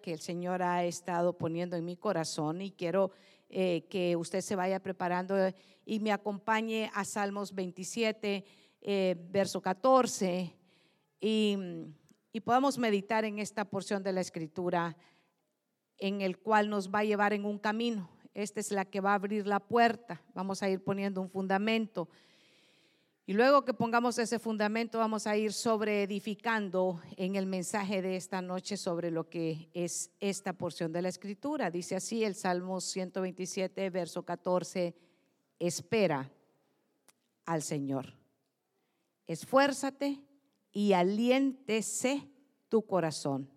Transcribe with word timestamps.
que 0.00 0.12
el 0.12 0.20
Señor 0.20 0.62
ha 0.62 0.84
estado 0.84 1.36
poniendo 1.36 1.76
en 1.76 1.84
mi 1.84 1.96
corazón 1.96 2.62
y 2.62 2.70
quiero 2.70 3.10
eh, 3.48 3.84
que 3.90 4.14
usted 4.14 4.40
se 4.40 4.54
vaya 4.54 4.80
preparando 4.80 5.34
y 5.84 5.98
me 5.98 6.12
acompañe 6.12 6.88
a 6.94 7.04
Salmos 7.04 7.52
27, 7.52 8.44
eh, 8.80 9.16
verso 9.28 9.60
14, 9.60 10.54
y, 11.20 11.58
y 12.32 12.40
podamos 12.40 12.78
meditar 12.78 13.24
en 13.24 13.40
esta 13.40 13.64
porción 13.64 14.04
de 14.04 14.12
la 14.12 14.20
escritura 14.20 14.96
en 15.98 16.20
el 16.20 16.38
cual 16.38 16.70
nos 16.70 16.88
va 16.88 17.00
a 17.00 17.04
llevar 17.04 17.32
en 17.32 17.44
un 17.44 17.58
camino. 17.58 18.08
Esta 18.34 18.60
es 18.60 18.70
la 18.70 18.84
que 18.84 19.00
va 19.00 19.12
a 19.12 19.14
abrir 19.14 19.48
la 19.48 19.58
puerta. 19.58 20.22
Vamos 20.32 20.62
a 20.62 20.68
ir 20.68 20.84
poniendo 20.84 21.20
un 21.20 21.28
fundamento. 21.28 22.08
Y 23.28 23.32
luego 23.32 23.64
que 23.64 23.74
pongamos 23.74 24.20
ese 24.20 24.38
fundamento, 24.38 24.98
vamos 24.98 25.26
a 25.26 25.36
ir 25.36 25.52
sobre 25.52 26.04
edificando 26.04 27.02
en 27.16 27.34
el 27.34 27.44
mensaje 27.44 28.00
de 28.00 28.14
esta 28.14 28.40
noche 28.40 28.76
sobre 28.76 29.10
lo 29.10 29.28
que 29.28 29.68
es 29.74 30.12
esta 30.20 30.52
porción 30.52 30.92
de 30.92 31.02
la 31.02 31.08
escritura. 31.08 31.68
Dice 31.68 31.96
así 31.96 32.22
el 32.22 32.36
Salmo 32.36 32.80
127, 32.80 33.90
verso 33.90 34.24
14, 34.24 34.94
espera 35.58 36.30
al 37.46 37.62
Señor. 37.62 38.14
Esfuérzate 39.26 40.20
y 40.70 40.92
aliéntese 40.92 42.30
tu 42.68 42.86
corazón. 42.86 43.50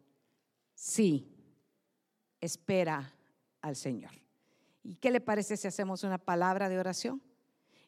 Sí, 0.74 1.32
espera 2.42 3.14
al 3.62 3.76
Señor. 3.76 4.14
¿Y 4.82 4.96
qué 4.96 5.12
le 5.12 5.22
parece 5.22 5.58
si 5.58 5.68
hacemos 5.68 6.04
una 6.04 6.18
palabra 6.18 6.70
de 6.70 6.80
oración? 6.80 7.22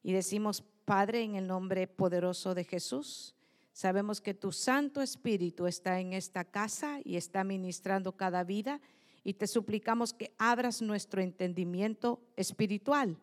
Y 0.03 0.13
decimos, 0.13 0.63
Padre, 0.85 1.23
en 1.23 1.35
el 1.35 1.47
nombre 1.47 1.87
poderoso 1.87 2.55
de 2.55 2.63
Jesús, 2.63 3.35
sabemos 3.71 4.21
que 4.21 4.33
tu 4.33 4.51
Santo 4.51 5.01
Espíritu 5.01 5.67
está 5.67 5.99
en 5.99 6.13
esta 6.13 6.43
casa 6.43 6.99
y 7.03 7.15
está 7.15 7.43
ministrando 7.43 8.13
cada 8.13 8.43
vida 8.43 8.81
y 9.23 9.35
te 9.35 9.47
suplicamos 9.47 10.13
que 10.13 10.33
abras 10.37 10.81
nuestro 10.81 11.21
entendimiento 11.21 12.21
espiritual 12.35 13.17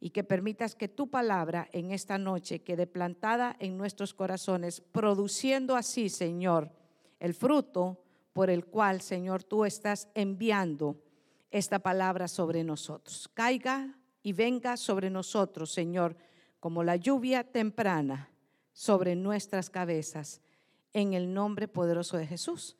y 0.00 0.10
que 0.10 0.24
permitas 0.24 0.74
que 0.74 0.88
tu 0.88 1.08
palabra 1.08 1.68
en 1.72 1.90
esta 1.90 2.18
noche 2.18 2.62
quede 2.62 2.86
plantada 2.86 3.56
en 3.60 3.76
nuestros 3.76 4.14
corazones, 4.14 4.80
produciendo 4.80 5.76
así, 5.76 6.08
Señor, 6.08 6.70
el 7.20 7.34
fruto 7.34 8.02
por 8.32 8.50
el 8.50 8.66
cual, 8.66 9.00
Señor, 9.00 9.44
tú 9.44 9.64
estás 9.64 10.08
enviando 10.14 11.02
esta 11.50 11.78
palabra 11.78 12.28
sobre 12.28 12.64
nosotros. 12.64 13.28
Caiga 13.32 13.98
y 14.22 14.32
venga 14.32 14.76
sobre 14.76 15.08
nosotros, 15.08 15.72
Señor 15.72 16.16
como 16.60 16.84
la 16.84 16.96
lluvia 16.96 17.44
temprana 17.44 18.30
sobre 18.72 19.16
nuestras 19.16 19.70
cabezas, 19.70 20.40
en 20.92 21.14
el 21.14 21.32
nombre 21.34 21.68
poderoso 21.68 22.16
de 22.16 22.26
Jesús. 22.26 22.76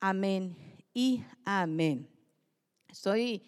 Amén 0.00 0.56
y 0.92 1.24
amén. 1.44 2.08
Estoy 2.88 3.42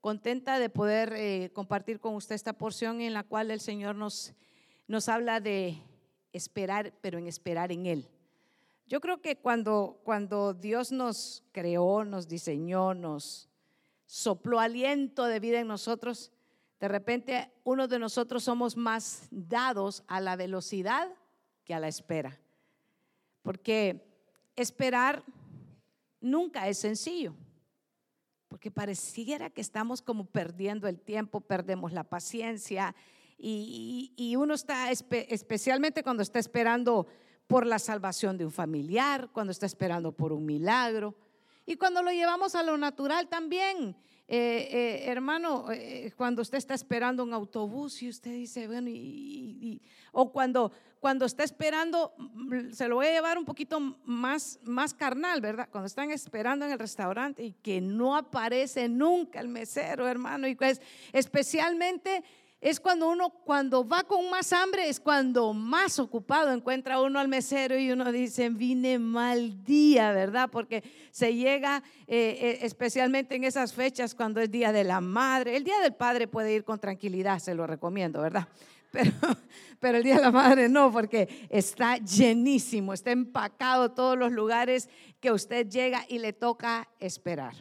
contenta 0.00 0.58
de 0.58 0.68
poder 0.68 1.14
eh, 1.14 1.50
compartir 1.54 1.98
con 1.98 2.14
usted 2.14 2.34
esta 2.34 2.52
porción 2.52 3.00
en 3.00 3.14
la 3.14 3.22
cual 3.22 3.50
el 3.50 3.60
Señor 3.60 3.96
nos, 3.96 4.34
nos 4.86 5.08
habla 5.08 5.40
de 5.40 5.80
esperar, 6.34 6.92
pero 7.00 7.18
en 7.18 7.26
esperar 7.26 7.72
en 7.72 7.86
Él. 7.86 8.08
Yo 8.86 9.00
creo 9.00 9.22
que 9.22 9.36
cuando, 9.36 10.00
cuando 10.04 10.52
Dios 10.52 10.92
nos 10.92 11.42
creó, 11.52 12.04
nos 12.04 12.28
diseñó, 12.28 12.92
nos 12.92 13.48
sopló 14.04 14.60
aliento 14.60 15.24
de 15.24 15.40
vida 15.40 15.60
en 15.60 15.68
nosotros, 15.68 16.30
de 16.84 16.88
repente 16.88 17.50
uno 17.64 17.88
de 17.88 17.98
nosotros 17.98 18.44
somos 18.44 18.76
más 18.76 19.26
dados 19.30 20.04
a 20.06 20.20
la 20.20 20.36
velocidad 20.36 21.08
que 21.64 21.72
a 21.72 21.80
la 21.80 21.88
espera. 21.88 22.38
Porque 23.40 24.06
esperar 24.54 25.24
nunca 26.20 26.68
es 26.68 26.76
sencillo. 26.76 27.34
Porque 28.48 28.70
pareciera 28.70 29.48
que 29.48 29.62
estamos 29.62 30.02
como 30.02 30.26
perdiendo 30.26 30.86
el 30.86 31.00
tiempo, 31.00 31.40
perdemos 31.40 31.94
la 31.94 32.04
paciencia 32.04 32.94
y, 33.38 34.34
uno 34.36 34.52
está, 34.52 34.90
especialmente 34.90 36.02
cuando 36.02 36.22
está 36.22 36.38
esperando 36.38 37.06
por 37.46 37.64
la 37.64 37.78
salvación 37.78 38.36
de 38.36 38.44
un 38.44 38.52
familiar, 38.52 39.30
cuando 39.32 39.52
está 39.52 39.64
esperando 39.64 40.12
por 40.12 40.34
un 40.34 40.44
milagro 40.44 41.14
y 41.64 41.76
cuando 41.76 42.02
lo 42.02 42.10
llevamos 42.10 42.54
a 42.54 42.62
lo 42.62 42.76
natural 42.76 43.28
también. 43.28 43.96
Eh, 44.26 44.68
eh, 44.70 45.10
hermano, 45.10 45.66
eh, 45.70 46.10
cuando 46.16 46.40
usted 46.40 46.56
está 46.56 46.72
esperando 46.72 47.22
un 47.22 47.34
autobús 47.34 48.02
y 48.02 48.08
usted 48.08 48.30
dice, 48.30 48.66
bueno, 48.66 48.88
y, 48.88 49.82
o 50.12 50.32
cuando, 50.32 50.72
cuando 50.98 51.26
está 51.26 51.44
esperando, 51.44 52.14
mm, 52.16 52.70
se 52.72 52.88
lo 52.88 52.96
voy 52.96 53.08
a 53.08 53.12
llevar 53.12 53.36
un 53.36 53.44
poquito 53.44 53.78
más, 54.06 54.58
más 54.62 54.94
carnal, 54.94 55.42
¿verdad? 55.42 55.68
Cuando 55.70 55.86
están 55.86 56.10
esperando 56.10 56.64
en 56.64 56.72
el 56.72 56.78
restaurante 56.78 57.44
y 57.44 57.52
que 57.52 57.82
no 57.82 58.16
aparece 58.16 58.88
nunca 58.88 59.40
el 59.40 59.48
mesero, 59.48 60.08
hermano, 60.08 60.48
y 60.48 60.54
pues 60.54 60.80
especialmente 61.12 62.24
es 62.64 62.80
cuando 62.80 63.10
uno, 63.10 63.28
cuando 63.28 63.86
va 63.86 64.04
con 64.04 64.30
más 64.30 64.50
hambre, 64.54 64.88
es 64.88 64.98
cuando 64.98 65.52
más 65.52 65.98
ocupado 65.98 66.50
encuentra 66.50 66.98
uno 66.98 67.18
al 67.18 67.28
mesero 67.28 67.78
y 67.78 67.92
uno 67.92 68.10
dice, 68.10 68.48
vine 68.48 68.98
mal 68.98 69.62
día, 69.62 70.12
¿verdad? 70.12 70.48
Porque 70.50 70.82
se 71.10 71.34
llega 71.34 71.82
eh, 72.06 72.38
eh, 72.40 72.58
especialmente 72.62 73.34
en 73.34 73.44
esas 73.44 73.74
fechas 73.74 74.14
cuando 74.14 74.40
es 74.40 74.50
Día 74.50 74.72
de 74.72 74.82
la 74.82 75.02
Madre. 75.02 75.58
El 75.58 75.64
Día 75.64 75.78
del 75.80 75.92
Padre 75.92 76.26
puede 76.26 76.54
ir 76.54 76.64
con 76.64 76.78
tranquilidad, 76.78 77.38
se 77.38 77.54
lo 77.54 77.66
recomiendo, 77.66 78.22
¿verdad? 78.22 78.48
Pero, 78.90 79.10
pero, 79.80 79.98
el 79.98 80.04
Día 80.04 80.14
de 80.14 80.22
la 80.22 80.30
Madre 80.30 80.68
no, 80.68 80.92
porque 80.92 81.48
está 81.50 81.96
llenísimo, 81.96 82.94
está 82.94 83.10
empacado 83.10 83.90
todos 83.90 84.16
los 84.16 84.30
lugares 84.30 84.88
que 85.20 85.32
usted 85.32 85.68
llega 85.68 86.06
y 86.08 86.20
le 86.20 86.32
toca 86.32 86.88
esperar. 87.00 87.56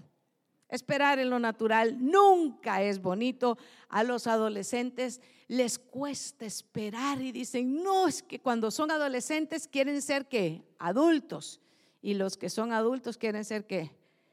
Esperar 0.74 1.20
en 1.20 1.30
lo 1.30 1.38
natural 1.38 1.98
nunca 2.00 2.82
es 2.82 3.00
bonito. 3.00 3.60
A 3.90 4.02
los 4.02 4.26
adolescentes 4.26 5.22
les 5.48 5.78
cuesta 5.78 6.48
esperar 6.48 7.22
y 7.22 7.32
dicen, 7.32 7.84
no, 7.84 8.08
es 8.08 8.24
que 8.24 8.40
cuando 8.40 8.72
son 8.72 8.90
adolescentes 8.90 9.68
quieren 9.68 10.02
ser 10.02 10.26
que 10.26 10.64
adultos. 10.80 11.62
Y 12.02 12.16
los 12.16 12.38
que 12.38 12.50
son 12.50 12.74
adultos 12.74 13.20
quieren 13.20 13.46
ser 13.46 13.68
que 13.68 13.92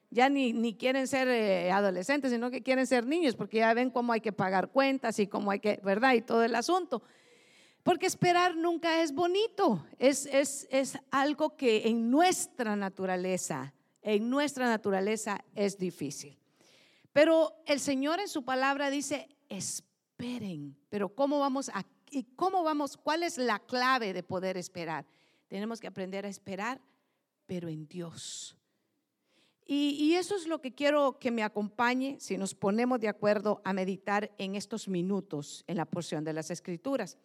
ya 0.09 0.31
ni, 0.31 0.55
ni 0.55 0.75
quieren 0.75 1.07
ser 1.09 1.29
eh, 1.29 1.71
adolescentes, 1.71 2.31
sino 2.31 2.51
que 2.51 2.63
quieren 2.63 2.87
ser 2.87 3.05
niños, 3.05 3.37
porque 3.37 3.59
ya 3.59 3.75
ven 3.75 3.91
cómo 3.91 4.15
hay 4.15 4.23
que 4.23 4.33
pagar 4.33 4.71
cuentas 4.71 5.19
y 5.19 5.27
cómo 5.27 5.51
hay 5.51 5.61
que, 5.61 5.79
¿verdad? 5.85 6.15
Y 6.15 6.23
todo 6.23 6.43
el 6.43 6.55
asunto. 6.55 7.03
Porque 7.83 8.07
esperar 8.07 8.57
nunca 8.57 9.03
es 9.03 9.13
bonito, 9.13 9.85
es, 9.99 10.25
es, 10.25 10.67
es 10.71 10.99
algo 11.11 11.55
que 11.55 11.87
en 11.87 12.11
nuestra 12.11 12.77
naturaleza 12.77 13.75
en 14.03 14.31
nuestra 14.31 14.67
naturaleza 14.67 15.45
es 15.55 15.79
difícil. 15.79 16.39
Pero 17.13 17.55
el 17.67 17.81
Señor 17.81 18.21
en 18.21 18.29
su 18.29 18.45
palabra 18.45 18.91
dice, 18.91 19.29
esperen, 19.49 20.77
pero 20.89 21.15
¿cómo 21.15 21.39
vamos 21.41 21.69
a, 21.71 21.85
y 22.11 22.25
cómo 22.37 22.63
vamos, 22.63 22.97
cuál 22.97 23.23
es 23.23 23.37
la 23.39 23.59
clave 23.59 24.13
de 24.13 24.23
poder 24.23 24.57
esperar? 24.57 25.07
Tenemos 25.49 25.81
que 25.81 25.89
aprender 25.89 26.25
a 26.25 26.29
esperar, 26.29 26.81
pero 27.47 27.69
en 27.69 27.89
Dios. 27.89 28.57
Y, 29.67 29.97
y, 30.01 30.15
eso 30.17 30.35
es 30.35 30.49
lo 30.49 30.61
que 30.61 30.75
quiero 30.75 31.19
que 31.21 31.31
me 31.31 31.45
acompañe 31.45 32.17
si 32.19 32.37
nos 32.37 32.55
ponemos 32.55 32.99
de 32.99 33.09
acuerdo 33.09 33.61
a 33.65 33.73
meditar 33.73 34.33
en 34.39 34.57
estos 34.57 34.89
minutos 34.89 35.65
en 35.69 35.77
la 35.77 35.85
porción 35.85 36.25
de 36.25 36.33
las 36.33 36.51
Escrituras. 36.51 37.19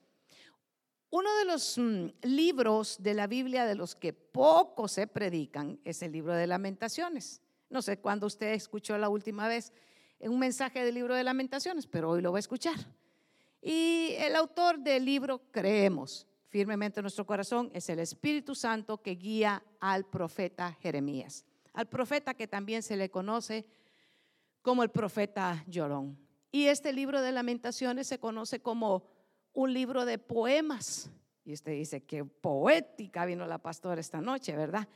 Uno 1.09 1.35
de 1.37 1.45
los 1.45 1.77
mm, 1.77 2.07
libros 2.23 2.97
de 2.99 3.13
la 3.13 3.27
Biblia 3.27 3.65
de 3.65 3.75
los 3.75 3.95
que 3.95 4.13
poco 4.13 4.87
se 4.87 5.07
predican 5.07 5.79
es 5.83 6.01
el 6.01 6.11
libro 6.11 6.33
de 6.33 6.47
lamentaciones. 6.47 7.41
No 7.69 7.81
sé 7.81 7.99
cuándo 7.99 8.27
usted 8.27 8.53
escuchó 8.53 8.97
la 8.97 9.09
última 9.09 9.47
vez 9.47 9.71
un 10.19 10.39
mensaje 10.39 10.83
del 10.83 10.95
libro 10.95 11.15
de 11.15 11.23
lamentaciones, 11.23 11.87
pero 11.87 12.11
hoy 12.11 12.21
lo 12.21 12.31
va 12.31 12.37
a 12.37 12.39
escuchar. 12.39 12.75
Y 13.61 14.13
el 14.17 14.35
autor 14.35 14.79
del 14.79 15.05
libro, 15.05 15.41
creemos 15.51 16.27
firmemente 16.49 16.99
en 16.99 17.03
nuestro 17.03 17.25
corazón, 17.25 17.69
es 17.73 17.89
el 17.89 17.99
Espíritu 17.99 18.55
Santo 18.55 19.01
que 19.01 19.15
guía 19.15 19.63
al 19.79 20.05
profeta 20.05 20.73
Jeremías, 20.81 21.45
al 21.73 21.87
profeta 21.87 22.33
que 22.33 22.47
también 22.47 22.81
se 22.83 22.95
le 22.95 23.09
conoce 23.09 23.65
como 24.61 24.83
el 24.83 24.89
profeta 24.89 25.63
Llorón. 25.67 26.17
Y 26.51 26.67
este 26.67 26.93
libro 26.93 27.21
de 27.21 27.31
lamentaciones 27.31 28.07
se 28.07 28.19
conoce 28.19 28.61
como 28.61 29.03
un 29.55 29.73
libro 29.73 30.05
de 30.05 30.19
poemas. 30.19 31.09
Y 31.43 31.53
usted 31.53 31.71
dice, 31.71 32.03
que 32.03 32.23
poética 32.23 33.25
vino 33.25 33.45
la 33.47 33.57
pastora 33.57 34.01
esta 34.01 34.21
noche, 34.21 34.55
¿verdad? 34.55 34.87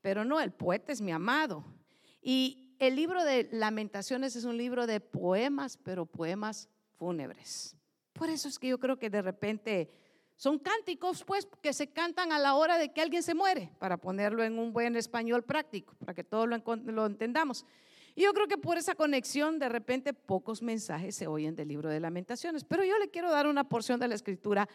Pero 0.00 0.24
no, 0.24 0.40
el 0.40 0.52
poeta 0.52 0.92
es 0.92 1.00
mi 1.00 1.12
amado. 1.12 1.64
Y 2.20 2.74
el 2.78 2.96
libro 2.96 3.24
de 3.24 3.48
lamentaciones 3.52 4.36
es 4.36 4.44
un 4.44 4.56
libro 4.56 4.86
de 4.86 5.00
poemas, 5.00 5.76
pero 5.76 6.06
poemas 6.06 6.68
fúnebres. 6.96 7.76
Por 8.12 8.28
eso 8.28 8.48
es 8.48 8.58
que 8.58 8.68
yo 8.68 8.78
creo 8.78 8.98
que 8.98 9.10
de 9.10 9.22
repente 9.22 9.90
son 10.36 10.58
cánticos, 10.58 11.24
pues, 11.24 11.48
que 11.62 11.72
se 11.72 11.88
cantan 11.88 12.32
a 12.32 12.38
la 12.38 12.54
hora 12.54 12.78
de 12.78 12.92
que 12.92 13.00
alguien 13.00 13.22
se 13.22 13.34
muere, 13.34 13.72
para 13.78 13.96
ponerlo 13.96 14.44
en 14.44 14.58
un 14.58 14.72
buen 14.72 14.96
español 14.96 15.42
práctico, 15.42 15.94
para 15.98 16.14
que 16.14 16.24
todos 16.24 16.48
lo, 16.48 16.76
lo 16.76 17.06
entendamos. 17.06 17.64
Y 18.18 18.22
yo 18.22 18.34
creo 18.34 18.48
que 18.48 18.58
por 18.58 18.76
esa 18.76 18.96
conexión 18.96 19.60
de 19.60 19.68
repente 19.68 20.12
pocos 20.12 20.60
mensajes 20.60 21.14
se 21.14 21.28
oyen 21.28 21.54
del 21.54 21.68
libro 21.68 21.88
de 21.88 22.00
lamentaciones. 22.00 22.64
Pero 22.64 22.82
yo 22.82 22.98
le 22.98 23.10
quiero 23.10 23.30
dar 23.30 23.46
una 23.46 23.68
porción 23.68 24.00
de 24.00 24.08
la 24.08 24.16
escritura 24.16 24.68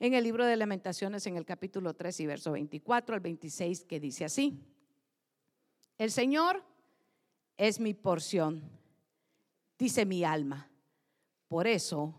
en 0.00 0.14
el 0.14 0.24
libro 0.24 0.44
de 0.44 0.56
lamentaciones 0.56 1.24
en 1.28 1.36
el 1.36 1.44
capítulo 1.44 1.94
3 1.94 2.18
y 2.18 2.26
verso 2.26 2.50
24 2.50 3.14
al 3.14 3.20
26 3.20 3.84
que 3.84 4.00
dice 4.00 4.24
así. 4.24 4.58
El 5.96 6.10
Señor 6.10 6.64
es 7.56 7.78
mi 7.78 7.94
porción, 7.94 8.68
dice 9.78 10.04
mi 10.04 10.24
alma. 10.24 10.68
Por 11.46 11.68
eso, 11.68 12.16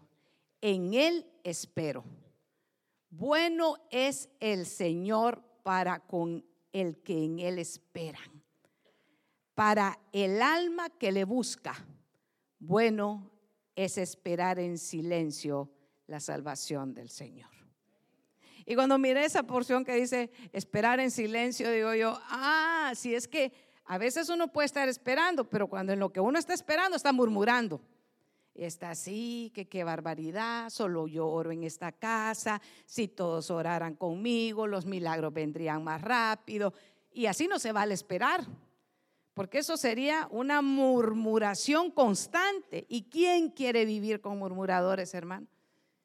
en 0.62 0.94
Él 0.94 1.26
espero. 1.44 2.06
Bueno 3.10 3.76
es 3.92 4.30
el 4.40 4.66
Señor 4.66 5.44
para 5.62 6.00
con 6.00 6.46
el 6.72 7.02
que 7.02 7.22
en 7.22 7.40
Él 7.40 7.60
esperan. 7.60 8.39
Para 9.60 10.00
el 10.14 10.42
alma 10.42 10.90
que 10.90 11.12
le 11.12 11.26
busca, 11.26 11.76
bueno 12.60 13.30
es 13.76 13.98
esperar 13.98 14.58
en 14.58 14.78
silencio 14.78 15.70
la 16.08 16.22
salvación 16.22 16.94
del 16.94 17.10
Señor. 17.10 17.50
Y 18.66 18.76
cuando 18.76 18.98
miré 18.98 19.26
esa 19.26 19.44
porción 19.44 19.84
que 19.84 19.96
dice 19.96 20.32
esperar 20.54 21.02
en 21.02 21.12
silencio, 21.12 21.70
digo 21.72 21.94
yo, 21.94 22.18
ah, 22.30 22.94
si 22.96 23.14
es 23.14 23.28
que 23.28 23.52
a 23.84 23.98
veces 23.98 24.30
uno 24.30 24.48
puede 24.48 24.68
estar 24.68 24.88
esperando, 24.88 25.50
pero 25.50 25.68
cuando 25.68 25.92
en 25.92 26.00
lo 26.00 26.14
que 26.14 26.22
uno 26.22 26.40
está 26.40 26.54
esperando 26.54 26.96
está 26.96 27.12
murmurando. 27.12 27.82
Está 28.56 28.92
así, 28.92 29.52
que 29.54 29.68
qué 29.68 29.84
barbaridad, 29.84 30.70
solo 30.70 31.06
yo 31.06 31.28
oro 31.28 31.52
en 31.52 31.66
esta 31.66 31.92
casa, 31.92 32.62
si 32.86 33.10
todos 33.10 33.52
oraran 33.52 33.96
conmigo, 33.96 34.68
los 34.68 34.86
milagros 34.86 35.34
vendrían 35.34 35.84
más 35.84 36.02
rápido. 36.02 36.74
Y 37.12 37.26
así 37.26 37.50
no 37.50 37.60
se 37.60 37.74
vale 37.74 37.94
esperar, 37.94 38.48
porque 39.40 39.60
eso 39.60 39.78
sería 39.78 40.28
una 40.32 40.62
murmuración 40.62 41.92
constante. 41.92 42.86
¿Y 42.90 43.04
quién 43.04 43.52
quiere 43.52 43.86
vivir 43.86 44.20
con 44.20 44.38
murmuradores, 44.38 45.14
hermano? 45.14 45.48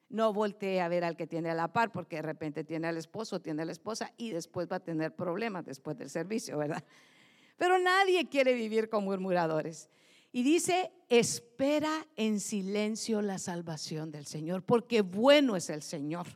No 0.09 0.33
voltee 0.33 0.81
a 0.81 0.87
ver 0.87 1.03
al 1.03 1.17
que 1.17 1.27
tiene 1.27 1.51
a 1.51 1.55
la 1.55 1.73
par, 1.73 1.91
porque 1.91 2.15
de 2.15 2.23
repente 2.23 2.63
tiene 2.63 2.87
al 2.87 2.97
esposo, 2.97 3.41
tiene 3.41 3.63
a 3.63 3.65
la 3.65 3.73
esposa 3.73 4.13
y 4.17 4.31
después 4.31 4.69
va 4.71 4.77
a 4.77 4.85
tener 4.85 5.17
problemas 5.17 5.65
después 5.65 5.99
del 5.99 6.11
servicio, 6.11 6.59
¿verdad? 6.59 6.85
Pero 7.57 7.81
nadie 7.81 8.29
quiere 8.29 8.55
vivir 8.55 8.89
con 8.89 9.03
murmuradores. 9.03 9.91
Y 10.31 10.45
dice, 10.45 10.93
espera 11.09 12.07
en 12.15 12.39
silencio 12.39 13.21
la 13.21 13.39
salvación 13.39 14.13
del 14.13 14.27
Señor, 14.27 14.63
porque 14.63 15.01
bueno 15.01 15.57
es 15.57 15.71
el 15.71 15.83
Señor. 15.83 16.29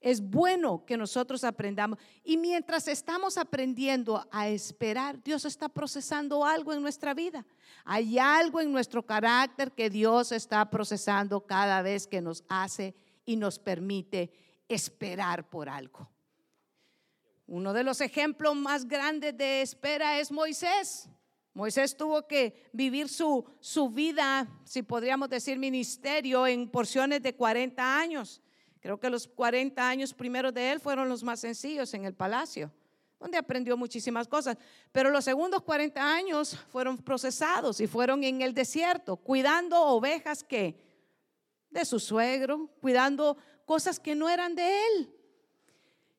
Es 0.00 0.22
bueno 0.22 0.84
que 0.86 0.96
nosotros 0.96 1.44
aprendamos. 1.44 1.98
Y 2.24 2.38
mientras 2.38 2.88
estamos 2.88 3.36
aprendiendo 3.36 4.26
a 4.30 4.48
esperar, 4.48 5.22
Dios 5.22 5.44
está 5.44 5.68
procesando 5.68 6.44
algo 6.44 6.72
en 6.72 6.80
nuestra 6.80 7.12
vida. 7.12 7.44
Hay 7.84 8.18
algo 8.18 8.60
en 8.60 8.72
nuestro 8.72 9.04
carácter 9.04 9.72
que 9.72 9.90
Dios 9.90 10.32
está 10.32 10.70
procesando 10.70 11.46
cada 11.46 11.82
vez 11.82 12.06
que 12.06 12.22
nos 12.22 12.44
hace 12.48 12.94
y 13.26 13.36
nos 13.36 13.58
permite 13.58 14.32
esperar 14.68 15.50
por 15.50 15.68
algo. 15.68 16.08
Uno 17.46 17.72
de 17.74 17.84
los 17.84 18.00
ejemplos 18.00 18.56
más 18.56 18.86
grandes 18.86 19.36
de 19.36 19.60
espera 19.60 20.18
es 20.18 20.30
Moisés. 20.32 21.10
Moisés 21.52 21.96
tuvo 21.96 22.26
que 22.26 22.70
vivir 22.72 23.08
su, 23.08 23.44
su 23.58 23.90
vida, 23.90 24.48
si 24.64 24.82
podríamos 24.82 25.28
decir 25.28 25.58
ministerio, 25.58 26.46
en 26.46 26.70
porciones 26.70 27.22
de 27.22 27.34
40 27.34 27.98
años. 27.98 28.40
Creo 28.80 28.98
que 28.98 29.10
los 29.10 29.28
40 29.28 29.86
años 29.86 30.14
primeros 30.14 30.54
de 30.54 30.72
él 30.72 30.80
fueron 30.80 31.08
los 31.08 31.22
más 31.22 31.40
sencillos 31.40 31.92
en 31.92 32.06
el 32.06 32.14
palacio, 32.14 32.72
donde 33.18 33.36
aprendió 33.36 33.76
muchísimas 33.76 34.26
cosas. 34.26 34.56
Pero 34.90 35.10
los 35.10 35.24
segundos 35.24 35.62
40 35.62 36.02
años 36.02 36.56
fueron 36.70 36.96
procesados 36.96 37.80
y 37.80 37.86
fueron 37.86 38.24
en 38.24 38.40
el 38.40 38.54
desierto, 38.54 39.16
cuidando 39.16 39.80
ovejas 39.82 40.42
que 40.42 40.76
de 41.68 41.84
su 41.84 42.00
suegro, 42.00 42.68
cuidando 42.80 43.36
cosas 43.66 44.00
que 44.00 44.14
no 44.14 44.28
eran 44.28 44.54
de 44.54 44.86
él. 44.86 45.14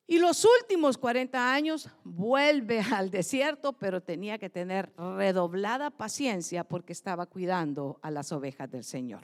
Y 0.06 0.18
los 0.18 0.44
últimos 0.44 0.98
40 0.98 1.52
años 1.54 1.88
vuelve 2.04 2.80
al 2.92 3.10
desierto, 3.10 3.72
pero 3.72 4.02
tenía 4.02 4.38
que 4.38 4.50
tener 4.50 4.92
redoblada 4.96 5.90
paciencia 5.90 6.64
porque 6.64 6.92
estaba 6.92 7.26
cuidando 7.26 7.98
a 8.02 8.10
las 8.10 8.30
ovejas 8.30 8.70
del 8.70 8.84
Señor. 8.84 9.22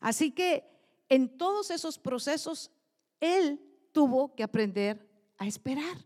Así 0.00 0.30
que 0.30 0.73
en 1.08 1.36
todos 1.36 1.70
esos 1.70 1.98
procesos, 1.98 2.70
él 3.20 3.60
tuvo 3.92 4.34
que 4.34 4.42
aprender 4.42 5.08
a 5.38 5.46
esperar. 5.46 6.04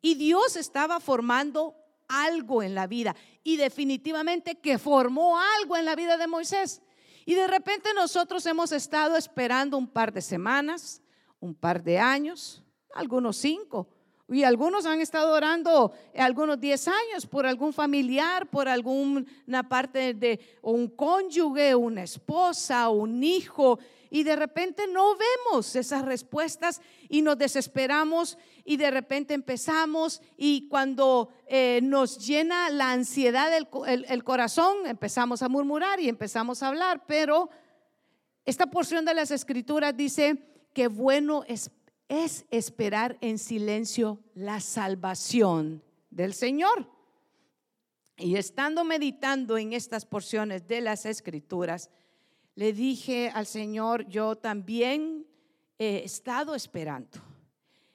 Y 0.00 0.14
Dios 0.14 0.56
estaba 0.56 1.00
formando 1.00 1.74
algo 2.08 2.62
en 2.62 2.74
la 2.74 2.86
vida 2.86 3.16
y 3.42 3.56
definitivamente 3.56 4.56
que 4.56 4.78
formó 4.78 5.38
algo 5.38 5.76
en 5.76 5.84
la 5.84 5.96
vida 5.96 6.16
de 6.16 6.26
Moisés. 6.26 6.82
Y 7.26 7.34
de 7.34 7.46
repente 7.46 7.88
nosotros 7.94 8.44
hemos 8.46 8.72
estado 8.72 9.16
esperando 9.16 9.78
un 9.78 9.88
par 9.88 10.12
de 10.12 10.20
semanas, 10.20 11.00
un 11.40 11.54
par 11.54 11.82
de 11.82 11.98
años, 11.98 12.62
algunos 12.94 13.36
cinco. 13.38 13.88
Y 14.28 14.42
algunos 14.42 14.86
han 14.86 15.00
estado 15.00 15.34
orando 15.34 15.92
algunos 16.16 16.58
diez 16.58 16.88
años 16.88 17.26
por 17.26 17.46
algún 17.46 17.74
familiar, 17.74 18.48
por 18.48 18.68
alguna 18.68 19.68
parte 19.68 20.14
de 20.14 20.40
un 20.62 20.88
cónyuge, 20.88 21.74
una 21.74 22.02
esposa, 22.04 22.88
un 22.88 23.22
hijo. 23.22 23.78
Y 24.14 24.22
de 24.22 24.36
repente 24.36 24.86
no 24.86 25.16
vemos 25.16 25.74
esas 25.74 26.04
respuestas 26.04 26.80
y 27.08 27.20
nos 27.20 27.36
desesperamos 27.36 28.38
y 28.64 28.76
de 28.76 28.92
repente 28.92 29.34
empezamos 29.34 30.22
y 30.36 30.68
cuando 30.68 31.30
eh, 31.48 31.80
nos 31.82 32.24
llena 32.24 32.70
la 32.70 32.92
ansiedad 32.92 33.50
del 33.50 33.66
el 34.08 34.22
corazón, 34.22 34.86
empezamos 34.86 35.42
a 35.42 35.48
murmurar 35.48 35.98
y 35.98 36.08
empezamos 36.08 36.62
a 36.62 36.68
hablar. 36.68 37.02
Pero 37.08 37.50
esta 38.44 38.66
porción 38.66 39.04
de 39.04 39.14
las 39.14 39.32
escrituras 39.32 39.96
dice 39.96 40.38
que 40.72 40.86
bueno 40.86 41.42
es 41.48 41.72
es 42.06 42.46
esperar 42.52 43.18
en 43.20 43.36
silencio 43.36 44.20
la 44.32 44.60
salvación 44.60 45.82
del 46.10 46.34
Señor. 46.34 46.88
Y 48.16 48.36
estando 48.36 48.84
meditando 48.84 49.58
en 49.58 49.72
estas 49.72 50.06
porciones 50.06 50.68
de 50.68 50.82
las 50.82 51.04
escrituras, 51.04 51.90
le 52.54 52.72
dije 52.72 53.30
al 53.30 53.46
Señor, 53.46 54.06
yo 54.08 54.36
también 54.36 55.26
he 55.78 56.04
estado 56.04 56.54
esperando. 56.54 57.20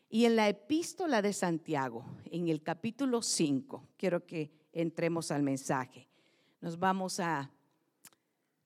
Y 0.09 0.25
en 0.25 0.35
la 0.35 0.49
epístola 0.49 1.21
de 1.21 1.33
Santiago, 1.33 2.03
en 2.25 2.49
el 2.49 2.63
capítulo 2.63 3.21
5, 3.21 3.89
quiero 3.95 4.25
que 4.25 4.51
entremos 4.73 5.31
al 5.31 5.43
mensaje. 5.43 6.07
Nos 6.61 6.77
vamos 6.77 7.19
a 7.19 7.51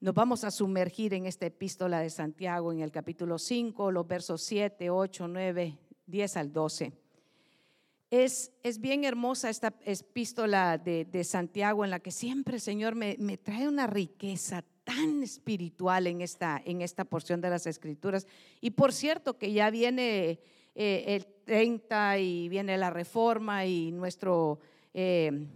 nos 0.00 0.12
vamos 0.12 0.44
a 0.44 0.50
sumergir 0.50 1.14
en 1.14 1.24
esta 1.24 1.46
epístola 1.46 2.00
de 2.00 2.10
Santiago 2.10 2.70
en 2.70 2.80
el 2.80 2.90
capítulo 2.90 3.38
5, 3.38 3.90
los 3.90 4.06
versos 4.06 4.42
7, 4.42 4.90
8, 4.90 5.28
9, 5.28 5.78
10 6.04 6.36
al 6.36 6.52
12. 6.52 6.92
Es, 8.10 8.52
es 8.62 8.80
bien 8.82 9.04
hermosa 9.04 9.48
esta 9.48 9.72
epístola 9.82 10.76
de, 10.76 11.06
de, 11.06 11.24
Santiago 11.24 11.84
en 11.86 11.90
la 11.90 12.00
que 12.00 12.10
siempre, 12.10 12.60
Señor, 12.60 12.94
me, 12.94 13.16
me, 13.18 13.38
trae 13.38 13.66
una 13.66 13.86
riqueza 13.86 14.62
tan 14.84 15.22
espiritual 15.22 16.06
en 16.06 16.20
esta, 16.20 16.60
en 16.64 16.82
esta 16.82 17.04
porción 17.04 17.40
de 17.40 17.50
las 17.50 17.66
Escrituras. 17.66 18.26
Y 18.60 18.70
por 18.70 18.92
cierto 18.92 19.38
que 19.38 19.52
ya 19.52 19.70
viene 19.70 20.38
eh, 20.74 21.04
el 21.08 21.26
30 21.44 22.18
y 22.18 22.48
viene 22.48 22.78
la 22.78 22.90
reforma 22.90 23.66
y 23.66 23.90
nuestro 23.92 24.60
eh, 24.92 25.46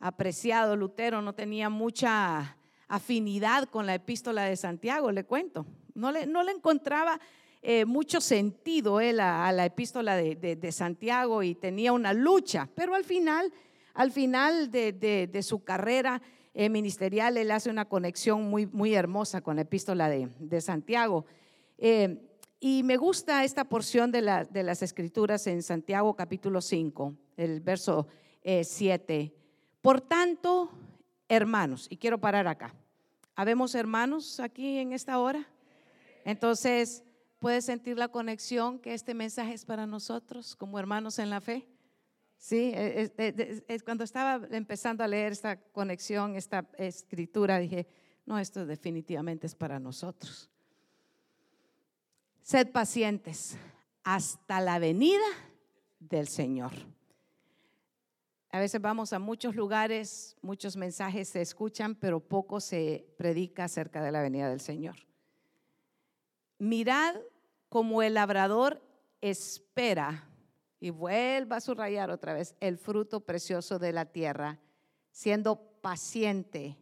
apreciado 0.00 0.76
Lutero 0.76 1.20
no 1.22 1.34
tenía 1.34 1.68
mucha 1.68 2.56
afinidad 2.88 3.68
con 3.68 3.86
la 3.86 3.94
epístola 3.94 4.44
de 4.44 4.56
Santiago, 4.56 5.12
le 5.12 5.24
cuento. 5.24 5.66
No 5.94 6.12
le, 6.12 6.26
no 6.26 6.42
le 6.42 6.52
encontraba 6.52 7.20
eh, 7.60 7.84
mucho 7.84 8.20
sentido 8.20 9.00
él 9.00 9.18
a, 9.18 9.50
la 9.50 9.66
epístola 9.66 10.16
de, 10.16 10.72
Santiago 10.72 11.42
y 11.42 11.56
tenía 11.56 11.92
una 11.92 12.12
lucha, 12.12 12.68
pero 12.74 12.94
al 12.94 13.04
final, 13.04 13.52
al 13.94 14.12
final 14.12 14.70
de, 14.70 15.40
su 15.42 15.64
carrera 15.64 16.22
eh, 16.58 16.68
ministerial, 16.68 17.36
él 17.36 17.52
hace 17.52 17.70
una 17.70 17.84
conexión 17.84 18.50
muy, 18.50 18.66
muy 18.66 18.92
hermosa 18.92 19.40
con 19.42 19.54
la 19.54 19.62
epístola 19.62 20.08
de, 20.08 20.60
Santiago. 20.60 21.24
Eh, 21.78 22.20
y 22.58 22.82
me 22.82 22.96
gusta 22.96 23.44
esta 23.44 23.62
porción 23.62 24.10
de, 24.10 24.46
de, 24.50 24.62
las 24.64 24.82
escrituras 24.82 25.46
en 25.46 25.62
Santiago 25.62 26.16
capítulo 26.16 26.60
5, 26.60 27.14
el 27.36 27.60
verso 27.60 28.08
7. 28.42 29.32
Por 29.80 30.00
tanto, 30.00 30.72
hermanos, 31.28 31.86
y 31.90 31.96
quiero 31.96 32.18
parar 32.18 32.48
acá. 32.48 32.74
¿Habemos 33.36 33.76
hermanos 33.76 34.40
aquí 34.40 34.78
en 34.78 34.92
esta 34.92 35.20
hora? 35.20 35.46
Entonces, 36.24 37.04
¿puedes 37.38 37.66
sentir 37.66 37.96
la 37.96 38.08
conexión 38.08 38.80
que 38.80 38.94
este 38.94 39.14
mensaje 39.14 39.54
es 39.54 39.64
para 39.64 39.86
nosotros 39.86 40.56
como 40.56 40.80
hermanos 40.80 41.20
en 41.20 41.30
la 41.30 41.40
fe? 41.40 41.68
Sí, 42.38 42.72
es, 42.74 43.12
es, 43.16 43.82
cuando 43.82 44.04
estaba 44.04 44.46
empezando 44.50 45.02
a 45.02 45.08
leer 45.08 45.32
esta 45.32 45.56
conexión, 45.56 46.36
esta 46.36 46.64
escritura, 46.78 47.58
dije, 47.58 47.86
no, 48.26 48.38
esto 48.38 48.64
definitivamente 48.64 49.46
es 49.46 49.54
para 49.54 49.80
nosotros. 49.80 50.48
Sed 52.42 52.70
pacientes 52.70 53.58
hasta 54.04 54.60
la 54.60 54.78
venida 54.78 55.24
del 55.98 56.28
Señor. 56.28 56.72
A 58.50 58.60
veces 58.60 58.80
vamos 58.80 59.12
a 59.12 59.18
muchos 59.18 59.54
lugares, 59.54 60.36
muchos 60.40 60.76
mensajes 60.76 61.28
se 61.28 61.42
escuchan, 61.42 61.94
pero 61.94 62.20
poco 62.20 62.60
se 62.60 63.06
predica 63.18 63.64
acerca 63.64 64.02
de 64.02 64.12
la 64.12 64.22
venida 64.22 64.48
del 64.48 64.60
Señor. 64.60 64.96
Mirad 66.58 67.16
como 67.68 68.02
el 68.02 68.14
labrador 68.14 68.82
espera, 69.20 70.27
y 70.80 70.90
vuelva 70.90 71.56
a 71.56 71.60
subrayar 71.60 72.10
otra 72.10 72.34
vez, 72.34 72.54
el 72.60 72.78
fruto 72.78 73.20
precioso 73.20 73.78
de 73.78 73.92
la 73.92 74.06
tierra, 74.06 74.60
siendo 75.10 75.56
paciente. 75.80 76.76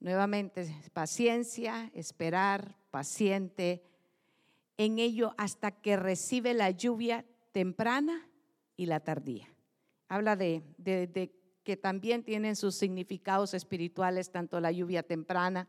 Nuevamente, 0.00 0.68
paciencia, 0.92 1.90
esperar, 1.94 2.76
paciente 2.90 3.82
en 4.76 4.98
ello 5.00 5.34
hasta 5.36 5.72
que 5.72 5.96
recibe 5.96 6.54
la 6.54 6.70
lluvia 6.70 7.24
temprana 7.52 8.28
y 8.76 8.86
la 8.86 9.00
tardía. 9.00 9.48
Habla 10.08 10.36
de, 10.36 10.62
de, 10.78 11.34
que 11.64 11.76
también 11.76 12.22
tienen 12.22 12.54
sus 12.56 12.76
significados 12.76 13.54
espirituales, 13.54 14.30
tanto 14.30 14.60
la 14.60 14.70
lluvia 14.70 15.02
temprana 15.02 15.68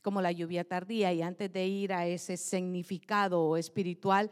como 0.00 0.22
la 0.22 0.30
lluvia 0.30 0.62
tardía. 0.62 1.12
Y 1.12 1.22
antes 1.22 1.52
de 1.52 1.66
ir 1.66 1.92
a 1.92 2.06
ese 2.06 2.36
significado 2.36 3.56
espiritual, 3.56 4.30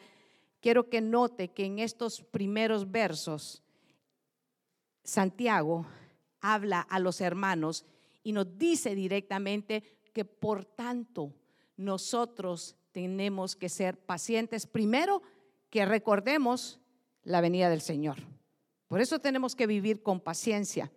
quiero 0.64 0.88
que 0.88 1.02
note 1.02 1.48
que 1.48 1.66
en 1.66 1.78
estos 1.78 2.22
primeros 2.22 2.90
versos, 2.90 3.62
Santiago 5.02 5.84
habla 6.40 6.80
a 6.80 6.98
los 7.00 7.20
hermanos 7.20 7.84
y 8.22 8.32
nos 8.32 8.56
dice 8.56 8.94
directamente 8.94 9.82
que 10.14 10.24
por 10.24 10.64
tanto 10.64 11.34
nosotros 11.76 12.76
tenemos 12.92 13.56
que 13.56 13.68
ser 13.68 13.98
pacientes. 13.98 14.66
Primero, 14.66 15.20
que 15.68 15.84
recordemos 15.84 16.80
la 17.24 17.42
venida 17.42 17.68
del 17.68 17.82
Señor. 17.82 18.16
Por 18.88 19.02
eso 19.02 19.18
tenemos 19.18 19.54
que 19.54 19.66
vivir 19.66 20.02
con 20.02 20.18
paciencia. 20.18 20.90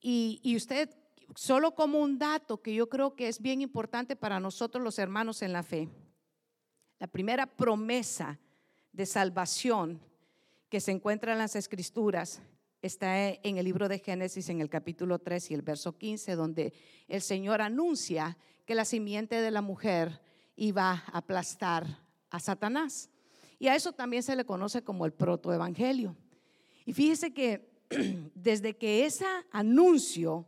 Y, 0.00 0.40
usted, 0.56 0.88
solo 1.34 1.74
como 1.74 1.98
un 1.98 2.18
dato 2.18 2.62
que 2.62 2.72
yo 2.72 2.88
creo 2.88 3.14
que 3.14 3.28
es 3.28 3.42
bien 3.42 3.60
importante 3.60 4.16
para 4.16 4.40
nosotros 4.40 4.82
los 4.82 4.98
hermanos 4.98 5.42
en 5.42 5.52
la 5.52 5.62
fe, 5.62 5.90
la 6.98 7.08
primera 7.08 7.44
promesa 7.44 8.40
de 8.94 9.06
salvación 9.06 10.00
que 10.68 10.80
se 10.80 10.92
encuentra 10.92 11.32
en 11.32 11.38
las 11.38 11.56
escrituras 11.56 12.40
está 12.80 13.28
en 13.28 13.58
el 13.58 13.64
libro 13.64 13.88
de 13.88 13.98
Génesis 13.98 14.48
en 14.48 14.60
el 14.60 14.68
capítulo 14.68 15.18
3 15.18 15.50
y 15.50 15.54
el 15.54 15.62
verso 15.62 15.98
15, 15.98 16.36
donde 16.36 16.72
el 17.08 17.22
Señor 17.22 17.60
anuncia 17.60 18.36
que 18.64 18.74
la 18.74 18.84
simiente 18.84 19.40
de 19.40 19.50
la 19.50 19.62
mujer 19.62 20.20
iba 20.54 20.90
a 20.90 21.18
aplastar 21.18 21.98
a 22.30 22.38
Satanás. 22.38 23.10
Y 23.58 23.68
a 23.68 23.74
eso 23.74 23.92
también 23.92 24.22
se 24.22 24.36
le 24.36 24.44
conoce 24.44 24.82
como 24.82 25.06
el 25.06 25.12
protoevangelio. 25.12 26.16
Y 26.84 26.92
fíjese 26.92 27.32
que 27.32 27.68
desde 28.34 28.76
que 28.76 29.06
ese 29.06 29.26
anuncio 29.50 30.46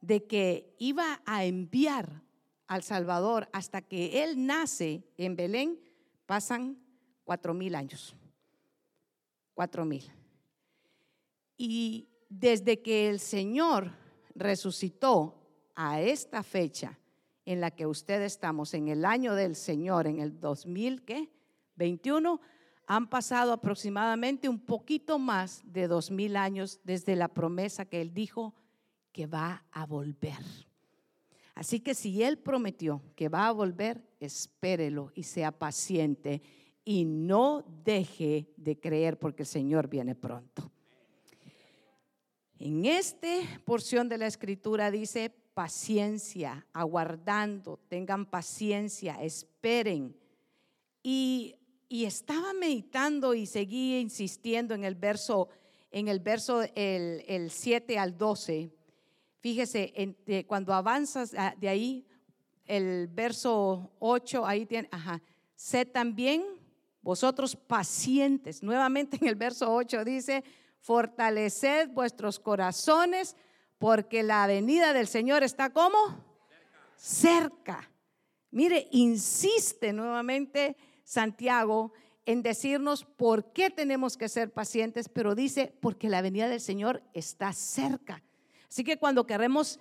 de 0.00 0.24
que 0.26 0.74
iba 0.78 1.22
a 1.24 1.44
enviar 1.44 2.22
al 2.66 2.82
Salvador 2.82 3.48
hasta 3.52 3.80
que 3.80 4.22
Él 4.22 4.44
nace 4.44 5.04
en 5.16 5.36
Belén, 5.36 5.78
pasan 6.26 6.79
cuatro 7.30 7.54
mil 7.54 7.76
años. 7.76 8.16
Cuatro 9.54 9.84
mil. 9.84 10.02
Y 11.56 12.08
desde 12.28 12.82
que 12.82 13.08
el 13.08 13.20
Señor 13.20 13.92
resucitó 14.34 15.36
a 15.76 16.00
esta 16.00 16.42
fecha 16.42 16.98
en 17.44 17.60
la 17.60 17.70
que 17.70 17.86
usted 17.86 18.20
estamos, 18.22 18.74
en 18.74 18.88
el 18.88 19.04
año 19.04 19.36
del 19.36 19.54
Señor, 19.54 20.08
en 20.08 20.18
el 20.18 20.40
2021, 20.40 22.40
han 22.88 23.08
pasado 23.08 23.52
aproximadamente 23.52 24.48
un 24.48 24.58
poquito 24.58 25.20
más 25.20 25.62
de 25.64 25.86
dos 25.86 26.10
mil 26.10 26.36
años 26.36 26.80
desde 26.82 27.14
la 27.14 27.28
promesa 27.28 27.84
que 27.84 28.00
Él 28.00 28.12
dijo 28.12 28.56
que 29.12 29.28
va 29.28 29.64
a 29.70 29.86
volver. 29.86 30.42
Así 31.54 31.78
que 31.78 31.94
si 31.94 32.24
Él 32.24 32.38
prometió 32.38 33.04
que 33.14 33.28
va 33.28 33.46
a 33.46 33.52
volver, 33.52 34.02
espérelo 34.18 35.12
y 35.14 35.22
sea 35.22 35.52
paciente 35.52 36.42
y 36.84 37.04
no 37.04 37.64
deje 37.84 38.52
de 38.56 38.78
creer 38.78 39.18
porque 39.18 39.42
el 39.42 39.48
Señor 39.48 39.88
viene 39.88 40.14
pronto. 40.14 40.70
En 42.58 42.84
esta 42.84 43.26
porción 43.64 44.08
de 44.08 44.18
la 44.18 44.26
escritura 44.26 44.90
dice 44.90 45.30
paciencia, 45.54 46.66
aguardando, 46.72 47.78
tengan 47.88 48.26
paciencia, 48.26 49.22
esperen. 49.22 50.16
Y, 51.02 51.56
estaba 51.90 52.52
meditando 52.52 53.34
y 53.34 53.46
seguía 53.46 53.98
insistiendo 53.98 54.74
en 54.74 54.84
el 54.84 54.94
verso, 54.94 55.48
en 55.90 56.06
el 56.06 56.20
verso 56.20 56.62
el, 56.74 57.50
7 57.50 57.98
al 57.98 58.16
12. 58.16 58.70
Fíjese, 59.40 60.44
cuando 60.46 60.72
avanzas 60.72 61.34
ah, 61.36 61.54
de 61.58 61.68
ahí, 61.68 62.06
el 62.66 63.08
verso 63.08 63.90
8, 63.98 64.46
ahí 64.46 64.66
tiene, 64.66 64.88
ajá, 64.92 65.20
sé 65.56 65.84
también 65.84 66.59
vosotros 67.02 67.56
pacientes. 67.56 68.62
Nuevamente 68.62 69.18
en 69.20 69.28
el 69.28 69.34
verso 69.34 69.72
8 69.72 70.04
dice, 70.04 70.44
fortaleced 70.80 71.90
vuestros 71.90 72.38
corazones 72.38 73.36
porque 73.78 74.22
la 74.22 74.46
venida 74.46 74.92
del 74.92 75.06
Señor 75.06 75.42
está 75.42 75.70
como 75.70 75.96
cerca. 76.96 77.90
Mire, 78.50 78.88
insiste 78.90 79.92
nuevamente 79.92 80.76
Santiago 81.04 81.92
en 82.26 82.42
decirnos 82.42 83.04
por 83.04 83.52
qué 83.52 83.70
tenemos 83.70 84.16
que 84.16 84.28
ser 84.28 84.52
pacientes, 84.52 85.08
pero 85.08 85.34
dice, 85.34 85.74
porque 85.80 86.08
la 86.08 86.22
venida 86.22 86.48
del 86.48 86.60
Señor 86.60 87.02
está 87.14 87.52
cerca. 87.52 88.22
Así 88.68 88.84
que 88.84 88.98
cuando 88.98 89.26
queremos 89.26 89.80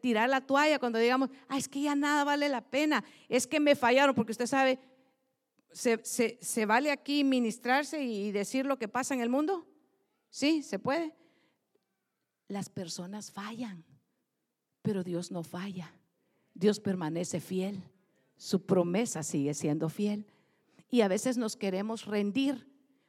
tirar 0.00 0.28
la 0.28 0.40
toalla, 0.40 0.78
cuando 0.78 0.98
digamos, 0.98 1.30
ah, 1.48 1.56
es 1.56 1.68
que 1.68 1.80
ya 1.82 1.94
nada 1.94 2.24
vale 2.24 2.48
la 2.48 2.60
pena, 2.60 3.04
es 3.28 3.46
que 3.46 3.60
me 3.60 3.74
fallaron, 3.74 4.14
porque 4.14 4.32
usted 4.32 4.46
sabe, 4.46 4.78
¿se, 5.72 6.66
vale 6.66 6.90
aquí 6.90 7.24
ministrarse 7.24 8.02
y 8.02 8.32
decir 8.32 8.66
lo 8.66 8.78
que 8.78 8.88
pasa 8.88 9.14
en 9.14 9.20
el 9.20 9.28
mundo? 9.28 9.66
Sí, 10.28 10.62
se 10.62 10.78
puede. 10.78 11.14
Las 12.48 12.68
personas 12.68 13.30
fallan, 13.30 13.84
pero 14.82 15.04
Dios 15.04 15.30
no 15.30 15.42
falla. 15.42 15.92
Dios 16.54 16.80
permanece 16.80 17.40
fiel. 17.40 17.82
Su 18.36 18.64
promesa 18.64 19.22
sigue 19.22 19.54
siendo 19.54 19.88
fiel. 19.88 20.26
Y 20.90 21.02
a 21.02 21.08
veces 21.08 21.36
nos 21.36 21.56
queremos 21.56 22.06
rendir 22.06 22.68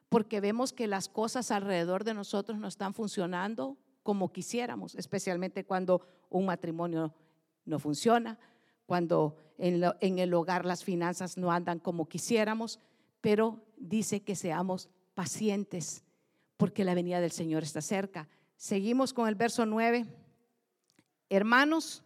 porque 0.10 0.42
vemos 0.42 0.74
que 0.74 0.88
las 0.88 1.08
cosas 1.08 1.52
alrededor 1.52 2.04
de 2.04 2.14
nosotros 2.14 2.60
no 2.60 2.68
están 2.68 2.94
funcionando 2.94 3.78
como 4.04 4.32
quisiéramos, 4.32 4.96
especialmente 4.96 5.64
cuando 5.64 6.02
un 6.30 6.46
matrimonio 6.46 7.14
no 7.66 7.80
funciona, 7.80 8.38
cuando 8.86 9.38
en, 9.62 10.20
el 10.20 10.34
hogar 10.34 10.66
las 10.66 10.84
finanzas 10.84 11.38
no 11.38 11.52
andan 11.52 11.80
como 11.80 12.10
quisiéramos, 12.10 12.80
pero 13.22 13.64
dice 13.78 14.24
que 14.24 14.36
seamos 14.36 14.90
pacientes 15.14 16.04
porque 16.58 16.84
la 16.84 16.96
venida 16.96 17.22
del 17.22 17.32
Señor 17.32 17.64
está 17.64 17.82
cerca. 17.82 18.28
Seguimos 18.58 19.14
con 19.14 19.28
el 19.28 19.36
verso 19.36 19.66
9. 19.66 20.06
Hermanos, 21.30 22.04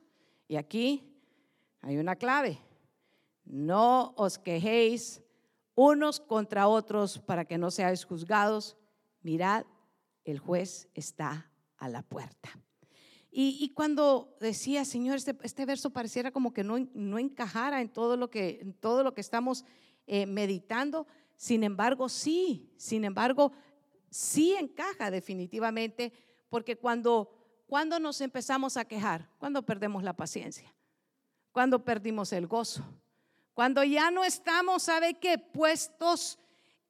y 0.49 0.57
aquí 0.57 1.17
hay 1.81 1.97
una 1.97 2.17
clave. 2.17 2.59
No 3.45 4.13
os 4.17 4.37
quejéis 4.37 5.21
unos 5.75 6.19
contra 6.19 6.67
otros 6.67 7.19
para 7.19 7.45
que 7.45 7.57
no 7.57 7.71
seáis 7.71 8.03
juzgados. 8.03 8.75
Mirad, 9.21 9.65
el 10.25 10.39
juez 10.39 10.89
está 10.93 11.49
a 11.77 11.87
la 11.87 12.01
puerta. 12.01 12.49
Y, 13.37 13.73
cuando 13.75 14.37
decía, 14.39 14.85
Señor, 14.85 15.17
este, 15.17 15.35
este, 15.43 15.65
verso 15.65 15.89
pareciera 15.89 16.31
como 16.31 16.53
que 16.53 16.63
no, 16.63 16.77
no 16.93 17.19
encajara 17.19 17.81
en 17.81 17.89
todo 17.89 18.15
lo 18.15 18.29
que, 18.29 18.59
en 18.61 18.73
todo 18.73 19.03
lo 19.03 19.13
que 19.13 19.19
estamos 19.19 19.65
eh, 20.07 20.25
meditando, 20.25 21.05
sin 21.35 21.65
embargo, 21.65 22.07
sí, 22.07 22.71
sin 22.77 23.03
embargo, 23.03 23.51
sí 24.09 24.55
encaja 24.57 25.11
definitivamente, 25.11 26.13
porque 26.47 26.77
cuando, 26.77 27.29
cuando 27.67 27.99
nos 27.99 28.21
empezamos 28.21 28.77
a 28.77 28.85
quejar, 28.85 29.29
cuando 29.37 29.65
perdemos 29.65 30.01
la 30.01 30.15
paciencia, 30.15 30.73
cuando 31.51 31.83
perdimos 31.83 32.31
el 32.31 32.47
gozo, 32.47 32.85
cuando 33.53 33.83
ya 33.83 34.11
no 34.11 34.23
estamos, 34.23 34.83
¿sabe 34.83 35.15
qué? 35.15 35.37
Puestos 35.37 36.39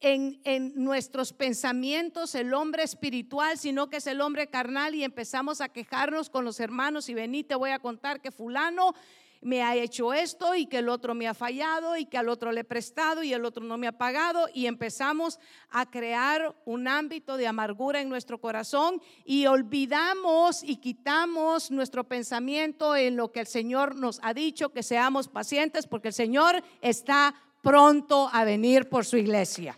en, 0.02 0.74
nuestros 0.76 1.34
pensamientos 1.34 2.36
el 2.36 2.54
hombre 2.54 2.84
espiritual, 2.84 3.58
sino 3.58 3.90
que 3.90 3.98
es 3.98 4.08
el 4.08 4.22
hombre 4.22 4.48
carnal 4.48 4.96
y 4.96 5.04
empezamos 5.04 5.62
a 5.62 5.70
quejarnos 5.70 6.30
con 6.30 6.46
los 6.46 6.60
hermanos 6.60 7.10
y 7.10 7.14
vení, 7.14 7.44
te 7.44 7.56
voy 7.56 7.72
a 7.72 7.80
contar 7.80 8.22
que 8.22 8.32
fulano 8.32 8.94
me 9.42 9.62
ha 9.62 9.76
hecho 9.76 10.12
esto 10.12 10.56
y 10.56 10.66
que 10.66 10.80
el 10.80 10.90
otro 10.90 11.14
me 11.14 11.28
ha 11.28 11.36
fallado 11.36 11.98
y 11.98 12.06
que 12.06 12.18
al 12.18 12.30
otro 12.30 12.52
le 12.52 12.62
he 12.62 12.64
prestado 12.64 13.22
y 13.22 13.32
el 13.32 13.46
otro 13.46 13.64
no 13.64 13.78
me 13.78 13.86
ha 13.86 13.98
pagado 13.98 14.48
y 14.54 14.66
empezamos 14.66 15.40
a 15.70 15.86
crear 15.86 16.56
un 16.66 16.88
ámbito 16.88 17.38
de 17.38 17.46
amargura 17.46 18.02
en 18.02 18.10
nuestro 18.10 18.42
corazón 18.42 19.02
y 19.24 19.46
olvidamos 19.46 20.64
y 20.64 20.78
quitamos 20.78 21.70
nuestro 21.70 22.06
pensamiento 22.06 22.96
en 22.96 23.18
lo 23.18 23.32
que 23.32 23.42
el 23.42 23.48
Señor 23.48 23.96
nos 23.96 24.20
ha 24.24 24.34
dicho, 24.34 24.70
que 24.70 24.82
seamos 24.82 25.28
pacientes 25.28 25.86
porque 25.86 26.08
el 26.08 26.16
Señor 26.16 26.64
está 26.82 27.36
pronto 27.62 28.30
a 28.32 28.46
venir 28.46 28.90
por 28.90 29.06
su 29.06 29.18
iglesia. 29.18 29.78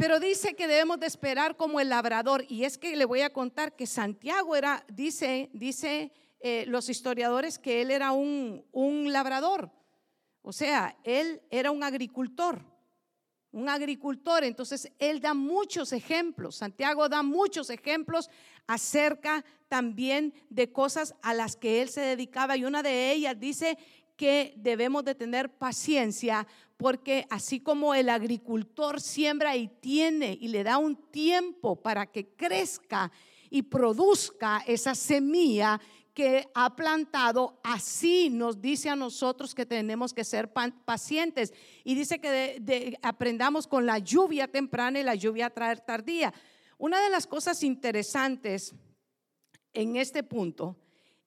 Pero 0.00 0.18
dice 0.18 0.54
que 0.54 0.66
debemos 0.66 0.98
de 0.98 1.06
esperar 1.06 1.58
como 1.58 1.78
el 1.78 1.90
labrador. 1.90 2.46
Y 2.48 2.64
es 2.64 2.78
que 2.78 2.96
le 2.96 3.04
voy 3.04 3.20
a 3.20 3.34
contar 3.34 3.76
que 3.76 3.86
Santiago 3.86 4.56
era, 4.56 4.82
dice, 4.88 5.50
dice 5.52 6.10
eh, 6.40 6.64
los 6.68 6.88
historiadores 6.88 7.58
que 7.58 7.82
él 7.82 7.90
era 7.90 8.12
un, 8.12 8.64
un 8.72 9.12
labrador. 9.12 9.70
O 10.40 10.54
sea, 10.54 10.96
él 11.04 11.42
era 11.50 11.70
un 11.70 11.82
agricultor. 11.82 12.64
un 13.52 13.68
agricultor. 13.68 14.42
Entonces, 14.42 14.90
él 14.98 15.20
da 15.20 15.34
muchos 15.34 15.92
ejemplos. 15.92 16.56
Santiago 16.56 17.06
da 17.10 17.22
muchos 17.22 17.68
ejemplos 17.68 18.30
acerca 18.66 19.44
también 19.68 20.32
de 20.48 20.72
cosas 20.72 21.14
a 21.20 21.34
las 21.34 21.56
que 21.56 21.82
él 21.82 21.90
se 21.90 22.00
dedicaba. 22.00 22.56
Y 22.56 22.64
una 22.64 22.82
de 22.82 23.12
ellas 23.12 23.38
dice 23.38 23.76
que 24.20 24.52
debemos 24.58 25.02
de 25.02 25.14
tener 25.14 25.48
paciencia 25.48 26.46
porque 26.76 27.26
así 27.30 27.58
como 27.58 27.94
el 27.94 28.10
agricultor 28.10 29.00
siembra 29.00 29.56
y 29.56 29.68
tiene 29.68 30.36
y 30.38 30.48
le 30.48 30.62
da 30.62 30.76
un 30.76 30.94
tiempo 31.10 31.80
para 31.80 32.04
que 32.04 32.28
crezca 32.34 33.10
y 33.48 33.62
produzca 33.62 34.62
esa 34.66 34.94
semilla 34.94 35.80
que 36.12 36.46
ha 36.52 36.76
plantado, 36.76 37.58
así 37.64 38.28
nos 38.28 38.60
dice 38.60 38.90
a 38.90 38.94
nosotros 38.94 39.54
que 39.54 39.64
tenemos 39.64 40.12
que 40.12 40.24
ser 40.24 40.52
pacientes. 40.52 41.54
Y 41.82 41.94
dice 41.94 42.20
que 42.20 42.98
aprendamos 43.00 43.66
con 43.66 43.86
la 43.86 44.00
lluvia 44.00 44.48
temprana 44.48 45.00
y 45.00 45.02
la 45.02 45.14
lluvia 45.14 45.48
traer 45.48 45.80
tardía. 45.80 46.34
Una 46.76 47.00
de 47.00 47.08
las 47.08 47.26
cosas 47.26 47.62
interesantes 47.62 48.74
en 49.72 49.96
este 49.96 50.22
punto 50.22 50.76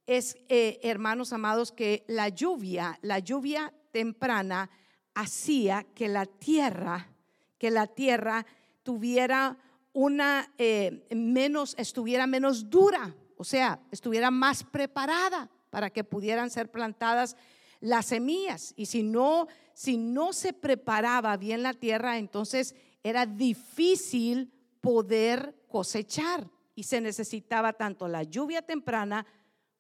es, 0.07 0.37
eh, 0.49 0.79
hermanos 0.83 1.33
amados, 1.33 1.71
que 1.71 2.03
la 2.07 2.29
lluvia, 2.29 2.99
la 3.01 3.19
lluvia 3.19 3.73
temprana, 3.91 4.69
hacía 5.13 5.83
que 5.95 6.07
la 6.07 6.25
tierra, 6.25 7.09
que 7.57 7.71
la 7.71 7.87
tierra 7.87 8.45
tuviera 8.81 9.57
una 9.93 10.51
eh, 10.57 11.05
menos, 11.15 11.75
estuviera 11.77 12.27
menos 12.27 12.69
dura, 12.69 13.15
o 13.37 13.43
sea, 13.43 13.79
estuviera 13.91 14.31
más 14.31 14.63
preparada 14.63 15.49
para 15.69 15.89
que 15.89 16.03
pudieran 16.03 16.49
ser 16.49 16.71
plantadas 16.71 17.35
las 17.79 18.07
semillas. 18.07 18.73
Y 18.75 18.87
si 18.87 19.03
no, 19.03 19.47
si 19.73 19.97
no 19.97 20.33
se 20.33 20.53
preparaba 20.53 21.37
bien 21.37 21.63
la 21.63 21.73
tierra, 21.73 22.17
entonces 22.17 22.75
era 23.03 23.25
difícil 23.25 24.51
poder 24.81 25.55
cosechar 25.67 26.49
y 26.75 26.83
se 26.83 27.01
necesitaba 27.01 27.73
tanto 27.73 28.07
la 28.07 28.23
lluvia 28.23 28.61
temprana 28.61 29.25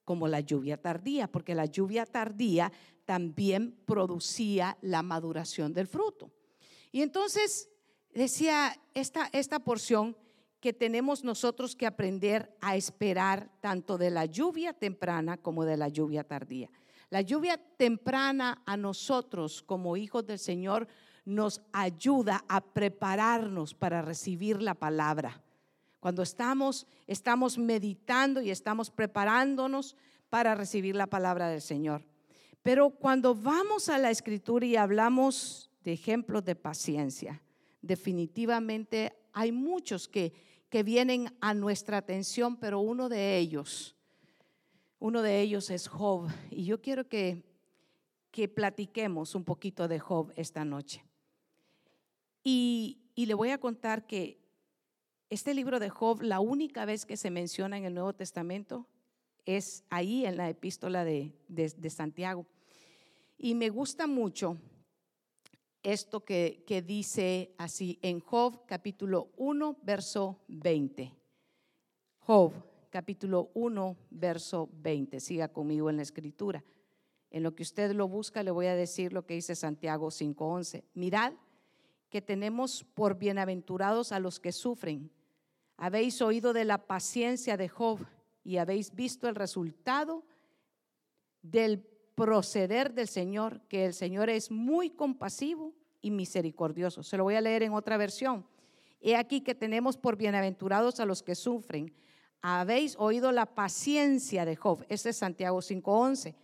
como 0.05 0.27
la 0.27 0.39
lluvia 0.39 0.81
tardía, 0.81 1.27
porque 1.27 1.55
la 1.55 1.65
lluvia 1.65 2.05
tardía 2.05 2.71
también 3.05 3.75
producía 3.85 4.77
la 4.81 5.03
maduración 5.03 5.73
del 5.73 5.87
fruto. 5.87 6.31
Y 6.91 7.01
entonces 7.01 7.69
decía 8.13 8.79
esta, 8.93 9.29
esta 9.33 9.59
porción 9.59 10.15
que 10.59 10.71
tenemos 10.71 11.25
nosotros 11.25 11.75
que 11.75 11.85
aprender 11.85 12.55
a 12.61 12.77
esperar 12.77 13.51
tanto 13.59 13.97
de 13.97 14.09
la 14.09 14.25
lluvia 14.25 14.71
temprana 14.71 15.35
como 15.35 15.65
de 15.65 15.75
la 15.75 15.89
lluvia 15.89 16.23
tardía. 16.23 16.69
La 17.09 17.21
lluvia 17.21 17.57
temprana 17.77 18.63
a 18.65 18.77
nosotros 18.77 19.61
como 19.61 19.97
hijos 19.97 20.25
del 20.25 20.39
Señor 20.39 20.87
nos 21.25 21.61
ayuda 21.73 22.45
a 22.47 22.61
prepararnos 22.61 23.73
para 23.73 24.01
recibir 24.01 24.61
la 24.61 24.73
palabra. 24.73 25.42
Cuando 26.03 26.21
estamos, 26.21 26.85
estamos 27.07 27.57
meditando 27.57 28.41
y 28.41 28.49
estamos 28.49 28.91
preparándonos 28.91 29.95
para 30.29 30.53
recibir 30.53 30.97
la 30.97 31.07
palabra 31.07 31.47
del 31.47 31.61
Señor. 31.61 32.03
Pero 32.61 32.89
cuando 32.89 33.33
vamos 33.33 33.87
a 33.87 33.97
la 33.97 34.11
escritura 34.11 34.65
y 34.65 34.75
hablamos 34.75 35.71
de 35.81 35.93
ejemplos 35.93 36.43
de 36.43 36.57
paciencia, 36.57 37.41
definitivamente 37.81 39.13
hay 39.31 39.53
muchos 39.53 40.09
que, 40.09 40.33
que 40.67 40.83
vienen 40.83 41.33
a 41.39 41.53
nuestra 41.53 41.99
atención, 41.99 42.57
pero 42.57 42.81
uno 42.81 43.07
de 43.07 43.37
ellos, 43.37 43.95
uno 44.99 45.21
de 45.21 45.39
ellos 45.39 45.69
es 45.69 45.87
Job. 45.87 46.27
Y 46.51 46.65
yo 46.65 46.81
quiero 46.81 47.07
que, 47.07 47.45
que 48.29 48.49
platiquemos 48.49 49.35
un 49.35 49.45
poquito 49.45 49.87
de 49.87 49.99
Job 49.99 50.33
esta 50.35 50.65
noche. 50.65 51.01
Y, 52.43 52.99
y 53.15 53.25
le 53.25 53.35
voy 53.35 53.51
a 53.51 53.57
contar 53.57 54.05
que 54.05 54.42
este 55.33 55.55
libro 55.55 55.79
de 55.79 55.89
Job, 55.89 56.21
la 56.21 56.39
única 56.39 56.85
vez 56.85 57.05
que 57.05 57.17
se 57.17 57.31
menciona 57.31 57.77
en 57.77 57.85
el 57.85 57.95
Nuevo 57.95 58.13
Testamento, 58.13 58.87
es 59.45 59.83
ahí 59.89 60.25
en 60.25 60.37
la 60.37 60.47
epístola 60.47 61.03
de, 61.03 61.33
Santiago. 61.89 62.45
Y 63.37 63.55
me 63.55 63.69
gusta 63.69 64.05
mucho 64.05 64.57
esto 65.81 66.23
que, 66.23 66.63
que, 66.67 66.81
dice 66.81 67.53
así 67.57 67.97
en 68.03 68.19
Job 68.19 68.65
capítulo 68.67 69.31
1, 69.37 69.77
verso 69.81 70.39
20. 70.49 71.11
Job 72.19 72.53
capítulo 72.91 73.49
1, 73.55 73.97
verso 74.11 74.69
20. 74.71 75.19
Siga 75.19 75.47
conmigo 75.47 75.89
en 75.89 75.97
la 75.97 76.03
escritura. 76.03 76.63
En 77.31 77.41
lo 77.41 77.55
que 77.55 77.63
usted 77.63 77.91
lo 77.93 78.07
busca, 78.07 78.43
le 78.43 78.51
voy 78.51 78.67
a 78.67 78.75
decir 78.75 79.11
lo 79.11 79.25
que 79.25 79.33
dice 79.33 79.55
Santiago 79.55 80.11
5:11. 80.11 80.83
Mirad 80.93 81.33
que 82.11 82.21
tenemos 82.21 82.85
por 82.93 83.17
bienaventurados 83.17 84.11
a 84.11 84.19
los 84.19 84.39
que 84.39 84.51
sufren. 84.51 85.09
Habéis 85.77 86.21
oído 86.21 86.53
de 86.53 86.65
la 86.65 86.85
paciencia 86.85 87.57
de 87.57 87.69
Job 87.69 87.99
y 88.43 88.57
habéis 88.57 88.93
visto 88.93 89.27
el 89.27 89.35
resultado 89.35 90.23
del 91.41 91.79
proceder 92.15 92.93
del 92.93 93.07
Señor, 93.07 93.61
que 93.67 93.85
el 93.85 93.93
Señor 93.93 94.29
es 94.29 94.51
muy 94.51 94.89
compasivo 94.89 95.73
y 96.01 96.11
misericordioso. 96.11 97.03
Se 97.03 97.17
lo 97.17 97.23
voy 97.23 97.35
a 97.35 97.41
leer 97.41 97.63
en 97.63 97.73
otra 97.73 97.97
versión. 97.97 98.45
He 99.01 99.15
aquí 99.15 99.41
que 99.41 99.55
tenemos 99.55 99.97
por 99.97 100.15
bienaventurados 100.15 100.99
a 100.99 101.05
los 101.05 101.23
que 101.23 101.35
sufren. 101.35 101.93
Habéis 102.41 102.95
oído 102.97 103.31
la 103.31 103.45
paciencia 103.45 104.45
de 104.45 104.55
Job. 104.55 104.85
Ese 104.89 105.09
es 105.09 105.17
Santiago 105.17 105.59
5.11. 105.59 106.35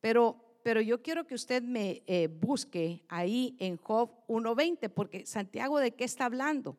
Pero, 0.00 0.36
pero 0.62 0.80
yo 0.80 1.02
quiero 1.02 1.26
que 1.26 1.34
usted 1.34 1.62
me 1.62 2.02
eh, 2.06 2.28
busque 2.28 3.02
ahí 3.08 3.56
en 3.58 3.76
Job 3.76 4.10
1.20, 4.28 4.90
porque 4.90 5.26
Santiago 5.26 5.78
de 5.78 5.92
qué 5.92 6.04
está 6.04 6.26
hablando. 6.26 6.76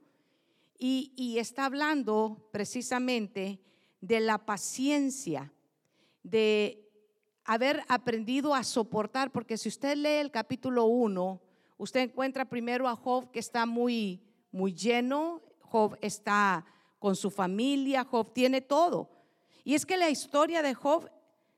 Y, 0.77 1.37
está 1.39 1.65
hablando 1.65 2.49
precisamente 2.51 3.61
de 4.01 4.19
la 4.19 4.45
paciencia, 4.45 5.53
de 6.23 6.89
haber 7.43 7.83
aprendido 7.87 8.53
a 8.53 8.63
soportar, 8.63 9.31
porque 9.31 9.57
si 9.57 9.69
usted 9.69 9.95
lee 9.95 10.19
el 10.19 10.31
capítulo 10.31 10.85
1, 10.85 11.41
usted 11.77 12.01
encuentra 12.01 12.45
primero 12.45 12.87
a 12.87 12.95
Job 12.95 13.31
que 13.31 13.39
está 13.39 13.65
muy, 13.65 14.21
muy 14.51 14.73
lleno, 14.73 15.41
Job 15.61 15.97
está 16.01 16.65
con 16.99 17.15
su 17.15 17.29
familia, 17.31 18.03
Job 18.03 18.33
tiene 18.33 18.61
todo. 18.61 19.09
Y 19.63 19.75
es 19.75 19.85
que 19.85 19.97
la 19.97 20.09
historia 20.09 20.61
de 20.61 20.73
Job, 20.73 21.09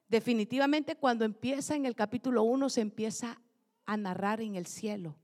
definitivamente 0.07 0.95
cuando 0.95 1.25
empieza 1.25 1.75
en 1.75 1.85
el 1.85 1.95
capítulo 1.95 2.43
1, 2.43 2.69
se 2.69 2.81
empieza 2.81 3.41
a 3.85 3.97
narrar 3.97 4.41
en 4.41 4.55
el 4.55 4.67
cielo. 4.67 5.15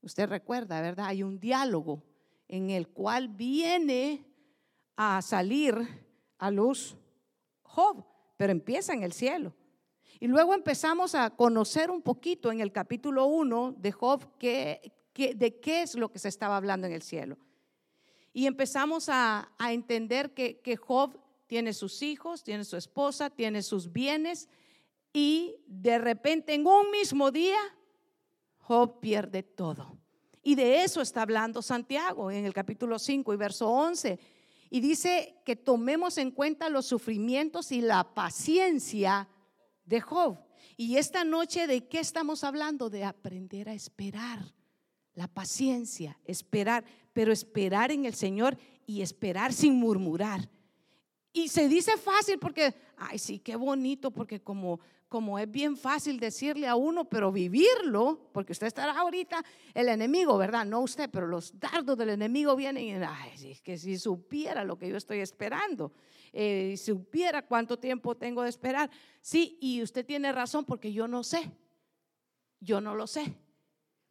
Usted 0.00 0.28
recuerda, 0.28 0.80
¿verdad? 0.80 1.06
Hay 1.06 1.22
un 1.22 1.38
diálogo 1.38 2.02
en 2.48 2.70
el 2.70 2.88
cual 2.88 3.28
viene 3.28 4.24
a 4.96 5.22
salir 5.22 5.76
a 6.38 6.50
luz 6.50 6.96
Job, 7.62 8.04
pero 8.36 8.50
empieza 8.50 8.92
en 8.92 9.02
el 9.02 9.12
cielo. 9.12 9.54
Y 10.18 10.26
luego 10.26 10.54
empezamos 10.54 11.14
a 11.14 11.30
conocer 11.30 11.90
un 11.90 12.02
poquito 12.02 12.50
en 12.50 12.60
el 12.60 12.72
capítulo 12.72 13.26
1 13.26 13.76
de 13.78 13.92
Job 13.92 14.36
que, 14.38 14.92
de 15.14 15.60
qué 15.60 15.82
es 15.82 15.94
lo 15.94 16.10
que 16.10 16.18
se 16.18 16.28
estaba 16.28 16.56
hablando 16.56 16.86
en 16.86 16.92
el 16.92 17.02
cielo. 17.02 17.38
Y 18.32 18.46
empezamos 18.46 19.08
a, 19.08 19.52
entender 19.58 20.32
que 20.34 20.76
Job 20.76 21.18
tiene 21.48 21.72
sus 21.72 22.02
hijos, 22.02 22.44
tiene 22.44 22.64
su 22.64 22.76
esposa, 22.76 23.30
tiene 23.30 23.62
sus 23.62 23.90
bienes 23.90 24.48
y 25.12 25.56
de 25.66 25.98
repente 25.98 26.54
en 26.54 26.66
un 26.66 26.90
mismo 26.90 27.30
día 27.32 27.58
Job 28.58 29.00
pierde 29.00 29.42
todo. 29.42 29.97
Y 30.48 30.54
de 30.54 30.82
eso 30.82 31.02
está 31.02 31.20
hablando 31.20 31.60
Santiago 31.60 32.30
en 32.30 32.46
el 32.46 32.54
capítulo 32.54 32.98
5 32.98 33.34
y 33.34 33.36
verso 33.36 33.68
11 33.68 34.18
y 34.70 34.80
dice 34.80 35.42
que 35.44 35.56
tomemos 35.56 36.16
en 36.16 36.30
cuenta 36.30 36.70
los 36.70 36.86
sufrimientos 36.86 37.70
y 37.70 37.82
la 37.82 38.14
paciencia 38.14 39.28
de 39.84 40.00
Job. 40.00 40.38
Y 40.78 40.96
esta 40.96 41.22
noche, 41.22 41.66
¿de 41.66 41.86
qué 41.86 42.00
estamos 42.00 42.44
hablando? 42.44 42.88
De 42.88 43.04
aprender 43.04 43.68
a 43.68 43.74
esperar. 43.74 44.54
La 45.12 45.28
paciencia, 45.28 46.18
esperar, 46.24 46.82
pero 47.12 47.30
esperar 47.30 47.92
en 47.92 48.06
el 48.06 48.14
Señor 48.14 48.56
y 48.86 49.02
esperar 49.02 49.52
sin 49.52 49.74
murmurar. 49.74 50.48
Y 51.30 51.48
se 51.48 51.68
dice 51.68 51.98
fácil 51.98 52.38
porque, 52.38 52.74
ay, 52.96 53.18
sí, 53.18 53.38
qué 53.38 53.54
bonito, 53.54 54.10
porque 54.10 54.40
como 54.40 54.80
como 55.08 55.38
es 55.38 55.50
bien 55.50 55.76
fácil 55.76 56.20
decirle 56.20 56.66
a 56.66 56.76
uno, 56.76 57.06
pero 57.06 57.32
vivirlo, 57.32 58.28
porque 58.32 58.52
usted 58.52 58.66
estará 58.66 58.98
ahorita, 58.98 59.42
el 59.72 59.88
enemigo, 59.88 60.36
¿verdad? 60.36 60.66
No 60.66 60.80
usted, 60.80 61.08
pero 61.10 61.26
los 61.26 61.58
dardos 61.58 61.96
del 61.96 62.10
enemigo 62.10 62.54
vienen 62.54 62.84
y, 62.84 62.92
ay, 62.92 63.58
que 63.62 63.78
si 63.78 63.98
supiera 63.98 64.64
lo 64.64 64.78
que 64.78 64.88
yo 64.88 64.96
estoy 64.96 65.20
esperando, 65.20 65.92
eh, 66.32 66.74
si 66.76 66.92
supiera 66.92 67.46
cuánto 67.46 67.78
tiempo 67.78 68.16
tengo 68.16 68.42
de 68.42 68.50
esperar. 68.50 68.90
Sí, 69.22 69.56
y 69.60 69.82
usted 69.82 70.04
tiene 70.04 70.30
razón 70.30 70.64
porque 70.64 70.92
yo 70.92 71.08
no 71.08 71.24
sé, 71.24 71.50
yo 72.60 72.80
no 72.80 72.94
lo 72.94 73.06
sé, 73.06 73.34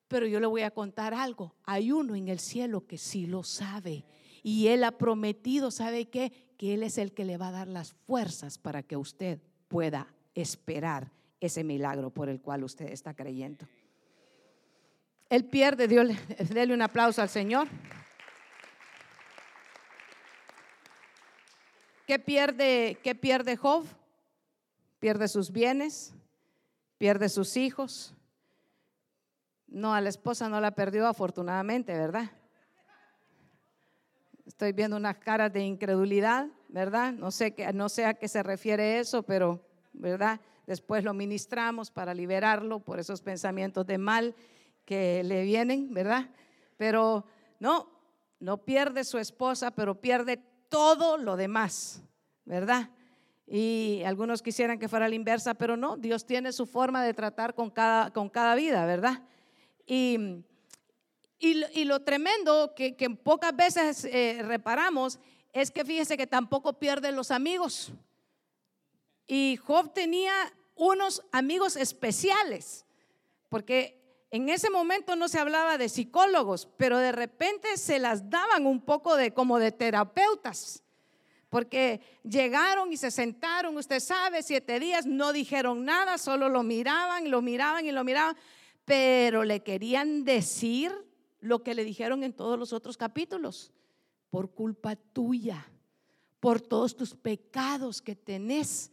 pero 0.07 0.25
yo 0.25 0.39
le 0.39 0.47
voy 0.47 0.63
a 0.63 0.71
contar 0.71 1.13
algo. 1.13 1.55
Hay 1.63 1.91
uno 1.91 2.15
en 2.15 2.27
el 2.27 2.39
cielo 2.39 2.87
que 2.87 2.97
sí 2.97 3.27
lo 3.27 3.43
sabe. 3.43 4.05
Y 4.41 4.67
Él 4.67 4.83
ha 4.83 4.97
prometido, 4.97 5.69
¿sabe 5.69 6.09
qué? 6.09 6.31
Que 6.57 6.73
Él 6.73 6.81
es 6.81 6.97
el 6.97 7.13
que 7.13 7.25
le 7.25 7.37
va 7.37 7.49
a 7.49 7.51
dar 7.51 7.67
las 7.67 7.93
fuerzas 7.93 8.57
para 8.57 8.81
que 8.81 8.97
usted 8.97 9.39
pueda 9.67 10.16
esperar 10.41 11.11
ese 11.39 11.63
milagro 11.63 12.09
por 12.11 12.29
el 12.29 12.41
cual 12.41 12.63
usted 12.63 12.91
está 12.91 13.13
creyendo. 13.13 13.67
Él 15.29 15.45
pierde, 15.45 15.87
Dios, 15.87 16.07
déle 16.49 16.73
un 16.73 16.81
aplauso 16.81 17.21
al 17.21 17.29
Señor. 17.29 17.67
¿Qué 22.05 22.19
pierde, 22.19 22.97
qué 23.03 23.15
pierde 23.15 23.57
Job? 23.57 23.85
Pierde 24.99 25.27
sus 25.27 25.51
bienes, 25.51 26.13
pierde 26.97 27.27
sus 27.29 27.57
hijos. 27.57 28.15
No, 29.67 29.93
a 29.93 29.99
la 29.99 30.09
esposa 30.09 30.47
no 30.47 30.61
la 30.61 30.71
perdió 30.71 31.07
afortunadamente, 31.07 31.93
¿verdad? 31.93 32.31
Estoy 34.45 34.71
viendo 34.71 34.95
unas 34.95 35.17
caras 35.17 35.51
de 35.51 35.59
incredulidad, 35.59 36.47
¿verdad? 36.69 37.11
No 37.11 37.31
sé, 37.31 37.53
no 37.73 37.89
sé 37.89 38.05
a 38.05 38.13
qué 38.13 38.29
se 38.29 38.41
refiere 38.41 38.99
eso, 38.99 39.23
pero, 39.23 39.66
¿verdad? 39.97 40.39
Después 40.65 41.03
lo 41.03 41.13
ministramos 41.13 41.91
para 41.91 42.13
liberarlo 42.13 42.79
por 42.79 42.99
esos 42.99 43.21
pensamientos 43.21 43.85
de 43.85 43.97
mal 43.97 44.35
que 44.85 45.23
le 45.23 45.43
vienen, 45.43 45.93
¿verdad? 45.93 46.29
Pero 46.77 47.25
no, 47.59 47.89
no 48.39 48.63
pierde 48.63 49.03
su 49.03 49.17
esposa, 49.17 49.71
pero 49.71 49.99
pierde 49.99 50.41
todo 50.69 51.17
lo 51.17 51.35
demás, 51.35 52.03
¿verdad? 52.45 52.89
Y 53.45 54.01
algunos 54.05 54.41
quisieran 54.41 54.77
que 54.77 54.89
fuera 54.89 55.07
la 55.07 55.15
inversa, 55.15 55.53
pero 55.53 55.77
no, 55.77 55.95
Dios 55.95 56.25
tiene 56.25 56.51
su 56.51 56.65
forma 56.65 57.03
de 57.03 57.13
tratar 57.13 57.55
con 57.55 57.69
cada, 57.69 58.11
con 58.11 58.29
cada 58.29 58.55
vida, 58.55 58.85
¿verdad? 58.85 59.23
Y, 59.85 60.43
y, 61.39 61.85
lo 61.85 62.01
tremendo 62.01 62.73
que, 62.75 62.93
pocas 63.23 63.55
veces 63.55 64.03
eh, 64.05 64.41
reparamos 64.43 65.19
es 65.53 65.71
que 65.71 65.85
fíjese 65.85 66.17
que 66.17 66.27
tampoco 66.27 66.73
pierde 66.73 67.11
los 67.11 67.31
amigos. 67.31 67.93
Y 69.27 69.57
Job 69.57 69.93
tenía 69.93 70.33
unos 70.75 71.23
amigos 71.31 71.75
especiales, 71.75 72.85
porque 73.49 73.97
en 74.31 74.49
ese 74.49 74.69
momento 74.69 75.15
no 75.15 75.27
se 75.27 75.39
hablaba 75.39 75.77
de 75.77 75.89
psicólogos, 75.89 76.67
pero 76.77 76.97
de 76.97 77.11
repente 77.11 77.77
se 77.77 77.99
las 77.99 78.29
daban 78.29 78.65
un 78.65 78.81
poco 78.81 79.15
de 79.15 79.33
como 79.33 79.59
de 79.59 79.71
terapeutas, 79.71 80.83
porque 81.49 82.01
llegaron 82.23 82.91
y 82.91 82.97
se 82.97 83.09
sentaron, 83.09 83.77
usted 83.77 83.99
sabe, 83.99 84.43
siete 84.43 84.79
días, 84.79 85.05
no 85.05 85.31
dijeron 85.31 85.85
nada, 85.85 86.17
solo 86.17 86.49
lo 86.49 86.63
miraban 86.63 87.29
lo 87.29 87.41
miraban 87.41 87.85
y 87.85 87.91
lo 87.91 88.03
miraban, 88.03 88.35
pero 88.85 89.43
le 89.43 89.61
querían 89.63 90.23
decir 90.23 90.91
lo 91.39 91.63
que 91.63 91.75
le 91.75 91.83
dijeron 91.83 92.23
en 92.23 92.33
todos 92.33 92.59
los 92.59 92.73
otros 92.73 92.97
capítulos, 92.97 93.71
por 94.29 94.51
culpa 94.51 94.95
tuya, 94.95 95.65
por 96.39 96.59
todos 96.59 96.95
tus 96.95 97.15
pecados 97.15 98.01
que 98.01 98.15
tenés, 98.15 98.91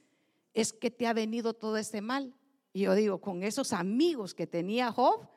es 0.55 0.73
que 0.73 0.90
te 0.90 1.07
ha 1.07 1.12
venido 1.12 1.53
todo 1.53 1.77
este 1.77 2.01
mal. 2.01 2.35
Y 2.73 2.83
yo 2.83 2.95
digo, 2.95 3.21
con 3.21 3.43
esos 3.43 3.73
amigos 3.73 4.35
que 4.35 4.47
tenía 4.47 4.90
Job, 4.93 5.29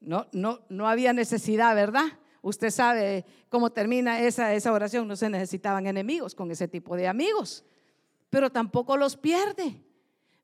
no, 0.00 0.26
no, 0.32 0.60
no 0.68 0.88
había 0.88 1.12
necesidad, 1.12 1.74
¿verdad? 1.74 2.06
Usted 2.42 2.70
sabe 2.70 3.24
cómo 3.48 3.70
termina 3.70 4.20
esa, 4.20 4.54
esa 4.54 4.72
oración. 4.72 5.08
No 5.08 5.16
se 5.16 5.28
necesitaban 5.28 5.86
enemigos 5.86 6.34
con 6.34 6.50
ese 6.50 6.68
tipo 6.68 6.96
de 6.96 7.08
amigos, 7.08 7.64
pero 8.30 8.50
tampoco 8.50 8.96
los 8.96 9.16
pierde. 9.16 9.82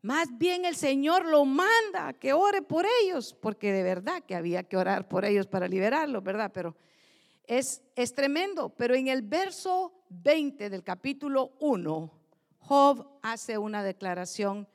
Más 0.00 0.37
bien 0.37 0.64
el 0.64 0.74
Señor 0.74 1.26
lo 1.26 1.44
manda 1.44 2.12
que 2.14 2.33
ore 2.33 2.61
por 2.61 2.87
ellos, 3.02 3.35
porque 3.40 3.72
de 3.72 3.85
verdad 3.85 4.22
que 4.24 4.35
había 4.35 4.64
que 4.64 4.76
orar 4.76 5.09
por 5.09 5.24
ellos 5.24 5.46
para 5.46 5.68
liberarlos, 5.68 6.24
¿verdad? 6.24 6.50
Pero 6.52 6.74
es, 7.44 7.83
es 7.94 8.12
tremendo. 8.12 8.70
Pero 8.70 8.96
en 8.96 9.07
el 9.07 9.22
verso 9.22 9.92
20 10.09 10.70
del 10.70 10.83
capítulo 10.83 11.52
1, 11.61 12.21
Job 12.72 13.06
hace 13.20 13.58
una 13.58 13.82
declaración 13.82 14.66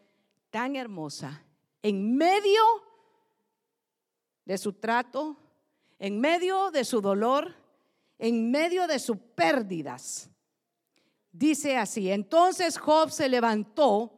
tan 0.52 0.76
hermosa 0.76 1.44
en 1.82 2.16
medio 2.16 2.62
de 4.46 4.56
su 4.60 4.74
trato, 4.74 5.36
en 5.98 6.20
medio 6.20 6.70
de 6.70 6.86
su 6.86 7.02
dolor, 7.02 7.56
en 8.20 8.52
medio 8.52 8.86
de 8.86 9.00
sus 9.00 9.18
pérdidas. 9.18 10.30
Dice 11.32 11.76
así, 11.76 12.12
entonces 12.12 12.78
Job 12.78 13.10
se 13.10 13.30
levantó, 13.30 14.14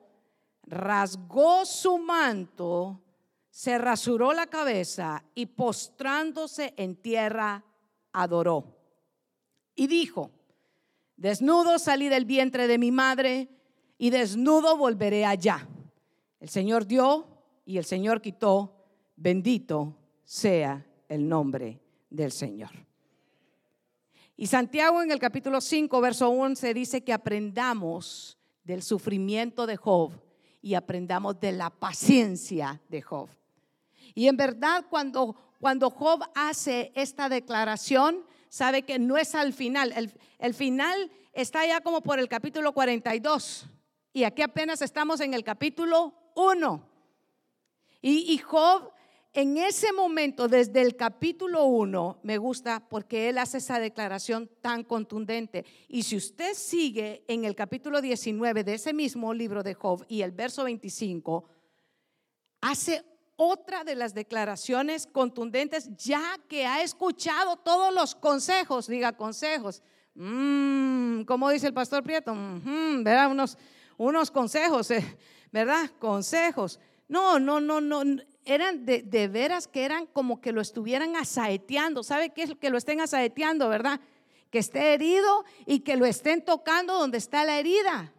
rasgó 0.63 1.65
su 1.65 1.99
manto, 1.99 3.01
se 3.49 3.77
rasuró 3.77 4.33
la 4.33 4.47
cabeza 4.47 5.23
y 5.33 5.45
postrándose 5.45 6.73
en 6.75 6.97
tierra 6.97 7.63
adoró. 8.11 8.77
Y 9.73 9.87
dijo, 9.87 10.31
desnudo 11.15 11.79
salí 11.79 12.09
del 12.09 12.25
vientre 12.25 12.67
de 12.67 12.77
mi 12.77 12.91
madre 12.91 13.55
y 13.99 14.09
desnudo 14.09 14.77
volveré 14.77 15.25
allá. 15.25 15.67
El 16.39 16.49
Señor 16.49 16.87
dio 16.87 17.27
y 17.65 17.77
el 17.77 17.85
Señor 17.85 18.21
quitó. 18.21 18.73
Bendito 19.15 19.93
sea 20.23 20.83
el 21.09 21.27
nombre 21.27 21.81
del 22.09 22.31
Señor. 22.31 22.71
Y 24.37 24.47
Santiago 24.47 25.03
en 25.03 25.11
el 25.11 25.19
capítulo 25.19 25.59
5, 25.59 25.99
verso 25.99 26.29
11 26.29 26.73
dice 26.73 27.03
que 27.03 27.11
aprendamos 27.11 28.37
del 28.63 28.81
sufrimiento 28.81 29.67
de 29.67 29.75
Job 29.75 30.13
y 30.61 30.75
aprendamos 30.75 31.37
de 31.41 31.51
la 31.51 31.69
paciencia 31.69 32.81
de 32.87 33.01
Job. 33.01 33.27
Y 34.15 34.29
en 34.29 34.37
verdad 34.37 34.85
cuando, 34.89 35.35
cuando 35.59 35.89
Job 35.89 36.23
hace 36.35 36.93
esta 36.95 37.27
declaración, 37.27 38.23
sabe 38.47 38.83
que 38.83 38.97
no 38.97 39.17
es 39.17 39.35
al 39.35 39.51
final. 39.51 39.91
El, 39.91 40.13
el 40.37 40.53
final 40.53 41.11
está 41.33 41.67
ya 41.67 41.81
como 41.81 41.99
por 41.99 42.17
el 42.17 42.29
capítulo 42.29 42.71
42. 42.73 43.67
Y 44.11 44.23
aquí 44.23 44.41
apenas 44.41 44.81
estamos 44.81 45.19
en 45.21 45.33
el 45.33 45.43
capítulo 45.43 46.13
1. 46.35 46.89
Y, 48.01 48.37
Job 48.37 48.91
en 49.33 49.57
ese 49.57 49.93
momento, 49.93 50.47
desde 50.47 50.81
el 50.81 50.95
capítulo 50.95 51.65
1, 51.65 52.19
me 52.23 52.39
gusta 52.39 52.79
porque 52.89 53.29
él 53.29 53.37
hace 53.37 53.59
esa 53.59 53.79
declaración 53.79 54.49
tan 54.61 54.83
contundente. 54.83 55.65
Y 55.87 56.03
si 56.03 56.15
usted 56.15 56.55
sigue 56.55 57.23
en 57.27 57.45
el 57.45 57.55
capítulo 57.55 58.01
19 58.01 58.63
de 58.63 58.73
ese 58.73 58.91
mismo 58.91 59.33
libro 59.33 59.61
de 59.61 59.75
Job 59.75 60.03
y 60.07 60.23
el 60.23 60.31
verso 60.31 60.63
25, 60.63 61.47
hace 62.61 63.03
otra 63.35 63.83
de 63.83 63.95
las 63.95 64.15
declaraciones 64.15 65.05
contundentes, 65.05 65.95
ya 65.95 66.39
que 66.47 66.65
ha 66.65 66.81
escuchado 66.81 67.57
todos 67.57 67.93
los 67.93 68.15
consejos, 68.15 68.87
diga 68.87 69.15
consejos. 69.15 69.83
Mm, 70.15 71.21
como 71.21 71.49
dice 71.49 71.67
el 71.67 71.73
pastor 71.73 72.03
Prieto, 72.03 72.33
mm, 72.33 73.05
Unos, 73.31 73.57
unos 73.99 74.31
consejos, 74.31 74.89
eh, 74.91 75.17
¿verdad? 75.51 75.91
Consejos. 75.99 76.79
No, 77.07 77.37
no, 77.37 77.59
no, 77.59 77.81
no. 77.81 78.01
Eran 78.45 78.85
de, 78.85 79.03
de, 79.03 79.27
veras 79.27 79.67
que 79.67 79.83
eran 79.83 80.07
como 80.07 80.39
que 80.39 80.53
lo 80.53 80.61
estuvieran 80.61 81.15
asaeteando. 81.17 82.01
¿Sabe 82.01 82.29
qué 82.31 82.43
es 82.43 82.55
que 82.55 82.69
lo 82.69 82.77
estén 82.77 83.01
asaeteando, 83.01 83.67
verdad? 83.67 83.99
Que 84.49 84.59
esté 84.59 84.93
herido 84.93 85.43
y 85.65 85.81
que 85.81 85.97
lo 85.97 86.05
estén 86.05 86.43
tocando 86.43 86.97
donde 86.97 87.17
está 87.17 87.43
la 87.43 87.59
herida. 87.59 88.13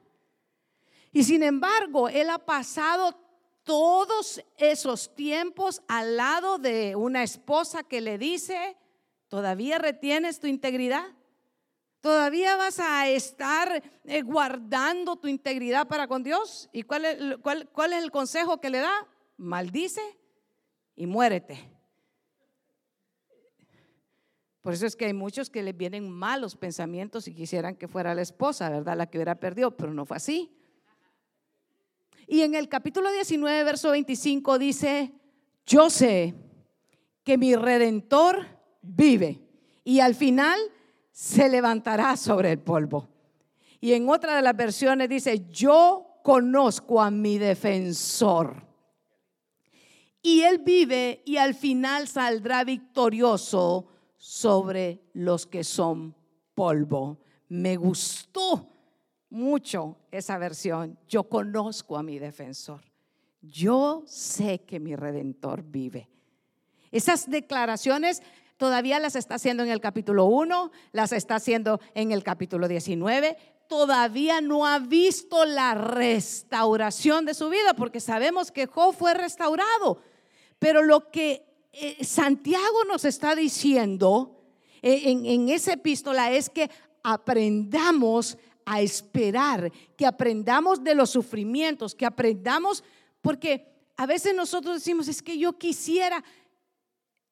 Y 1.12 1.24
sin 1.24 1.42
embargo, 1.42 2.10
él 2.10 2.28
ha 2.28 2.38
pasado 2.38 3.16
todos 3.64 4.44
esos 4.58 5.14
tiempos 5.14 5.82
al 5.88 6.18
lado 6.18 6.58
de 6.58 6.94
una 6.94 7.22
esposa 7.22 7.84
que 7.84 8.02
le 8.02 8.18
dice, 8.18 8.76
¿todavía 9.28 9.78
retienes 9.78 10.40
tu 10.40 10.46
integridad? 10.46 11.06
¿Todavía 12.00 12.56
vas 12.56 12.80
a 12.80 13.08
estar 13.08 13.82
eh, 14.04 14.22
guardando 14.22 15.16
tu 15.16 15.28
integridad 15.28 15.86
para 15.86 16.08
con 16.08 16.22
Dios? 16.22 16.70
¿Y 16.72 16.84
cuál 16.84 17.04
es, 17.04 17.18
el 17.92 18.10
consejo 18.10 18.58
que 18.60 18.70
le 18.70 18.78
da? 18.78 19.06
Maldice 19.36 20.00
y 20.96 21.06
muérete. 21.06 21.58
Por 24.62 24.72
eso 24.72 24.86
es 24.86 24.96
que 24.96 25.06
hay 25.06 25.14
muchos 25.14 25.50
que 25.50 25.62
les 25.62 25.76
vienen 25.76 26.10
malos 26.10 26.56
pensamientos 26.56 27.28
y 27.28 27.34
quisieran 27.34 27.76
que 27.76 27.88
fuera 27.88 28.14
la 28.14 28.22
esposa, 28.22 28.70
¿verdad? 28.70 28.96
La 28.96 29.06
que 29.06 29.18
hubiera 29.18 29.38
perdido, 29.38 29.76
pero 29.76 29.92
no 29.92 30.06
fue 30.06 30.16
así. 30.16 30.54
Y 32.26 32.42
en 32.42 32.54
el 32.54 32.68
capítulo 32.68 33.10
19, 33.10 33.64
verso 33.64 33.90
25 33.90 34.58
dice, 34.58 35.12
yo 35.66 35.90
sé 35.90 36.34
que 37.24 37.36
mi 37.36 37.56
redentor 37.56 38.46
vive. 38.82 39.42
Y 39.84 40.00
al 40.00 40.14
final 40.14 40.58
se 41.20 41.50
levantará 41.50 42.16
sobre 42.16 42.50
el 42.52 42.60
polvo. 42.60 43.06
Y 43.78 43.92
en 43.92 44.08
otra 44.08 44.36
de 44.36 44.40
las 44.40 44.56
versiones 44.56 45.06
dice, 45.06 45.46
yo 45.50 46.18
conozco 46.24 47.02
a 47.02 47.10
mi 47.10 47.36
defensor. 47.36 48.66
Y 50.22 50.40
él 50.40 50.60
vive 50.60 51.22
y 51.26 51.36
al 51.36 51.52
final 51.52 52.08
saldrá 52.08 52.64
victorioso 52.64 53.86
sobre 54.16 55.02
los 55.12 55.46
que 55.46 55.62
son 55.62 56.14
polvo. 56.54 57.18
Me 57.50 57.76
gustó 57.76 58.72
mucho 59.28 59.98
esa 60.10 60.38
versión. 60.38 60.98
Yo 61.06 61.24
conozco 61.24 61.98
a 61.98 62.02
mi 62.02 62.18
defensor. 62.18 62.80
Yo 63.42 64.04
sé 64.06 64.60
que 64.60 64.80
mi 64.80 64.96
redentor 64.96 65.64
vive. 65.64 66.08
Esas 66.90 67.28
declaraciones 67.28 68.22
Todavía 68.60 68.98
las 68.98 69.16
está 69.16 69.36
haciendo 69.36 69.62
en 69.62 69.70
el 69.70 69.80
capítulo 69.80 70.26
1, 70.26 70.70
las 70.92 71.12
está 71.12 71.36
haciendo 71.36 71.80
en 71.94 72.12
el 72.12 72.22
capítulo 72.22 72.68
19. 72.68 73.38
Todavía 73.66 74.42
no 74.42 74.66
ha 74.66 74.78
visto 74.78 75.46
la 75.46 75.72
restauración 75.72 77.24
de 77.24 77.32
su 77.32 77.48
vida, 77.48 77.72
porque 77.74 78.00
sabemos 78.00 78.52
que 78.52 78.66
Job 78.66 78.94
fue 78.94 79.14
restaurado. 79.14 80.02
Pero 80.58 80.82
lo 80.82 81.10
que 81.10 81.46
eh, 81.72 82.04
Santiago 82.04 82.84
nos 82.86 83.06
está 83.06 83.34
diciendo 83.34 84.42
eh, 84.82 85.04
en, 85.06 85.24
en 85.24 85.48
esa 85.48 85.72
epístola 85.72 86.30
es 86.30 86.50
que 86.50 86.70
aprendamos 87.02 88.36
a 88.66 88.82
esperar, 88.82 89.72
que 89.96 90.04
aprendamos 90.04 90.84
de 90.84 90.94
los 90.94 91.08
sufrimientos, 91.08 91.94
que 91.94 92.04
aprendamos, 92.04 92.84
porque 93.22 93.70
a 94.00 94.04
veces 94.06 94.34
nosotros 94.34 94.76
decimos, 94.76 95.08
es 95.08 95.20
que 95.20 95.36
yo 95.36 95.58
quisiera, 95.58 96.24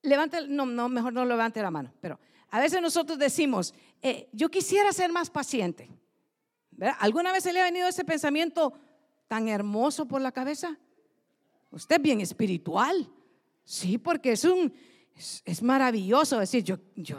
levante, 0.08 0.46
no, 0.48 0.66
no, 0.66 0.88
mejor 0.88 1.12
no 1.12 1.24
levante 1.24 1.62
la 1.62 1.70
mano, 1.70 1.92
pero 2.00 2.18
a 2.50 2.60
veces 2.60 2.80
nosotros 2.80 3.18
decimos, 3.18 3.74
eh, 4.02 4.28
yo 4.32 4.50
quisiera 4.50 4.92
ser 4.92 5.12
más 5.12 5.30
paciente. 5.30 5.90
¿Alguna 7.00 7.32
vez 7.32 7.42
se 7.42 7.52
le 7.52 7.60
ha 7.60 7.64
venido 7.64 7.88
ese 7.88 8.04
pensamiento 8.04 8.72
tan 9.26 9.48
hermoso 9.48 10.06
por 10.06 10.20
la 10.20 10.32
cabeza? 10.32 10.78
Usted 11.70 11.96
es 11.96 12.02
bien 12.02 12.20
espiritual. 12.20 13.10
Sí, 13.64 13.98
porque 13.98 14.32
es 14.32 14.44
un, 14.44 14.72
es, 15.44 15.62
maravilloso 15.62 16.38
decir, 16.38 16.64
yo, 16.64 16.78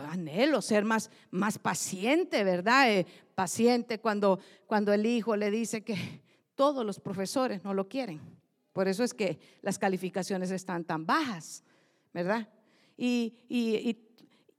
anhelo 0.09 0.61
ser 0.61 0.85
más, 0.85 1.11
más 1.29 1.59
paciente, 1.59 2.43
¿verdad? 2.43 2.91
Eh, 2.91 3.05
paciente 3.35 3.99
cuando, 3.99 4.39
cuando 4.65 4.93
el 4.93 5.05
hijo 5.05 5.35
le 5.35 5.51
dice 5.51 5.83
que 5.83 6.23
todos 6.55 6.85
los 6.85 6.99
profesores 6.99 7.63
no 7.63 7.73
lo 7.73 7.87
quieren. 7.87 8.19
Por 8.73 8.87
eso 8.87 9.03
es 9.03 9.13
que 9.13 9.39
las 9.61 9.77
calificaciones 9.77 10.51
están 10.51 10.85
tan 10.85 11.05
bajas, 11.05 11.63
¿verdad? 12.13 12.47
Y, 13.01 13.45
y, 13.47 13.97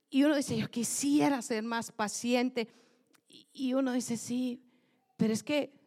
y 0.09 0.25
uno 0.25 0.35
dice, 0.35 0.57
yo 0.57 0.71
quisiera 0.71 1.43
ser 1.43 1.63
más 1.63 1.93
paciente. 1.93 2.73
Y 3.53 3.75
uno 3.75 3.93
dice, 3.93 4.17
sí, 4.17 4.65
pero 5.19 5.35
es 5.35 5.43
que 5.43 5.79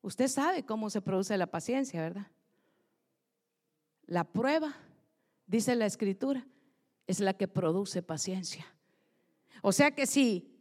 usted 0.00 0.28
sabe 0.28 0.64
cómo 0.64 0.90
se 0.90 1.02
produce 1.02 1.36
la 1.36 1.48
paciencia, 1.48 2.00
¿verdad? 2.00 2.28
La 4.06 4.22
prueba, 4.22 4.76
dice 5.48 5.74
la 5.74 5.86
escritura, 5.86 6.46
es 7.08 7.18
la 7.18 7.34
que 7.34 7.48
produce 7.48 8.00
paciencia. 8.00 8.64
O 9.60 9.72
sea 9.72 9.90
que 9.90 10.06
si 10.06 10.54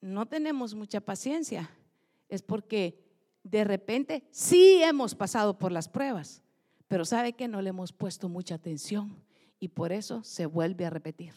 no 0.00 0.26
tenemos 0.26 0.76
mucha 0.76 1.00
paciencia, 1.00 1.68
es 2.28 2.42
porque 2.42 3.04
de 3.42 3.64
repente 3.64 4.28
sí 4.30 4.80
hemos 4.80 5.16
pasado 5.16 5.58
por 5.58 5.72
las 5.72 5.88
pruebas, 5.88 6.44
pero 6.86 7.04
sabe 7.04 7.32
que 7.32 7.48
no 7.48 7.60
le 7.62 7.70
hemos 7.70 7.92
puesto 7.92 8.28
mucha 8.28 8.54
atención 8.54 9.25
y 9.58 9.68
por 9.68 9.92
eso 9.92 10.22
se 10.22 10.46
vuelve 10.46 10.86
a 10.86 10.90
repetir. 10.90 11.34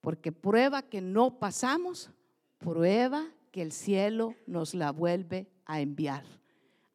Porque 0.00 0.32
prueba 0.32 0.82
que 0.82 1.00
no 1.00 1.38
pasamos, 1.38 2.10
prueba 2.58 3.26
que 3.50 3.62
el 3.62 3.72
cielo 3.72 4.34
nos 4.46 4.74
la 4.74 4.92
vuelve 4.92 5.48
a 5.64 5.80
enviar 5.80 6.24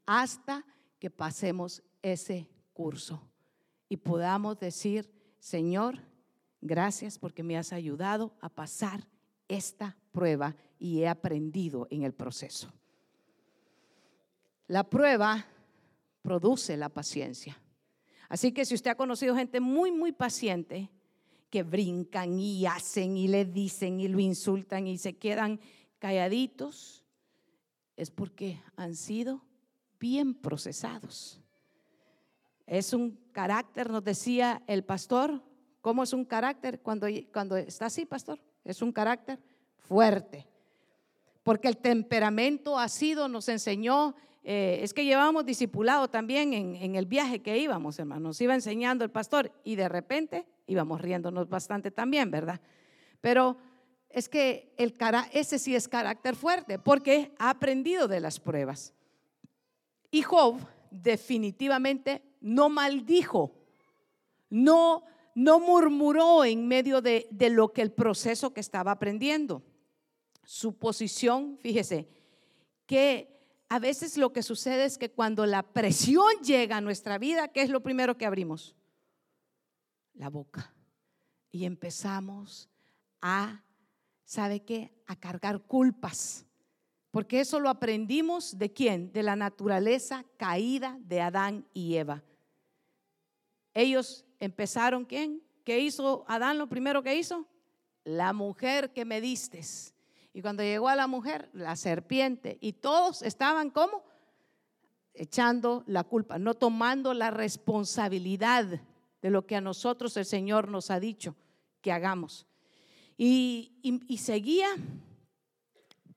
hasta 0.05 0.65
que 0.99 1.10
pasemos 1.10 1.84
ese 2.01 2.47
curso 2.73 3.21
y 3.89 3.97
podamos 3.97 4.60
decir, 4.60 5.10
Señor, 5.39 5.99
Gracias 6.62 7.17
porque 7.17 7.41
me 7.41 7.57
has 7.57 7.73
ayudado 7.73 8.36
a 8.39 8.47
pasar 8.47 9.07
esta 9.47 9.97
prueba 10.12 10.55
y 10.77 11.01
he 11.01 11.07
aprendido 11.07 11.88
en 11.89 12.03
el 12.03 12.13
proceso. 12.13 12.71
La 14.67 14.88
prueba 14.88 15.45
produce 16.21 16.77
la 16.77 16.89
paciencia. 16.89 17.60
Así 18.32 18.54
que 18.54 18.63
si 18.63 18.76
usted 18.76 18.91
ha 18.91 18.96
conocido 18.96 19.36
gente 19.36 19.60
muy, 19.60 19.91
muy 19.91 20.13
paciente, 20.13 20.89
que 21.50 21.63
brincan 21.63 22.39
y 22.39 22.65
hacen 22.65 23.17
y 23.17 23.28
le 23.28 23.44
dicen 23.44 24.00
y 24.00 24.08
lo 24.08 24.22
insultan 24.22 24.88
y 24.88 24.98
se 24.98 25.17
quedan 25.17 25.60
calladitos, 26.00 27.04
es 27.98 28.10
porque 28.10 28.62
han 28.78 28.96
sido 28.96 29.44
bien 30.00 30.34
procesados. 30.34 31.41
Es 32.65 32.94
un 32.94 33.20
carácter, 33.34 33.89
nos 33.89 34.04
decía 34.04 34.63
el 34.65 34.86
pastor, 34.86 35.44
¿Cómo 35.82 36.04
es 36.04 36.13
un 36.13 36.26
carácter 36.26 36.80
cuando, 36.82 37.08
cuando 37.34 37.58
está 37.58 37.88
así, 37.88 38.06
pastor? 38.06 38.39
Es 38.63 38.84
un 38.84 38.91
carácter 38.91 39.39
fuerte. 39.76 40.48
Porque 41.41 41.67
el 41.67 41.78
temperamento 41.78 42.78
ha 42.78 42.88
sido, 42.88 43.28
nos 43.28 43.50
enseñó, 43.50 44.15
eh, 44.43 44.80
es 44.82 44.93
que 44.93 45.06
llevábamos 45.06 45.45
discipulado 45.45 46.10
también 46.10 46.54
en, 46.54 46.95
el 46.95 47.06
viaje 47.06 47.41
que 47.41 47.58
íbamos, 47.58 47.99
hermano. 47.99 48.30
Nos 48.30 48.41
iba 48.41 48.54
enseñando 48.54 49.04
el 49.04 49.12
pastor 49.12 49.51
y 49.63 49.75
de 49.75 49.88
repente 49.88 50.47
íbamos 50.67 51.01
riéndonos 51.01 51.49
bastante 51.49 51.91
también, 51.91 52.32
¿verdad? 52.32 52.60
Pero 53.21 53.58
es 54.10 54.27
que 54.27 54.73
ese 55.32 55.60
sí 55.60 55.75
es 55.75 55.88
carácter 55.88 56.36
fuerte 56.36 56.80
porque 56.80 57.34
ha 57.38 57.51
aprendido 57.51 58.08
de 58.08 58.19
las 58.19 58.39
pruebas. 58.39 58.93
Y 60.10 60.23
Job 60.23 60.58
definitivamente 60.89 62.21
no 62.41 62.69
maldijo, 62.69 63.54
no 64.49 65.06
no 65.36 65.60
murmuró 65.60 66.43
en 66.43 66.67
medio 66.67 67.01
de, 67.01 67.27
lo 67.51 67.71
que 67.71 67.82
el 67.82 67.91
proceso 67.91 68.54
que 68.54 68.60
estaba 68.60 68.91
aprendiendo. 68.91 69.63
Su 70.43 70.77
posición, 70.77 71.58
fíjese, 71.62 72.08
que 72.86 73.40
a 73.71 73.79
veces 73.79 74.17
lo 74.17 74.34
que 74.34 74.43
sucede 74.43 74.84
es 74.84 74.97
que 74.97 75.12
cuando 75.12 75.45
la 75.45 75.63
presión 75.63 76.27
llega 76.43 76.75
a 76.75 76.81
nuestra 76.81 77.17
vida, 77.17 77.47
¿qué 77.47 77.62
es 77.62 77.69
lo 77.69 77.81
primero 77.81 78.17
que 78.17 78.25
abrimos? 78.25 78.75
La 80.13 80.29
boca. 80.29 80.73
Y 81.51 81.63
empezamos 81.63 82.69
a, 83.21 83.63
¿sabe 84.25 84.60
qué? 84.60 84.91
A 85.07 85.15
cargar 85.15 85.62
culpas. 85.62 86.45
Porque 87.12 87.39
eso 87.39 87.62
lo 87.62 87.69
aprendimos 87.69 88.57
de 88.57 88.73
quién? 88.73 89.13
De 89.13 89.23
la 89.23 89.38
naturaleza 89.38 90.25
caída 90.36 90.97
de 91.03 91.21
Adán 91.21 91.65
y 91.73 91.95
Eva. 91.95 92.21
Ellos 93.73 94.25
empezaron, 94.41 95.05
¿quién? 95.05 95.41
¿Qué 95.63 95.79
hizo 95.79 96.25
Adán 96.27 96.57
lo 96.57 96.67
primero 96.67 97.01
que 97.01 97.15
hizo? 97.15 97.47
La 98.03 98.34
mujer 98.34 98.91
que 98.91 99.05
me 99.05 99.21
distes. 99.21 99.93
Y 100.34 100.41
cuando 100.41 100.63
llegó 100.63 100.88
a 100.88 100.96
la 100.96 101.08
mujer, 101.08 101.50
la 101.54 101.76
serpiente. 101.76 102.58
Y 102.62 102.74
todos 102.74 103.22
estaban 103.22 103.70
como 103.70 104.04
echando 105.13 105.84
la 105.88 106.04
culpa, 106.04 106.39
no 106.39 106.54
tomando 106.54 107.13
la 107.13 107.32
responsabilidad 107.32 108.82
de 109.22 109.30
lo 109.30 109.46
que 109.46 109.56
a 109.56 109.62
nosotros 109.62 110.15
el 110.17 110.26
Señor 110.26 110.70
nos 110.70 110.89
ha 110.89 111.00
dicho 111.00 111.36
que 111.82 111.91
hagamos. 111.91 112.48
Y, 113.17 113.72
seguía, 114.17 114.70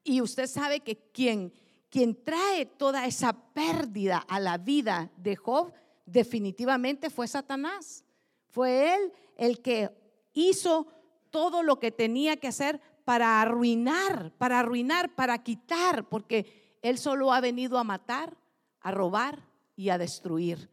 y 0.03 0.20
usted 0.20 0.46
sabe 0.46 0.81
que 0.81 0.96
quien, 1.12 1.53
quien 1.90 2.22
trae 2.24 2.66
toda 2.66 3.07
esa 3.07 3.33
pérdida 3.53 4.18
a 4.18 4.40
la 4.40 4.57
vida 4.59 5.11
de 5.16 5.37
Job 5.37 5.72
definitivamente 6.07 7.11
fue 7.11 7.29
Satanás. 7.29 8.05
Fue 8.48 8.94
él 8.94 9.12
el 9.37 9.61
que 9.61 9.90
hizo 10.33 10.87
todo 11.31 11.62
lo 11.62 11.79
que 11.79 11.90
tenía 11.90 12.37
que 12.37 12.48
hacer 12.48 12.81
para 13.04 13.40
arruinar, 13.40 14.32
para 14.38 14.60
arruinar, 14.60 15.14
para 15.14 15.38
quitar, 15.42 16.08
porque 16.08 16.78
él 16.82 16.98
solo 16.98 17.32
ha 17.32 17.40
venido 17.40 17.78
a 17.78 17.84
matar, 17.84 18.36
a 18.80 18.90
robar 18.90 19.40
y 19.76 19.90
a 19.90 19.98
destruir. 19.98 20.70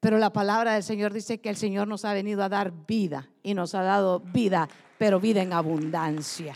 Pero 0.00 0.18
la 0.18 0.32
palabra 0.32 0.74
del 0.74 0.82
Señor 0.82 1.12
dice 1.12 1.40
que 1.40 1.48
el 1.48 1.56
Señor 1.56 1.88
nos 1.88 2.04
ha 2.04 2.12
venido 2.12 2.42
a 2.42 2.48
dar 2.48 2.72
vida 2.86 3.30
y 3.42 3.54
nos 3.54 3.74
ha 3.74 3.82
dado 3.82 4.20
vida, 4.20 4.68
pero 4.98 5.18
vida 5.18 5.42
en 5.42 5.52
abundancia. 5.52 6.54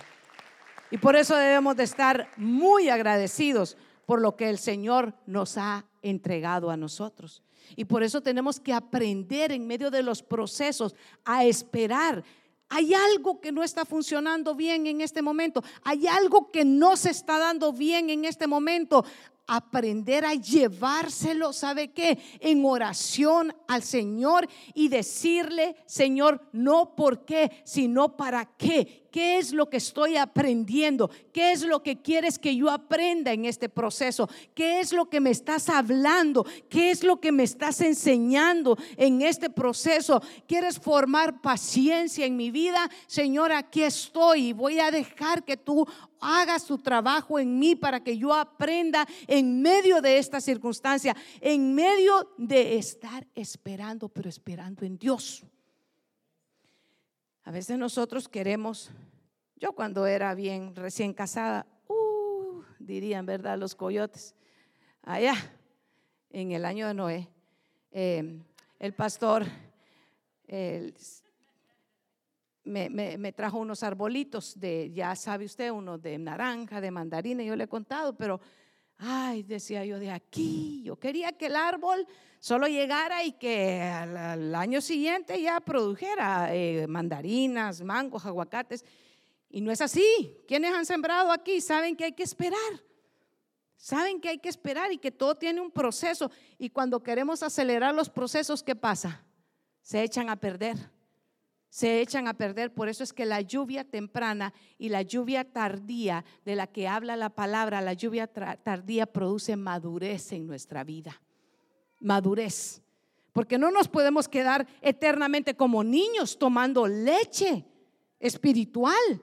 Y 0.91 0.99
por 0.99 1.17
eso 1.17 1.37
debemos 1.37 1.77
de 1.77 1.85
estar 1.85 2.29
muy 2.37 2.89
agradecidos 2.89 3.77
por 4.07 4.21
lo 4.21 4.37
que 4.37 4.49
el 4.49 4.59
Señor 4.59 5.15
nos 5.27 5.59
ha 5.59 5.85
entregado 6.03 6.71
a 6.71 6.77
nosotros. 6.77 7.43
Y 7.77 7.85
por 7.85 8.03
eso 8.03 8.23
tenemos 8.23 8.59
que 8.61 8.73
aprender 8.73 9.53
en 9.53 9.67
medio 9.67 9.91
de 9.91 10.03
los 10.03 10.23
procesos 10.23 10.95
a 11.25 11.45
esperar. 11.45 12.25
Hay 12.69 12.93
algo 12.95 13.41
que 13.41 13.53
no 13.53 13.63
está 13.63 13.85
funcionando 13.85 14.55
bien 14.55 14.87
en 14.87 15.01
este 15.01 15.23
momento. 15.23 15.63
Hay 15.83 16.07
algo 16.07 16.51
que 16.51 16.65
no 16.65 16.97
se 16.97 17.11
está 17.11 17.39
dando 17.39 17.73
bien 17.73 18.11
en 18.11 18.25
este 18.25 18.47
momento 18.47 19.05
aprender 19.49 20.27
a 20.27 20.35
llevárselo, 20.35 21.55
¿sabe 21.55 21.89
qué? 21.93 22.19
En 22.41 22.65
oración 22.65 23.55
al 23.67 23.83
Señor 23.83 24.47
y 24.75 24.89
decirle, 24.89 25.75
Señor, 25.87 26.47
no 26.53 26.95
por 26.95 27.25
qué, 27.25 27.63
sino 27.65 28.15
para 28.17 28.45
qué. 28.45 29.08
¿Qué 29.19 29.39
es 29.39 29.53
lo 29.53 29.69
que 29.69 29.79
estoy 29.79 30.17
aprendiendo? 30.17 31.11
¿Qué 31.33 31.51
es 31.51 31.65
lo 31.65 31.83
que 31.83 32.01
quieres 32.01 32.39
que 32.39 32.55
yo 32.55 32.71
aprenda 32.71 33.33
en 33.33 33.47
este 33.47 33.69
proceso? 33.69 34.31
¿Qué 34.55 34.79
es 34.79 34.93
lo 34.93 35.11
que 35.11 35.19
me 35.19 35.31
estás 35.31 35.69
hablando? 35.69 36.47
¿Qué 36.69 36.93
es 36.93 37.03
lo 37.03 37.21
que 37.21 37.33
me 37.33 37.43
estás 37.43 37.81
enseñando 37.81 38.79
en 38.97 39.23
este 39.23 39.51
proceso? 39.51 40.23
¿Quieres 40.47 40.79
formar 40.79 41.41
paciencia 41.41 42.27
en 42.27 42.37
mi 42.37 42.53
vida? 42.53 42.89
Señor, 43.09 43.51
aquí 43.51 43.83
estoy 43.83 44.51
y 44.51 44.53
voy 44.53 44.79
a 44.79 44.93
dejar 44.93 45.45
que 45.45 45.57
tú 45.57 45.85
hagas 46.21 46.65
tu 46.65 46.79
trabajo 46.79 47.41
en 47.41 47.59
mí 47.59 47.75
para 47.75 48.05
que 48.05 48.17
yo 48.17 48.33
aprenda 48.33 49.05
en 49.27 49.61
medio 49.61 50.01
de 50.01 50.19
esta 50.19 50.41
circunstancia, 50.41 51.17
en 51.41 51.75
medio 51.75 52.35
de 52.39 52.79
estar 52.79 53.27
esperando, 53.35 54.09
pero 54.09 54.29
esperando 54.29 54.87
en 54.87 54.97
Dios. 54.97 55.45
A 57.49 57.51
veces 57.51 57.79
nosotros 57.79 58.29
queremos, 58.29 58.91
yo 59.59 59.73
cuando 59.73 60.07
era 60.07 60.35
bien 60.35 60.75
recién 60.77 61.13
casada, 61.13 61.67
uh, 61.89 62.63
dirían, 62.79 63.27
¿verdad? 63.27 63.59
Los 63.59 63.75
coyotes, 63.75 64.35
allá, 65.03 65.35
en 66.31 66.53
el 66.53 66.65
año 66.65 66.87
de 66.87 66.95
Noé, 66.95 67.29
eh, 67.91 68.41
el 68.79 68.95
pastor 68.95 69.47
me, 72.69 73.33
trajo 73.33 73.59
unos 73.59 73.83
arbolitos 73.83 74.59
de, 74.59 74.91
ya 74.93 75.17
sabe 75.17 75.47
usted, 75.47 75.71
uno 75.71 75.99
de 75.99 76.19
naranja, 76.19 76.81
de 76.81 76.91
mandarina, 76.91 77.43
yo 77.43 77.57
le 77.57 77.65
he 77.65 77.69
contado, 77.69 78.17
pero, 78.17 78.41
ay, 78.99 79.43
decía 79.43 79.85
yo, 79.85 79.99
de 79.99 80.11
aquí, 80.11 80.83
yo 80.85 80.97
quería 80.97 81.33
que 81.33 81.47
el 81.47 81.57
árbol 81.57 82.07
solo 82.41 82.69
llegara 82.69 83.25
y 83.25 83.33
que 83.33 83.83
al, 83.83 84.55
año 84.55 84.81
siguiente 84.81 85.41
ya 85.41 85.61
produjera 85.61 86.55
eh, 86.55 86.87
mandarinas, 86.87 87.83
mangos, 87.83 88.27
aguacates. 88.27 88.85
Y 89.51 89.61
no 89.61 89.73
es 89.73 89.81
así. 89.81 90.37
Quienes 90.47 90.75
han 90.75 90.87
sembrado 90.87 91.33
aquí 91.33 91.61
saben 91.61 91.97
que 91.97 92.05
hay 92.05 92.13
que 92.13 92.23
esperar. 92.23 92.59
Saben 93.77 94.21
que 94.21 94.29
hay 94.29 94.39
que 94.39 94.49
esperar 94.49 94.93
y 94.93 94.99
que 94.99 95.13
todo 95.13 95.37
tiene 95.37 95.61
un 95.61 95.71
proceso. 95.71 96.31
Y 96.59 96.71
cuando 96.71 97.03
queremos 97.03 97.43
acelerar 97.43 97.95
los 97.95 98.11
procesos, 98.11 98.63
¿qué 98.63 98.75
pasa? 98.75 99.25
Se 99.81 100.03
echan 100.03 100.29
a 100.29 100.37
perder. 100.37 100.77
Se 101.71 102.01
echan 102.01 102.27
a 102.27 102.35
perder. 102.35 102.75
Por 102.75 102.89
eso 102.89 103.05
es 103.05 103.13
que 103.13 103.25
la 103.25 103.41
lluvia 103.41 103.85
temprana 103.85 104.53
y 104.79 104.89
la 104.89 105.03
lluvia 105.03 105.45
tardía 105.45 106.25
de 106.45 106.57
la 106.57 106.67
que 106.67 106.89
habla 106.89 107.17
la 107.17 107.31
palabra, 107.31 107.81
la 107.81 107.93
lluvia 107.93 108.27
tardía 108.27 109.07
produce 109.07 109.55
madurez 109.57 110.33
en 110.33 110.47
nuestra 110.47 110.83
vida. 110.83 111.23
Madurez. 112.01 112.83
Porque 113.33 113.59
no 113.59 113.71
nos 113.71 113.87
podemos 113.87 114.29
quedar 114.29 114.67
eternamente 114.81 115.55
como 115.55 115.85
niños 115.85 116.37
tomando 116.37 116.89
leche 116.89 117.65
espiritual. 118.19 119.23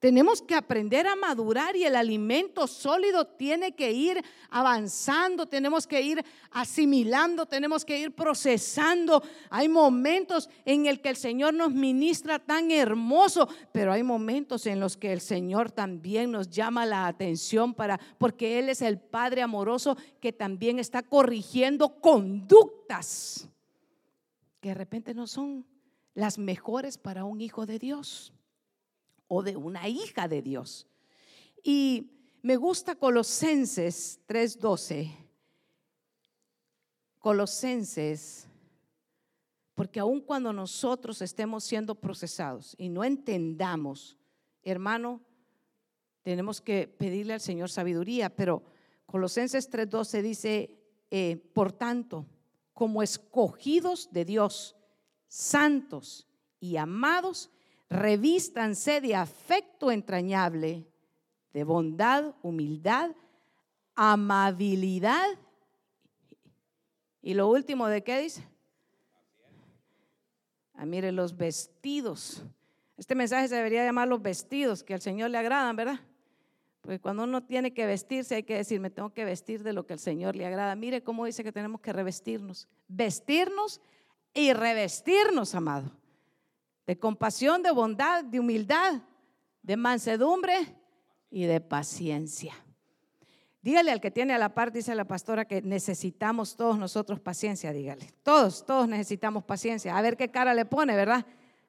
Tenemos 0.00 0.40
que 0.40 0.54
aprender 0.54 1.06
a 1.06 1.14
madurar 1.14 1.76
y 1.76 1.84
el 1.84 1.94
alimento 1.94 2.66
sólido 2.66 3.26
tiene 3.26 3.72
que 3.72 3.92
ir 3.92 4.24
avanzando, 4.48 5.44
tenemos 5.44 5.86
que 5.86 6.00
ir 6.00 6.24
asimilando, 6.50 7.44
tenemos 7.44 7.84
que 7.84 7.98
ir 7.98 8.14
procesando. 8.14 9.22
Hay 9.50 9.68
momentos 9.68 10.48
en 10.64 10.86
el 10.86 11.02
que 11.02 11.10
el 11.10 11.16
Señor 11.16 11.52
nos 11.52 11.72
ministra 11.72 12.38
tan 12.38 12.70
hermoso, 12.70 13.46
pero 13.72 13.92
hay 13.92 14.02
momentos 14.02 14.64
en 14.64 14.80
los 14.80 14.96
que 14.96 15.12
el 15.12 15.20
Señor 15.20 15.70
también 15.70 16.30
nos 16.30 16.48
llama 16.48 16.86
la 16.86 17.06
atención 17.06 17.74
para 17.74 18.00
porque 18.16 18.58
él 18.58 18.70
es 18.70 18.80
el 18.80 18.98
Padre 18.98 19.42
amoroso 19.42 19.98
que 20.18 20.32
también 20.32 20.78
está 20.78 21.02
corrigiendo 21.02 22.00
conductas 22.00 23.50
que 24.62 24.70
de 24.70 24.74
repente 24.74 25.12
no 25.12 25.26
son 25.26 25.66
las 26.14 26.38
mejores 26.38 26.96
para 26.96 27.24
un 27.24 27.42
hijo 27.42 27.66
de 27.66 27.78
Dios 27.78 28.32
o 29.32 29.44
de 29.44 29.56
una 29.56 29.88
hija 29.88 30.26
de 30.26 30.42
Dios. 30.42 30.88
Y 31.62 32.10
me 32.42 32.56
gusta 32.56 32.96
Colosenses 32.96 34.18
3:12. 34.26 35.16
Colosenses, 37.20 38.48
porque 39.74 40.00
aun 40.00 40.20
cuando 40.20 40.52
nosotros 40.52 41.22
estemos 41.22 41.62
siendo 41.62 41.94
procesados 41.94 42.74
y 42.76 42.88
no 42.88 43.04
entendamos, 43.04 44.18
hermano, 44.64 45.20
tenemos 46.22 46.60
que 46.60 46.88
pedirle 46.88 47.34
al 47.34 47.40
Señor 47.40 47.70
sabiduría, 47.70 48.34
pero 48.34 48.64
Colosenses 49.06 49.70
3:12 49.70 50.22
dice, 50.22 50.76
eh, 51.08 51.36
por 51.54 51.70
tanto, 51.70 52.26
como 52.72 53.00
escogidos 53.00 54.10
de 54.10 54.24
Dios, 54.24 54.74
santos 55.28 56.26
y 56.58 56.78
amados, 56.78 57.50
revístanse 57.90 59.00
de 59.00 59.16
afecto 59.16 59.90
entrañable, 59.90 60.86
de 61.52 61.64
bondad, 61.64 62.34
humildad, 62.40 63.10
amabilidad. 63.96 65.28
Y 67.20 67.34
lo 67.34 67.48
último, 67.48 67.88
¿de 67.88 68.02
qué 68.02 68.20
dice? 68.20 68.46
Ah, 70.74 70.86
mire, 70.86 71.12
los 71.12 71.36
vestidos. 71.36 72.44
Este 72.96 73.14
mensaje 73.14 73.48
se 73.48 73.56
debería 73.56 73.84
llamar 73.84 74.08
los 74.08 74.22
vestidos 74.22 74.84
que 74.84 74.94
al 74.94 75.00
Señor 75.00 75.30
le 75.30 75.38
agradan, 75.38 75.74
¿verdad? 75.74 76.00
Porque 76.80 77.00
cuando 77.00 77.24
uno 77.24 77.42
tiene 77.42 77.74
que 77.74 77.84
vestirse 77.84 78.36
hay 78.36 78.42
que 78.44 78.56
decir, 78.56 78.80
me 78.80 78.88
tengo 78.88 79.12
que 79.12 79.24
vestir 79.24 79.62
de 79.62 79.74
lo 79.74 79.84
que 79.84 79.94
al 79.94 79.98
Señor 79.98 80.36
le 80.36 80.46
agrada. 80.46 80.74
Mire 80.76 81.02
cómo 81.02 81.26
dice 81.26 81.44
que 81.44 81.52
tenemos 81.52 81.80
que 81.80 81.92
revestirnos. 81.92 82.68
Vestirnos 82.88 83.82
y 84.32 84.52
revestirnos, 84.52 85.54
amado 85.54 85.99
de 86.90 86.98
compasión, 86.98 87.62
de 87.62 87.70
bondad, 87.70 88.24
de 88.24 88.40
humildad, 88.40 89.00
de 89.62 89.76
mansedumbre 89.76 90.56
y 91.30 91.44
de 91.44 91.60
paciencia. 91.60 92.52
Dígale 93.62 93.92
al 93.92 94.00
que 94.00 94.10
tiene 94.10 94.34
a 94.34 94.38
la 94.38 94.54
par, 94.54 94.72
dice 94.72 94.92
la 94.96 95.04
pastora, 95.04 95.44
que 95.44 95.62
necesitamos 95.62 96.56
todos 96.56 96.76
nosotros 96.78 97.20
paciencia, 97.20 97.72
dígale. 97.72 98.10
Todos, 98.24 98.66
todos 98.66 98.88
necesitamos 98.88 99.44
paciencia. 99.44 99.96
A 99.96 100.02
ver 100.02 100.16
qué 100.16 100.32
cara 100.32 100.52
le 100.52 100.64
pone, 100.64 100.96
¿verdad? 100.96 101.24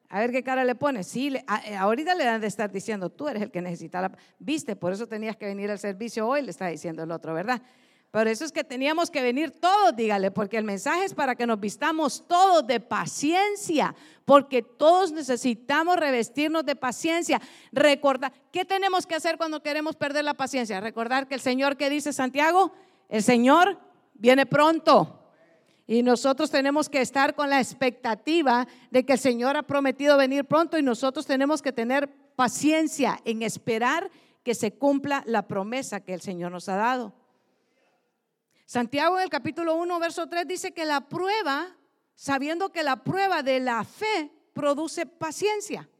A 0.08 0.18
ver 0.18 0.32
qué 0.32 0.42
cara 0.42 0.64
le 0.64 0.74
pone. 0.74 1.04
Sí, 1.04 1.32
eh, 1.36 1.76
ahorita 1.76 2.16
le 2.16 2.24
dan 2.24 2.40
de 2.40 2.48
estar 2.48 2.72
diciendo, 2.72 3.08
tú 3.08 3.28
eres 3.28 3.44
el 3.44 3.52
que 3.52 3.62
necesita 3.62 4.00
la... 4.00 4.10
Viste, 4.40 4.74
por 4.74 4.92
eso 4.92 5.06
tenías 5.06 5.36
que 5.36 5.46
venir 5.46 5.70
al 5.70 5.78
servicio 5.78 6.26
hoy, 6.26 6.42
le 6.42 6.50
está 6.50 6.66
diciendo 6.66 7.04
el 7.04 7.12
otro, 7.12 7.32
¿verdad? 7.32 7.62
Por 8.12 8.28
eso 8.28 8.44
es 8.44 8.52
que 8.52 8.62
teníamos 8.62 9.10
que 9.10 9.22
venir 9.22 9.52
todos, 9.52 9.96
dígale, 9.96 10.30
porque 10.30 10.58
el 10.58 10.64
mensaje 10.64 11.06
es 11.06 11.14
para 11.14 11.34
que 11.34 11.46
nos 11.46 11.58
vistamos 11.58 12.22
todos 12.28 12.66
de 12.66 12.78
paciencia, 12.78 13.94
porque 14.26 14.60
todos 14.62 15.12
necesitamos 15.12 15.96
revestirnos 15.96 16.66
de 16.66 16.76
paciencia. 16.76 17.40
Recordar, 17.72 18.30
¿qué 18.52 18.66
tenemos 18.66 19.06
que 19.06 19.14
hacer 19.14 19.38
cuando 19.38 19.62
queremos 19.62 19.96
perder 19.96 20.24
la 20.26 20.34
paciencia? 20.34 20.78
Recordar 20.78 21.26
que 21.26 21.36
el 21.36 21.40
Señor, 21.40 21.78
que 21.78 21.88
dice 21.88 22.12
Santiago? 22.12 22.72
El 23.08 23.22
Señor 23.22 23.78
viene 24.12 24.44
pronto. 24.44 25.18
Y 25.86 26.02
nosotros 26.02 26.50
tenemos 26.50 26.90
que 26.90 27.00
estar 27.00 27.34
con 27.34 27.48
la 27.48 27.60
expectativa 27.60 28.68
de 28.90 29.06
que 29.06 29.14
el 29.14 29.18
Señor 29.20 29.56
ha 29.56 29.62
prometido 29.62 30.18
venir 30.18 30.44
pronto 30.44 30.76
y 30.76 30.82
nosotros 30.82 31.24
tenemos 31.24 31.62
que 31.62 31.72
tener 31.72 32.10
paciencia 32.36 33.18
en 33.24 33.40
esperar 33.42 34.10
que 34.42 34.54
se 34.54 34.74
cumpla 34.74 35.22
la 35.24 35.48
promesa 35.48 36.00
que 36.00 36.12
el 36.12 36.20
Señor 36.20 36.52
nos 36.52 36.68
ha 36.68 36.76
dado. 36.76 37.21
Santiago 38.72 39.18
en 39.18 39.24
el 39.24 39.28
capítulo 39.28 39.74
1, 39.74 39.98
verso 39.98 40.26
3 40.26 40.48
dice 40.48 40.72
que 40.72 40.86
la 40.86 41.02
prueba, 41.02 41.76
sabiendo 42.14 42.72
que 42.72 42.82
la 42.82 43.04
prueba 43.04 43.42
de 43.42 43.60
la 43.60 43.84
fe 43.84 44.32
produce 44.54 45.04
paciencia. 45.04 45.90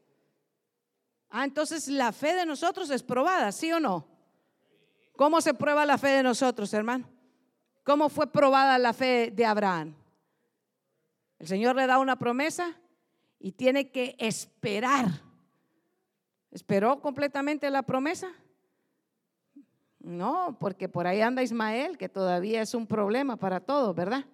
Ah, 1.29 1.43
entonces 1.43 1.87
la 1.87 2.11
fe 2.11 2.33
de 2.33 2.47
nosotros 2.47 2.89
es 2.89 3.03
probada, 3.03 3.51
¿sí 3.51 3.71
o 3.71 3.79
no? 3.79 4.07
¿Cómo 5.15 5.39
se 5.39 5.53
prueba 5.53 5.85
la 5.85 5.99
fe 5.99 6.07
de 6.07 6.23
nosotros, 6.23 6.73
hermano? 6.73 7.07
¿Cómo 7.83 8.09
fue 8.09 8.25
probada 8.25 8.79
la 8.79 8.93
fe 8.93 9.29
de 9.31 9.45
Abraham? 9.45 9.93
El 11.37 11.47
Señor 11.47 11.75
le 11.75 11.85
da 11.85 11.99
una 11.99 12.17
promesa 12.17 12.75
y 13.37 13.51
tiene 13.51 13.91
que 13.91 14.15
esperar. 14.17 15.11
¿Esperó 16.49 16.99
completamente 17.01 17.69
la 17.69 17.83
promesa? 17.83 18.31
No, 20.03 20.57
porque 20.59 20.89
por 20.89 21.07
ahí 21.07 21.21
anda 21.21 21.41
Ismael, 21.41 21.97
que 21.97 22.09
todavía 22.09 22.61
es 22.61 22.75
un 22.75 22.85
problema 22.85 23.37
para 23.37 23.61
todos, 23.61 23.95
¿verdad? 23.95 24.25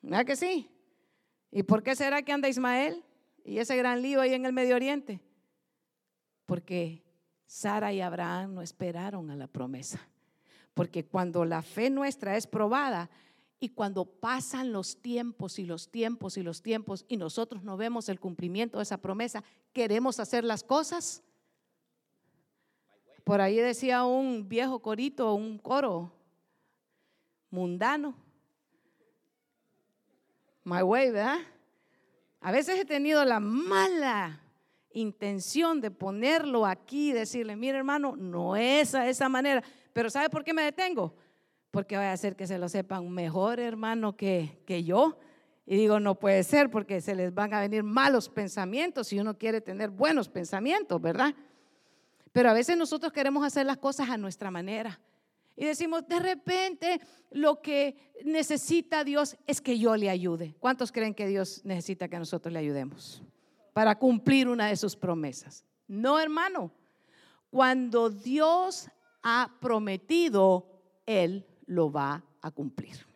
¿Verdad 0.00 0.24
que 0.24 0.36
sí? 0.36 0.70
¿Y 1.50 1.62
por 1.62 1.82
qué 1.82 1.94
será 1.94 2.22
que 2.22 2.32
anda 2.32 2.48
Ismael 2.48 3.04
y 3.44 3.58
ese 3.58 3.76
gran 3.76 4.00
lío 4.00 4.22
ahí 4.22 4.32
en 4.32 4.46
el 4.46 4.54
Medio 4.54 4.74
Oriente? 4.74 5.20
Porque 6.46 7.04
Sara 7.44 7.92
y 7.92 8.00
Abraham 8.00 8.54
no 8.54 8.62
esperaron 8.62 9.30
a 9.30 9.36
la 9.36 9.48
promesa. 9.48 10.00
Porque 10.72 11.04
cuando 11.04 11.44
la 11.44 11.60
fe 11.60 11.90
nuestra 11.90 12.38
es 12.38 12.46
probada 12.46 13.10
y 13.60 13.70
cuando 13.70 14.06
pasan 14.06 14.72
los 14.72 15.02
tiempos 15.02 15.58
y 15.58 15.66
los 15.66 15.90
tiempos 15.90 16.38
y 16.38 16.42
los 16.42 16.62
tiempos 16.62 17.04
y 17.06 17.18
nosotros 17.18 17.64
no 17.64 17.76
vemos 17.76 18.08
el 18.08 18.18
cumplimiento 18.18 18.78
de 18.78 18.84
esa 18.84 18.96
promesa, 18.96 19.44
queremos 19.74 20.20
hacer 20.20 20.42
las 20.42 20.64
cosas 20.64 21.22
por 23.28 23.42
ahí 23.42 23.56
decía 23.56 24.04
un 24.04 24.48
viejo 24.48 24.80
corito, 24.80 25.34
un 25.34 25.58
coro 25.58 26.10
mundano. 27.50 28.14
My 30.64 30.80
way, 30.80 31.10
¿verdad? 31.10 31.36
A 32.40 32.50
veces 32.50 32.80
he 32.80 32.86
tenido 32.86 33.22
la 33.26 33.38
mala 33.38 34.40
intención 34.92 35.82
de 35.82 35.90
ponerlo 35.90 36.64
aquí 36.64 37.10
y 37.10 37.12
decirle, 37.12 37.54
mire 37.54 37.76
hermano, 37.76 38.16
no 38.16 38.56
es 38.56 38.94
a 38.94 39.06
esa 39.06 39.28
manera. 39.28 39.62
Pero 39.92 40.08
¿sabe 40.08 40.30
por 40.30 40.42
qué 40.42 40.54
me 40.54 40.62
detengo? 40.62 41.14
Porque 41.70 41.98
voy 41.98 42.06
a 42.06 42.12
hacer 42.12 42.34
que 42.34 42.46
se 42.46 42.56
lo 42.56 42.66
sepan 42.70 43.10
mejor, 43.10 43.60
hermano, 43.60 44.16
que, 44.16 44.62
que 44.64 44.84
yo. 44.84 45.18
Y 45.66 45.76
digo, 45.76 46.00
no 46.00 46.14
puede 46.14 46.44
ser 46.44 46.70
porque 46.70 47.02
se 47.02 47.14
les 47.14 47.34
van 47.34 47.52
a 47.52 47.60
venir 47.60 47.82
malos 47.82 48.30
pensamientos 48.30 49.08
si 49.08 49.20
uno 49.20 49.36
quiere 49.36 49.60
tener 49.60 49.90
buenos 49.90 50.30
pensamientos, 50.30 50.98
¿verdad? 50.98 51.34
Pero 52.32 52.50
a 52.50 52.52
veces 52.52 52.76
nosotros 52.76 53.12
queremos 53.12 53.44
hacer 53.44 53.66
las 53.66 53.78
cosas 53.78 54.10
a 54.10 54.16
nuestra 54.16 54.50
manera. 54.50 55.00
Y 55.56 55.64
decimos, 55.64 56.06
de 56.06 56.20
repente 56.20 57.00
lo 57.30 57.60
que 57.60 58.12
necesita 58.24 59.02
Dios 59.02 59.36
es 59.46 59.60
que 59.60 59.78
yo 59.78 59.96
le 59.96 60.08
ayude. 60.08 60.54
¿Cuántos 60.60 60.92
creen 60.92 61.14
que 61.14 61.26
Dios 61.26 61.62
necesita 61.64 62.08
que 62.08 62.18
nosotros 62.18 62.52
le 62.52 62.60
ayudemos 62.60 63.22
para 63.72 63.98
cumplir 63.98 64.48
una 64.48 64.68
de 64.68 64.76
sus 64.76 64.94
promesas? 64.94 65.64
No, 65.88 66.20
hermano. 66.20 66.70
Cuando 67.50 68.10
Dios 68.10 68.88
ha 69.22 69.56
prometido, 69.60 70.80
Él 71.06 71.46
lo 71.66 71.90
va 71.90 72.22
a 72.40 72.50
cumplir. 72.50 73.06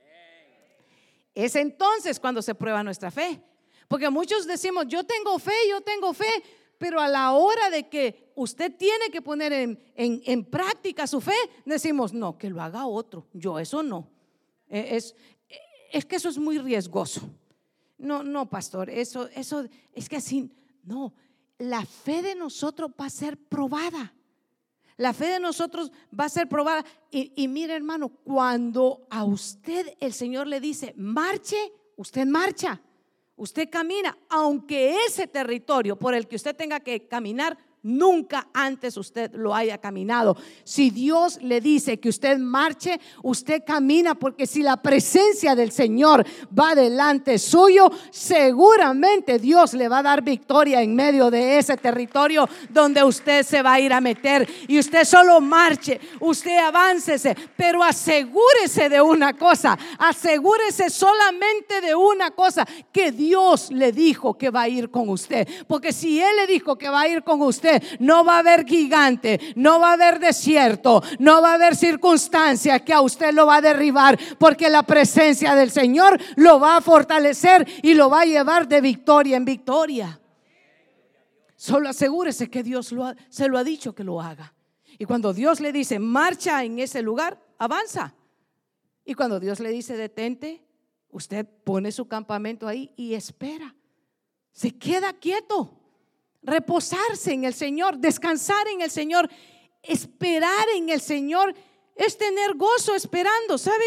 Es 1.34 1.56
entonces 1.56 2.18
cuando 2.18 2.42
se 2.42 2.54
prueba 2.54 2.82
nuestra 2.82 3.10
fe. 3.10 3.40
Porque 3.88 4.08
muchos 4.10 4.46
decimos, 4.46 4.86
yo 4.88 5.04
tengo 5.04 5.38
fe, 5.38 5.52
yo 5.68 5.80
tengo 5.80 6.12
fe, 6.14 6.42
pero 6.82 7.00
a 7.00 7.06
la 7.06 7.30
hora 7.30 7.70
de 7.70 7.88
que 7.88 8.32
usted 8.34 8.76
tiene 8.76 9.08
que 9.12 9.22
poner 9.22 9.52
en, 9.52 9.78
en, 9.94 10.44
práctica 10.44 11.06
su 11.06 11.20
fe, 11.20 11.36
decimos, 11.64 12.12
no, 12.12 12.36
que 12.36 12.50
lo 12.50 12.60
haga 12.60 12.86
otro, 12.86 13.28
yo 13.32 13.60
eso 13.60 13.84
no. 13.84 14.10
E, 14.68 14.96
es, 14.96 15.14
es 15.92 16.04
que 16.04 16.16
eso 16.16 16.28
es 16.28 16.38
muy 16.38 16.58
riesgoso. 16.58 17.20
No, 17.98 18.24
no, 18.24 18.50
pastor, 18.50 18.90
eso, 18.90 19.28
eso 19.28 19.64
es 19.92 20.08
que 20.08 20.16
así, 20.16 20.50
no, 20.82 21.14
la 21.56 21.86
fe 21.86 22.20
de 22.20 22.34
nosotros 22.34 22.90
va 23.00 23.06
a 23.06 23.10
ser 23.10 23.36
probada. 23.36 24.12
La 24.96 25.12
fe 25.12 25.26
de 25.26 25.38
nosotros 25.38 25.92
va 26.18 26.24
a 26.24 26.30
ser 26.30 26.48
probada. 26.48 26.84
Y, 27.12 27.32
y 27.36 27.46
mire, 27.46 27.76
hermano, 27.76 28.08
cuando 28.08 29.06
a 29.08 29.22
usted 29.22 29.86
el 30.00 30.12
Señor 30.12 30.48
le 30.48 30.58
dice, 30.58 30.94
marche, 30.96 31.58
usted 31.94 32.26
marcha. 32.26 32.82
Usted 33.42 33.68
camina, 33.70 34.16
aunque 34.28 35.04
ese 35.04 35.26
territorio 35.26 35.96
por 35.96 36.14
el 36.14 36.28
que 36.28 36.36
usted 36.36 36.54
tenga 36.54 36.78
que 36.78 37.08
caminar 37.08 37.58
Nunca 37.84 38.46
antes 38.52 38.96
usted 38.96 39.32
lo 39.34 39.52
haya 39.52 39.76
caminado. 39.78 40.36
Si 40.62 40.90
Dios 40.90 41.40
le 41.42 41.60
dice 41.60 41.98
que 41.98 42.10
usted 42.10 42.38
marche, 42.38 43.00
usted 43.24 43.64
camina 43.66 44.14
porque 44.14 44.46
si 44.46 44.62
la 44.62 44.80
presencia 44.80 45.56
del 45.56 45.72
Señor 45.72 46.24
va 46.56 46.76
delante 46.76 47.40
suyo, 47.40 47.90
seguramente 48.12 49.40
Dios 49.40 49.74
le 49.74 49.88
va 49.88 49.98
a 49.98 50.02
dar 50.04 50.22
victoria 50.22 50.80
en 50.80 50.94
medio 50.94 51.28
de 51.28 51.58
ese 51.58 51.76
territorio 51.76 52.48
donde 52.70 53.02
usted 53.02 53.44
se 53.44 53.62
va 53.62 53.72
a 53.72 53.80
ir 53.80 53.92
a 53.92 54.00
meter. 54.00 54.48
Y 54.68 54.78
usted 54.78 55.02
solo 55.04 55.40
marche, 55.40 56.00
usted 56.20 56.58
aváncese, 56.58 57.36
pero 57.56 57.82
asegúrese 57.82 58.88
de 58.88 59.02
una 59.02 59.32
cosa, 59.32 59.76
asegúrese 59.98 60.88
solamente 60.88 61.80
de 61.80 61.96
una 61.96 62.30
cosa, 62.30 62.64
que 62.92 63.10
Dios 63.10 63.72
le 63.72 63.90
dijo 63.90 64.34
que 64.34 64.50
va 64.50 64.62
a 64.62 64.68
ir 64.68 64.88
con 64.88 65.08
usted. 65.08 65.48
Porque 65.66 65.92
si 65.92 66.20
Él 66.20 66.36
le 66.36 66.46
dijo 66.46 66.76
que 66.76 66.88
va 66.88 67.00
a 67.00 67.08
ir 67.08 67.24
con 67.24 67.42
usted, 67.42 67.71
no 67.98 68.24
va 68.24 68.36
a 68.36 68.38
haber 68.40 68.66
gigante, 68.66 69.38
no 69.54 69.78
va 69.78 69.90
a 69.90 69.92
haber 69.94 70.18
desierto, 70.18 71.02
no 71.18 71.40
va 71.40 71.52
a 71.52 71.54
haber 71.54 71.76
circunstancia 71.76 72.80
que 72.80 72.92
a 72.92 73.00
usted 73.00 73.32
lo 73.32 73.46
va 73.46 73.56
a 73.56 73.60
derribar, 73.60 74.18
porque 74.38 74.68
la 74.68 74.82
presencia 74.82 75.54
del 75.54 75.70
Señor 75.70 76.20
lo 76.36 76.58
va 76.58 76.76
a 76.76 76.80
fortalecer 76.80 77.66
y 77.82 77.94
lo 77.94 78.10
va 78.10 78.22
a 78.22 78.26
llevar 78.26 78.66
de 78.68 78.80
victoria 78.80 79.36
en 79.36 79.44
victoria. 79.44 80.20
Solo 81.56 81.88
asegúrese 81.88 82.50
que 82.50 82.62
Dios 82.62 82.92
se 83.28 83.48
lo 83.48 83.58
ha 83.58 83.64
dicho 83.64 83.94
que 83.94 84.02
lo 84.02 84.20
haga. 84.20 84.52
Y 84.98 85.04
cuando 85.04 85.32
Dios 85.32 85.60
le 85.60 85.72
dice, 85.72 85.98
marcha 85.98 86.64
en 86.64 86.78
ese 86.78 87.02
lugar, 87.02 87.40
avanza. 87.58 88.14
Y 89.04 89.14
cuando 89.14 89.40
Dios 89.40 89.60
le 89.60 89.70
dice, 89.70 89.96
detente, 89.96 90.64
usted 91.10 91.46
pone 91.64 91.92
su 91.92 92.06
campamento 92.06 92.66
ahí 92.66 92.92
y 92.96 93.14
espera. 93.14 93.74
Se 94.52 94.76
queda 94.76 95.12
quieto 95.12 95.81
reposarse 96.42 97.32
en 97.32 97.44
el 97.44 97.54
Señor, 97.54 97.98
descansar 97.98 98.66
en 98.68 98.80
el 98.80 98.90
Señor, 98.90 99.30
esperar 99.82 100.68
en 100.76 100.88
el 100.88 101.00
Señor 101.00 101.54
es 101.94 102.16
tener 102.16 102.54
gozo 102.54 102.94
esperando, 102.94 103.58
¿sabe? 103.58 103.84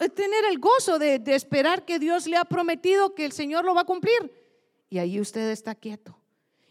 Es 0.00 0.14
tener 0.14 0.44
el 0.44 0.58
gozo 0.58 0.98
de, 0.98 1.22
esperar 1.26 1.84
que 1.84 1.98
Dios 1.98 2.26
le 2.26 2.36
ha 2.36 2.44
prometido 2.44 3.14
que 3.14 3.24
el 3.24 3.32
Señor 3.32 3.64
lo 3.64 3.74
va 3.74 3.82
a 3.82 3.86
cumplir. 3.86 4.30
Y 4.90 4.98
ahí 4.98 5.20
usted 5.20 5.50
está 5.50 5.74
quieto. 5.74 6.16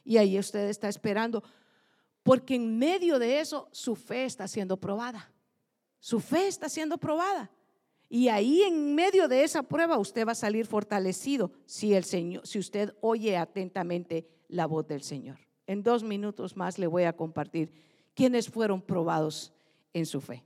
Y 0.04 0.18
ahí 0.18 0.38
usted 0.38 0.70
está 0.70 0.88
esperando. 0.88 1.44
Porque 2.24 2.56
en 2.56 2.78
medio 2.78 3.20
de 3.20 3.40
eso 3.40 3.68
su 3.72 3.96
fe 3.96 4.26
está 4.26 4.48
siendo 4.48 4.78
probada. 4.78 5.32
Su 6.00 6.20
fe 6.20 6.48
está 6.48 6.70
siendo 6.70 6.98
probada. 6.98 7.52
Y 8.08 8.30
ahí 8.30 8.62
en 8.62 8.94
medio 8.94 9.28
de 9.28 9.44
esa 9.44 9.64
prueba 9.64 9.98
usted 9.98 10.26
va 10.28 10.34
a 10.34 10.36
salir 10.36 10.68
fortalecido 10.68 11.52
si 11.66 11.96
el 11.96 12.04
Señor, 12.04 12.46
si 12.46 12.60
usted 12.60 12.94
oye 13.02 13.36
atentamente 13.36 14.28
la 14.48 14.66
voz 14.66 14.88
del 14.88 15.02
Señor. 15.02 15.38
En 15.68 15.84
dos 15.84 16.04
minutos 16.04 16.56
más 16.56 16.78
le 16.78 16.88
voy 16.88 17.04
a 17.04 17.16
compartir 17.16 17.72
quiénes 18.14 18.50
fueron 18.50 18.82
probados 18.82 19.54
en 19.94 20.06
su 20.06 20.22
fe. 20.22 20.44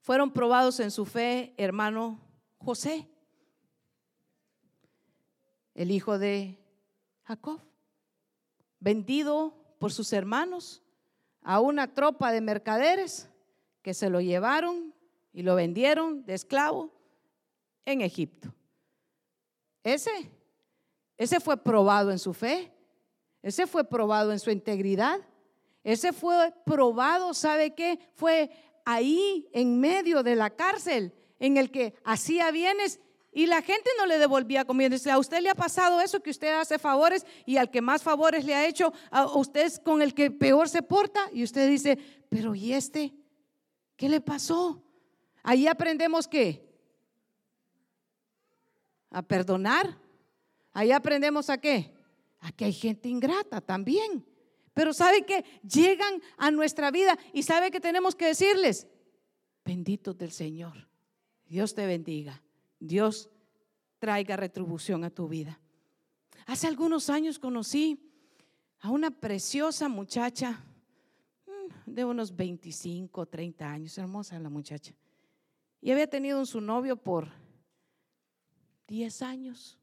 Fueron 0.00 0.32
probados 0.32 0.80
en 0.80 0.90
su 0.90 1.04
fe, 1.04 1.54
hermano 1.56 2.20
José, 2.58 3.06
el 5.74 5.90
hijo 5.90 6.18
de 6.18 6.58
Jacob, 7.24 7.60
vendido 8.80 9.54
por 9.78 9.92
sus 9.92 10.12
hermanos 10.12 10.82
a 11.42 11.60
una 11.60 11.94
tropa 11.94 12.32
de 12.32 12.40
mercaderes 12.40 13.28
que 13.82 13.94
se 13.94 14.10
lo 14.10 14.20
llevaron 14.20 14.94
y 15.32 15.42
lo 15.42 15.54
vendieron 15.54 16.24
de 16.24 16.34
esclavo 16.34 16.90
en 17.84 18.00
Egipto. 18.00 18.52
Ese 19.84 20.30
ese 21.18 21.40
fue 21.40 21.56
probado 21.56 22.12
en 22.12 22.18
su 22.18 22.32
fe. 22.32 22.72
Ese 23.42 23.66
fue 23.66 23.84
probado 23.84 24.32
en 24.32 24.38
su 24.38 24.50
integridad. 24.50 25.18
Ese 25.82 26.12
fue 26.12 26.52
probado, 26.64 27.34
¿sabe 27.34 27.74
qué? 27.74 27.98
Fue 28.14 28.50
ahí 28.84 29.48
en 29.52 29.80
medio 29.80 30.22
de 30.22 30.36
la 30.36 30.50
cárcel 30.50 31.12
en 31.40 31.56
el 31.56 31.70
que 31.70 31.94
hacía 32.04 32.50
bienes 32.50 33.00
y 33.32 33.46
la 33.46 33.62
gente 33.62 33.90
no 33.98 34.06
le 34.06 34.18
devolvía 34.18 34.64
comida. 34.64 34.96
A 35.12 35.18
usted 35.18 35.40
le 35.40 35.50
ha 35.50 35.54
pasado 35.54 36.00
eso, 36.00 36.20
que 36.20 36.30
usted 36.30 36.58
hace 36.58 36.78
favores 36.78 37.26
y 37.46 37.56
al 37.56 37.70
que 37.70 37.80
más 37.80 38.02
favores 38.02 38.44
le 38.44 38.54
ha 38.54 38.66
hecho, 38.66 38.92
a 39.10 39.26
usted 39.26 39.66
es 39.66 39.78
con 39.78 40.02
el 40.02 40.14
que 40.14 40.30
peor 40.30 40.68
se 40.68 40.82
porta 40.82 41.28
y 41.32 41.42
usted 41.42 41.68
dice, 41.68 41.98
pero 42.28 42.54
¿y 42.54 42.72
este? 42.72 43.14
¿Qué 43.96 44.08
le 44.08 44.20
pasó? 44.20 44.82
Ahí 45.42 45.66
aprendemos 45.66 46.26
que 46.28 46.66
a 49.10 49.22
perdonar, 49.22 49.98
Ahí 50.78 50.92
aprendemos 50.92 51.50
a 51.50 51.58
qué? 51.58 51.92
A 52.38 52.52
que 52.52 52.66
hay 52.66 52.72
gente 52.72 53.08
ingrata 53.08 53.60
también. 53.60 54.24
Pero 54.74 54.92
sabe 54.92 55.26
que 55.26 55.44
llegan 55.68 56.22
a 56.36 56.52
nuestra 56.52 56.92
vida 56.92 57.18
y 57.32 57.42
sabe 57.42 57.72
que 57.72 57.80
tenemos 57.80 58.14
que 58.14 58.26
decirles, 58.26 58.86
benditos 59.64 60.16
del 60.16 60.30
Señor. 60.30 60.88
Dios 61.46 61.74
te 61.74 61.84
bendiga. 61.84 62.44
Dios 62.78 63.28
traiga 63.98 64.36
retribución 64.36 65.02
a 65.02 65.10
tu 65.10 65.26
vida. 65.26 65.60
Hace 66.46 66.68
algunos 66.68 67.10
años 67.10 67.40
conocí 67.40 67.98
a 68.78 68.90
una 68.90 69.10
preciosa 69.10 69.88
muchacha 69.88 70.64
mm, 71.44 71.90
de 71.92 72.04
unos 72.04 72.36
25, 72.36 73.26
30 73.26 73.68
años, 73.68 73.98
hermosa 73.98 74.38
la 74.38 74.48
muchacha. 74.48 74.94
Y 75.80 75.90
había 75.90 76.06
tenido 76.08 76.46
su 76.46 76.60
novio 76.60 76.96
por 76.96 77.32
10 78.86 79.22
años. 79.22 79.77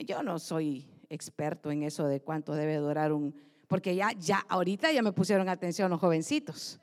Yo 0.00 0.22
no 0.22 0.38
soy 0.38 0.86
experto 1.08 1.70
en 1.70 1.82
eso 1.82 2.06
de 2.06 2.20
cuánto 2.20 2.54
debe 2.54 2.76
durar 2.76 3.12
un, 3.12 3.34
porque 3.68 3.94
ya, 3.94 4.12
ya, 4.12 4.44
ahorita 4.48 4.90
ya 4.92 5.02
me 5.02 5.12
pusieron 5.12 5.48
atención 5.48 5.90
los 5.90 6.00
jovencitos. 6.00 6.80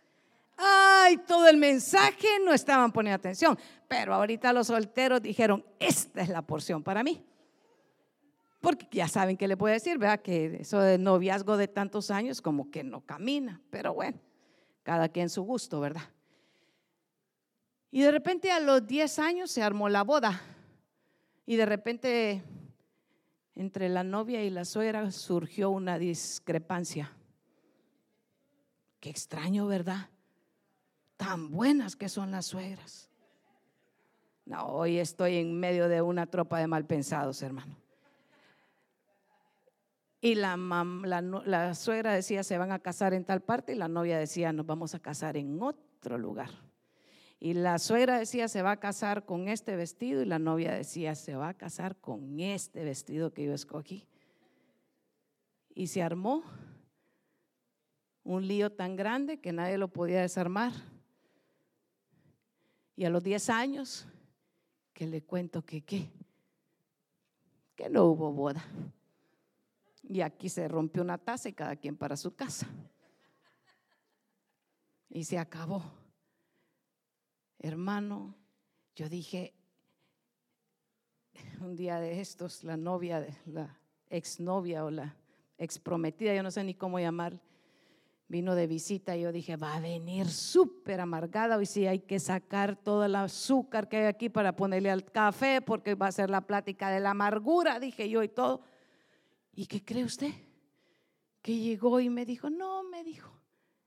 Ay, 0.58 1.18
todo 1.18 1.48
el 1.48 1.58
mensaje 1.58 2.28
no 2.44 2.54
estaban 2.54 2.92
poniendo 2.92 3.16
atención, 3.16 3.58
pero 3.88 4.14
ahorita 4.14 4.52
los 4.54 4.68
solteros 4.68 5.22
dijeron, 5.22 5.66
esta 5.80 6.22
es 6.22 6.30
la 6.30 6.42
porción 6.42 6.84
para 6.84 7.04
mí. 7.04 7.24
Porque 8.60 8.88
ya 8.92 9.08
saben 9.08 9.38
qué 9.38 9.48
le 9.48 9.56
puedo 9.56 9.74
decir, 9.74 9.98
¿verdad? 9.98 10.22
Que 10.22 10.58
eso 10.60 10.80
de 10.80 10.98
noviazgo 10.98 11.56
de 11.56 11.68
tantos 11.68 12.12
años 12.12 12.42
como 12.42 12.70
que 12.70 12.84
no 12.84 13.02
camina, 13.02 13.62
pero 13.70 13.94
bueno, 13.94 14.20
cada 14.84 15.08
quien 15.10 15.30
su 15.30 15.44
gusto, 15.44 15.80
¿verdad? 15.80 16.10
Y 17.92 18.02
de 18.02 18.12
repente 18.12 18.52
a 18.52 18.60
los 18.60 18.86
10 18.86 19.20
años 19.20 19.52
se 19.52 19.64
armó 19.64 19.90
la 19.90 20.04
boda 20.04 20.42
y 21.46 21.56
de 21.56 21.66
repente 21.66 22.44
entre 23.60 23.90
la 23.90 24.06
novia 24.06 24.42
y 24.42 24.50
la 24.50 24.64
suegra 24.64 25.12
surgió 25.12 25.70
una 25.70 26.00
discrepancia. 26.00 27.12
Qué 29.02 29.10
extraño, 29.10 29.68
¿verdad? 29.68 30.08
Tan 31.18 31.52
buenas 31.52 31.98
que 31.98 32.08
son 32.08 32.32
las 32.32 32.46
suegras. 32.46 33.10
No, 34.46 34.66
hoy 34.66 34.98
estoy 34.98 35.36
en 35.36 35.60
medio 35.60 35.90
de 35.90 36.02
una 36.02 36.26
tropa 36.26 36.60
de 36.60 36.68
malpensados, 36.68 37.42
hermano. 37.42 37.76
Y 40.22 40.36
la, 40.36 40.56
la, 40.56 41.22
la, 41.22 41.76
suegra 41.76 42.14
decía, 42.14 42.44
se 42.44 42.58
van 42.58 42.72
a 42.72 42.80
casar 42.80 43.14
en 43.14 43.26
tal 43.26 43.42
parte, 43.42 43.74
y 43.74 43.76
la 43.76 43.90
novia 43.90 44.18
decía, 44.18 44.54
nos 44.54 44.66
vamos 44.66 44.96
a 44.96 45.00
casar 45.00 45.36
en 45.36 45.62
otro 45.62 46.18
lugar. 46.18 46.50
Y 47.42 47.54
la 47.54 47.80
suegra 47.80 48.20
decía, 48.20 48.50
se 48.50 48.62
va 48.62 48.72
a 48.72 48.80
casar 48.80 49.26
con 49.26 49.48
este 49.48 49.78
vestido 49.78 50.22
y 50.22 50.26
la 50.26 50.40
novia 50.40 50.74
decía, 50.74 51.16
se 51.16 51.36
va 51.36 51.50
a 51.50 51.54
casar 51.54 51.96
con 51.96 52.40
este 52.42 52.84
vestido 52.84 53.34
que 53.34 53.46
yo 53.46 53.54
escogí. 53.54 54.06
Y 55.74 55.88
se 55.88 56.04
armó 56.04 56.44
un 58.24 58.46
lío 58.46 58.74
tan 58.74 58.98
grande 58.98 59.40
que 59.40 59.54
nadie 59.54 59.78
lo 59.78 59.88
podía 59.88 60.20
desarmar. 60.20 60.74
Y 62.98 63.06
a 63.06 63.10
los 63.10 63.24
10 63.24 63.50
años, 63.50 64.06
que 64.94 65.08
le 65.08 65.22
cuento 65.22 65.64
que 65.64 65.82
qué, 65.82 66.10
que 67.78 67.90
no 67.90 68.04
hubo 68.04 68.34
boda. 68.34 68.66
Y 70.04 70.20
aquí 70.20 70.50
se 70.50 70.68
rompió 70.68 71.02
una 71.02 71.18
taza 71.18 71.48
y 71.48 71.54
cada 71.54 71.78
quien 71.78 71.96
para 71.96 72.18
su 72.18 72.36
casa. 72.36 72.68
Y 75.10 75.24
se 75.24 75.38
acabó 75.38 75.99
hermano, 77.60 78.36
yo 78.96 79.10
dije, 79.10 79.54
un 81.62 81.76
día 81.76 82.00
de 82.00 82.20
estos, 82.22 82.64
la 82.64 82.78
novia, 82.78 83.26
la 83.46 83.78
exnovia 84.10 84.86
o 84.86 84.90
la 84.90 85.16
exprometida, 85.58 86.34
yo 86.34 86.44
no 86.44 86.52
sé 86.52 86.64
ni 86.64 86.74
cómo 86.74 87.00
llamar, 87.00 87.40
vino 88.28 88.56
de 88.56 88.68
visita 88.68 89.18
y 89.18 89.22
yo 89.22 89.32
dije, 89.32 89.58
va 89.58 89.76
a 89.76 89.80
venir 89.80 90.30
súper 90.30 91.02
amargada, 91.02 91.58
hoy 91.58 91.66
sí 91.66 91.88
hay 91.88 92.00
que 92.00 92.20
sacar 92.20 92.76
todo 92.76 93.04
el 93.04 93.16
azúcar 93.16 93.90
que 93.90 93.98
hay 93.98 94.06
aquí 94.06 94.30
para 94.30 94.56
ponerle 94.56 94.92
al 94.92 95.04
café 95.04 95.62
porque 95.62 95.96
va 95.96 96.08
a 96.08 96.12
ser 96.12 96.30
la 96.30 96.42
plática 96.42 96.90
de 96.90 97.00
la 97.00 97.12
amargura, 97.12 97.80
dije 97.80 98.08
yo 98.08 98.24
y 98.24 98.30
todo. 98.30 98.62
¿Y 99.54 99.66
qué 99.66 99.84
cree 99.84 100.04
usted? 100.04 100.32
Que 101.42 101.58
llegó 101.58 102.00
y 102.00 102.10
me 102.10 102.26
dijo, 102.26 102.50
no, 102.50 102.84
me 102.84 103.04
dijo. 103.04 103.34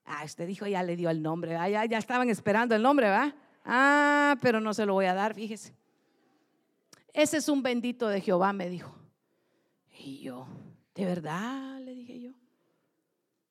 Ah, 0.05 0.23
usted 0.25 0.47
dijo, 0.47 0.67
ya 0.67 0.83
le 0.83 0.97
dio 0.97 1.09
el 1.09 1.23
nombre, 1.23 1.53
ya, 1.53 1.85
ya 1.85 1.99
estaban 1.99 2.29
esperando 2.29 2.75
el 2.75 2.83
nombre, 2.83 3.09
¿va? 3.09 3.35
Ah, 3.65 4.37
pero 4.41 4.61
no 4.61 4.75
se 4.75 4.87
lo 4.87 4.95
voy 4.95 5.07
a 5.07 5.15
dar, 5.15 5.35
fíjese. 5.35 5.75
Ese 7.13 7.37
es 7.37 7.49
un 7.49 7.63
bendito 7.63 8.09
de 8.09 8.21
Jehová, 8.21 8.53
me 8.53 8.69
dijo. 8.69 8.95
Y 9.99 10.21
yo, 10.21 10.47
¿de 10.95 11.05
verdad? 11.05 11.81
Le 11.81 11.95
dije 11.95 12.21
yo. 12.21 12.33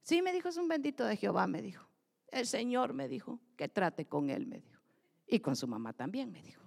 Sí, 0.02 0.22
me 0.22 0.34
dijo, 0.34 0.50
es 0.50 0.58
un 0.58 0.68
bendito 0.68 1.06
de 1.06 1.16
Jehová, 1.16 1.48
me 1.48 1.62
dijo. 1.62 1.88
El 2.28 2.48
Señor 2.48 2.94
me 2.94 3.08
dijo 3.08 3.40
que 3.56 3.70
trate 3.70 4.06
con 4.06 4.30
él, 4.30 4.48
me 4.48 4.60
dijo. 4.60 4.82
Y 5.28 5.40
con 5.40 5.56
su 5.56 5.68
mamá 5.68 5.94
también, 5.94 6.32
me 6.32 6.42
dijo. 6.42 6.62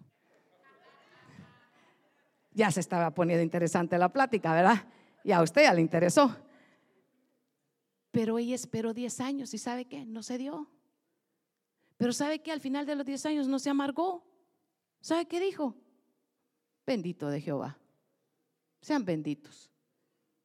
Ya 2.52 2.70
se 2.70 2.80
estaba 2.80 3.12
poniendo 3.12 3.42
interesante 3.42 3.98
la 3.98 4.10
plática, 4.10 4.54
¿verdad? 4.54 4.86
Y 5.24 5.32
a 5.32 5.42
usted 5.42 5.62
ya 5.62 5.74
le 5.74 5.80
interesó. 5.80 6.36
Pero 8.12 8.38
ella 8.38 8.54
esperó 8.54 8.94
10 8.94 9.20
años 9.20 9.52
y 9.54 9.58
¿sabe 9.58 9.86
qué? 9.86 10.06
No 10.06 10.22
se 10.22 10.38
dio. 10.38 10.70
Pero 11.96 12.12
¿sabe 12.12 12.40
qué? 12.40 12.52
Al 12.52 12.60
final 12.60 12.86
de 12.86 12.96
los 12.96 13.06
10 13.06 13.26
años 13.26 13.48
no 13.48 13.58
se 13.58 13.70
amargó. 13.70 14.24
¿Sabe 15.00 15.26
qué 15.26 15.40
dijo? 15.40 15.74
Bendito 16.86 17.28
de 17.28 17.40
Jehová. 17.40 17.78
Sean 18.80 19.04
benditos. 19.04 19.70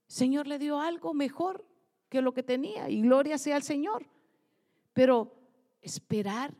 Señor 0.07 0.47
le 0.47 0.59
dio 0.59 0.79
algo 0.79 1.13
mejor 1.13 1.65
que 2.09 2.21
lo 2.21 2.33
que 2.33 2.43
tenía 2.43 2.89
y 2.89 3.01
gloria 3.01 3.37
sea 3.37 3.55
al 3.55 3.63
Señor. 3.63 4.05
Pero 4.93 5.35
esperar 5.81 6.53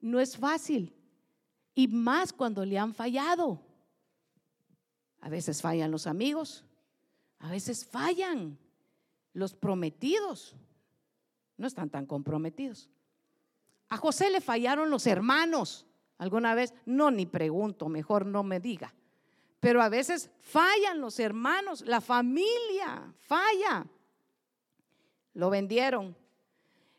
no 0.00 0.20
es 0.20 0.36
fácil 0.36 0.94
y 1.74 1.88
más 1.88 2.32
cuando 2.32 2.64
le 2.64 2.78
han 2.78 2.94
fallado. 2.94 3.60
A 5.20 5.28
veces 5.28 5.62
fallan 5.62 5.90
los 5.90 6.06
amigos, 6.06 6.64
a 7.38 7.50
veces 7.50 7.86
fallan 7.86 8.58
los 9.32 9.54
prometidos. 9.54 10.56
No 11.56 11.66
están 11.66 11.90
tan 11.90 12.06
comprometidos. 12.06 12.90
A 13.88 13.96
José 13.96 14.30
le 14.30 14.40
fallaron 14.40 14.90
los 14.90 15.06
hermanos. 15.06 15.86
¿Alguna 16.18 16.54
vez? 16.54 16.74
No, 16.84 17.10
ni 17.10 17.26
pregunto, 17.26 17.88
mejor 17.88 18.26
no 18.26 18.42
me 18.42 18.60
diga. 18.60 18.94
Pero 19.60 19.82
a 19.82 19.88
veces 19.88 20.30
fallan 20.38 21.00
los 21.00 21.18
hermanos, 21.18 21.82
la 21.82 22.00
familia 22.00 23.12
falla. 23.18 23.86
Lo 25.34 25.50
vendieron. 25.50 26.16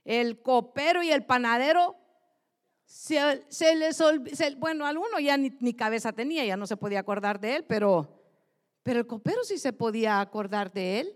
El 0.03 0.41
copero 0.41 1.03
y 1.03 1.11
el 1.11 1.25
panadero 1.25 1.95
se, 2.85 3.75
les 3.75 4.01
olvidó, 4.01 4.35
bueno, 4.57 4.85
alguno 4.85 5.19
ya 5.19 5.37
ni, 5.37 5.51
ni, 5.59 5.73
cabeza 5.73 6.11
tenía, 6.11 6.43
ya 6.45 6.57
no 6.57 6.65
se 6.65 6.75
podía 6.75 6.99
acordar 6.99 7.39
de 7.39 7.57
él, 7.57 7.65
pero, 7.65 8.19
pero 8.81 8.99
el 8.99 9.05
copero 9.07 9.43
sí 9.43 9.59
se 9.59 9.73
podía 9.73 10.19
acordar 10.19 10.71
de 10.71 11.01
él. 11.01 11.15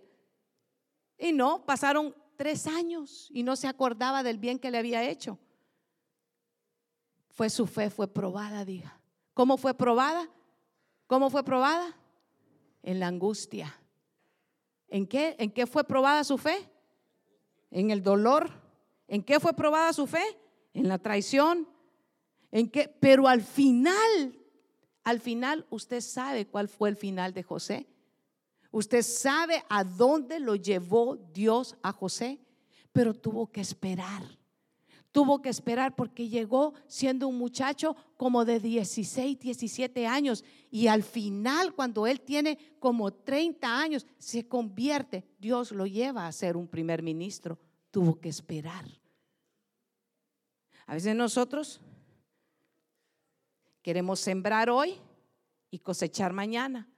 Y 1.18 1.34
no, 1.34 1.66
pasaron 1.66 2.16
tres 2.36 2.68
años 2.68 3.30
y 3.34 3.44
no 3.44 3.56
se 3.56 3.68
acordaba 3.68 4.22
del 4.22 4.38
bien 4.38 4.60
que 4.60 4.70
le 4.70 4.78
había 4.78 5.04
hecho. 5.04 5.40
Fue 7.34 7.50
su 7.50 7.66
fe, 7.66 7.90
fue 7.90 8.08
probada, 8.08 8.64
diga. 8.64 9.00
¿Cómo 9.34 9.58
fue 9.58 9.74
probada? 9.74 10.30
¿Cómo 11.08 11.32
fue 11.32 11.44
probada? 11.44 11.98
En 12.84 13.00
la 13.00 13.08
angustia. 13.08 13.76
¿En 14.88 15.08
qué? 15.08 15.36
¿En 15.40 15.52
qué 15.52 15.66
fue 15.66 15.84
probada 15.84 16.24
su 16.24 16.38
fe? 16.38 16.70
En 17.72 17.90
el 17.90 18.04
dolor. 18.04 18.52
¿En 19.08 19.24
qué 19.24 19.40
fue 19.40 19.54
probada 19.54 19.92
su 19.94 20.06
fe? 20.06 20.24
En 20.76 20.88
la 20.88 21.00
traición. 21.00 21.68
¿En 22.52 22.70
qué? 22.70 22.88
Pero 22.88 23.28
al 23.28 23.42
final, 23.42 24.40
al 25.04 25.20
final, 25.20 25.66
usted 25.72 26.02
sabe 26.02 26.46
cuál 26.46 26.70
fue 26.70 26.90
el 26.90 26.96
final 26.96 27.34
de 27.34 27.42
José. 27.42 27.88
Usted 28.70 29.02
sabe 29.02 29.64
a 29.70 29.84
dónde 29.84 30.40
lo 30.40 30.56
llevó 30.56 31.16
Dios 31.16 31.76
a 31.82 31.92
José, 31.92 32.40
pero 32.92 33.16
tuvo 33.16 33.52
que 33.52 33.62
esperar 33.62 34.22
tuvo 35.14 35.42
que 35.42 35.50
esperar 35.50 35.96
porque 35.96 36.28
llegó 36.28 36.74
siendo 36.88 37.28
un 37.28 37.38
muchacho 37.38 37.96
como 38.18 38.44
de 38.46 38.60
16, 38.60 39.40
17 39.40 40.08
años 40.08 40.44
y 40.72 40.88
al 40.88 41.04
final 41.04 41.76
cuando 41.76 42.08
él 42.08 42.20
tiene 42.20 42.58
como 42.80 43.14
30 43.14 43.80
años 43.80 44.08
se 44.18 44.48
convierte, 44.48 45.24
Dios 45.38 45.72
lo 45.72 45.86
lleva 45.86 46.28
a 46.28 46.32
ser 46.32 46.58
un 46.58 46.68
primer 46.68 47.04
ministro, 47.04 47.60
tuvo 47.92 48.20
que 48.20 48.28
esperar. 48.28 48.86
A 50.88 50.96
veces 50.96 51.16
nosotros 51.16 51.80
queremos 53.84 54.20
sembrar 54.20 54.72
hoy 54.72 54.96
y 55.70 55.78
cosechar 55.78 56.34
mañana. 56.34 56.90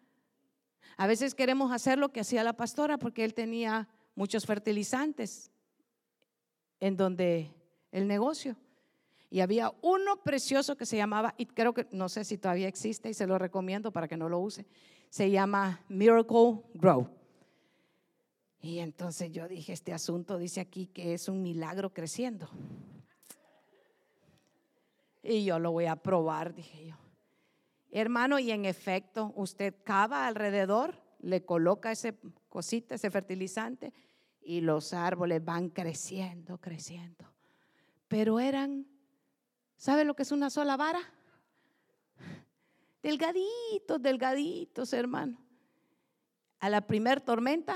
A 0.95 1.05
veces 1.05 1.35
queremos 1.35 1.73
hacer 1.73 1.97
lo 1.97 2.13
que 2.13 2.21
hacía 2.21 2.45
la 2.45 2.53
pastora 2.53 2.97
porque 2.97 3.25
él 3.25 3.33
tenía 3.33 3.89
muchos 4.15 4.45
fertilizantes 4.45 5.51
en 6.79 6.95
donde 6.95 7.54
el 7.95 8.07
negocio. 8.09 8.57
Y 9.29 9.39
había 9.39 9.73
uno 9.81 10.17
precioso 10.21 10.75
que 10.75 10.85
se 10.85 10.97
llamaba, 10.97 11.33
y 11.37 11.45
creo 11.45 11.73
que 11.73 11.87
no 11.91 12.09
sé 12.09 12.25
si 12.25 12.37
todavía 12.37 12.67
existe 12.67 13.09
y 13.09 13.13
se 13.13 13.25
lo 13.25 13.39
recomiendo 13.39 13.91
para 13.91 14.07
que 14.07 14.17
no 14.17 14.27
lo 14.27 14.39
use, 14.39 14.65
se 15.09 15.31
llama 15.31 15.81
Miracle 15.87 16.61
Grow. 16.73 17.09
Y 18.59 18.79
entonces 18.79 19.31
yo 19.31 19.47
dije, 19.47 19.71
este 19.71 19.93
asunto 19.93 20.37
dice 20.37 20.59
aquí 20.59 20.87
que 20.87 21.13
es 21.13 21.29
un 21.29 21.41
milagro 21.41 21.93
creciendo. 21.93 22.49
Y 25.23 25.45
yo 25.45 25.57
lo 25.57 25.71
voy 25.71 25.85
a 25.85 25.95
probar, 25.95 26.53
dije 26.53 26.87
yo. 26.87 26.95
Hermano, 27.91 28.39
y 28.39 28.51
en 28.51 28.65
efecto, 28.65 29.31
usted 29.37 29.73
cava 29.85 30.27
alrededor, 30.27 31.01
le 31.19 31.45
coloca 31.45 31.93
ese 31.93 32.17
cosita, 32.49 32.95
ese 32.95 33.09
fertilizante, 33.09 33.93
y 34.41 34.61
los 34.61 34.93
árboles 34.93 35.43
van 35.43 35.69
creciendo, 35.69 36.59
creciendo 36.59 37.34
pero 38.07 38.39
eran, 38.39 38.87
¿sabe 39.77 40.05
lo 40.05 40.15
que 40.15 40.23
es 40.23 40.31
una 40.31 40.49
sola 40.49 40.77
vara? 40.77 41.01
Delgaditos, 43.01 44.01
delgaditos, 44.01 44.93
hermano. 44.93 45.39
A 46.59 46.69
la 46.69 46.87
primer 46.87 47.21
tormenta 47.21 47.75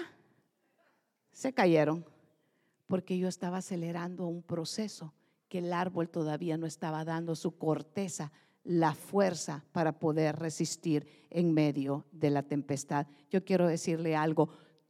se 1.32 1.54
cayeron 1.54 2.06
porque 2.88 3.18
yo 3.18 3.28
estaba 3.28 3.58
acelerando 3.58 4.26
un 4.26 4.42
proceso 4.42 5.14
que 5.48 5.60
el 5.60 5.74
árbol 5.74 6.10
todavía 6.10 6.58
no 6.58 6.66
estaba 6.66 7.06
dando 7.06 7.36
su 7.36 7.58
corteza, 7.58 8.32
la 8.64 8.94
fuerza 8.94 9.66
para 9.72 10.00
poder 10.00 10.38
resistir 10.38 11.28
en 11.30 11.54
medio 11.54 12.06
de 12.12 12.30
la 12.30 12.44
tempestad. 12.44 13.08
Yo 13.30 13.44
quiero 13.44 13.68
decirle 13.68 14.16
algo, 14.16 14.50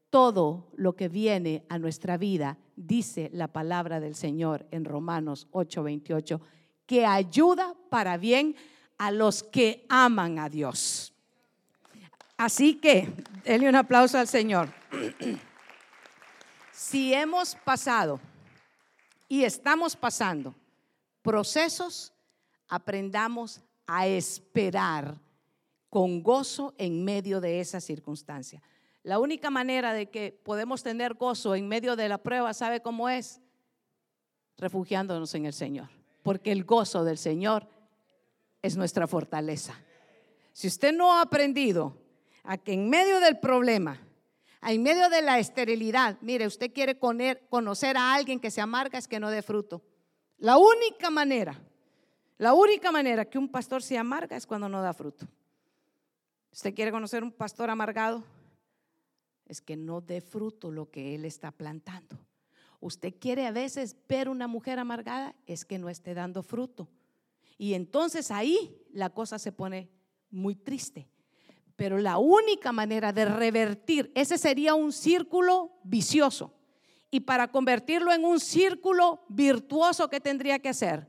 todo 0.10 0.68
lo 0.76 0.95
que 0.95 1.07
viene 1.07 1.66
a 1.70 1.78
nuestra 1.78 2.18
vida, 2.18 2.57
dice 2.76 3.30
la 3.34 3.47
palabra 3.47 3.99
del 3.99 4.16
Señor 4.16 4.66
en 4.72 4.86
Romanos 4.86 5.47
8:28, 5.51 6.41
que 6.86 7.05
ayuda 7.05 7.76
para 7.89 8.18
bien 8.18 8.55
a 8.97 9.12
los 9.12 9.43
que 9.43 9.86
aman 9.89 10.39
a 10.39 10.49
Dios. 10.49 11.14
Así 12.38 12.76
que, 12.76 13.14
denle 13.43 13.70
un 13.70 13.76
aplauso 13.76 14.18
al 14.18 14.28
Señor. 14.28 14.70
si 16.72 17.14
hemos 17.14 17.55
pasado 17.55 18.20
y 19.28 19.43
estamos 19.43 19.95
pasando 19.95 20.55
procesos, 21.22 22.14
aprendamos 22.68 23.62
a 23.86 24.07
esperar 24.07 25.18
con 25.89 26.24
gozo 26.24 26.74
en 26.78 27.03
medio 27.03 27.41
de 27.41 27.60
esa 27.60 27.82
circunstancia. 27.82 28.62
La 29.04 29.20
única 29.20 29.50
manera 29.50 29.93
de 29.93 30.10
que 30.10 30.32
podemos 30.43 30.84
tener 30.84 31.14
gozo 31.14 31.56
en 31.56 31.68
medio 31.68 31.95
de 31.95 32.10
la 32.10 32.18
prueba, 32.18 32.54
¿sabe 32.54 32.82
cómo 32.82 33.10
es? 33.10 33.41
Refugiándonos 34.58 35.34
en 35.36 35.45
el 35.45 35.54
Señor. 35.54 35.89
Porque 36.22 36.52
el 36.52 36.66
gozo 36.66 37.04
del 37.04 37.18
Señor 37.18 37.68
es 38.62 38.76
nuestra 38.76 39.08
fortaleza. 39.08 39.74
Si 40.52 40.68
usted 40.68 40.93
no 40.93 41.14
ha 41.14 41.22
aprendido 41.22 41.97
a 42.43 42.58
que 42.58 42.74
en 42.74 42.89
medio 42.89 43.20
del 43.22 43.39
problema, 43.39 43.97
en 44.62 44.84
medio 44.84 45.10
de 45.10 45.22
la 45.22 45.39
esterilidad, 45.39 46.18
mire, 46.20 46.45
usted 46.45 46.74
quiere 46.74 47.00
conocer 47.00 47.95
a 47.95 48.14
alguien 48.14 48.39
que 48.39 48.52
se 48.52 48.60
amarga 48.60 49.00
es 49.00 49.08
que 49.08 49.20
no 49.20 49.30
dé 49.30 49.41
fruto. 49.41 49.82
La 50.38 50.58
única 50.58 51.10
manera, 51.10 51.58
la 52.38 52.54
única 52.54 52.91
manera 52.91 53.24
que 53.24 53.38
un 53.38 53.47
pastor 53.47 53.82
se 53.82 53.97
amarga 53.97 54.36
es 54.36 54.45
cuando 54.45 54.68
no 54.68 54.82
da 54.82 54.93
fruto. 54.93 55.26
¿Usted 56.52 56.74
quiere 56.74 56.91
conocer 56.91 57.24
un 57.24 57.32
pastor 57.32 57.70
amargado? 57.70 58.24
Es 59.50 59.62
que 59.62 59.76
no 59.76 60.00
dé 60.00 60.22
fruto 60.22 60.72
lo 60.72 60.89
que 60.89 61.16
Él 61.16 61.26
está 61.26 61.52
plantando. 61.52 62.18
Usted 62.80 63.16
quiere 63.20 63.45
a 63.45 63.52
veces 63.52 63.95
ver 64.08 64.30
una 64.30 64.47
mujer 64.47 64.80
amargada, 64.80 65.36
es 65.47 65.66
que 65.66 65.80
no 65.80 65.89
esté 65.89 66.14
dando 66.14 66.43
fruto. 66.43 66.88
Y 67.58 67.74
entonces 67.74 68.32
ahí 68.32 68.78
la 68.93 69.10
cosa 69.10 69.38
se 69.38 69.52
pone 69.52 69.89
muy 70.30 70.56
triste. 70.56 71.10
Pero 71.76 71.97
la 71.97 72.20
única 72.20 72.72
manera 72.72 73.12
de 73.12 73.26
revertir, 73.26 74.12
ese 74.16 74.38
sería 74.38 74.76
un 74.76 74.93
círculo 74.93 75.72
vicioso. 75.84 76.54
Y 77.12 77.22
para 77.22 77.52
convertirlo 77.52 78.14
en 78.14 78.24
un 78.24 78.39
círculo 78.39 79.26
virtuoso, 79.30 80.10
¿qué 80.10 80.22
tendría 80.22 80.60
que 80.60 80.70
hacer? 80.70 81.08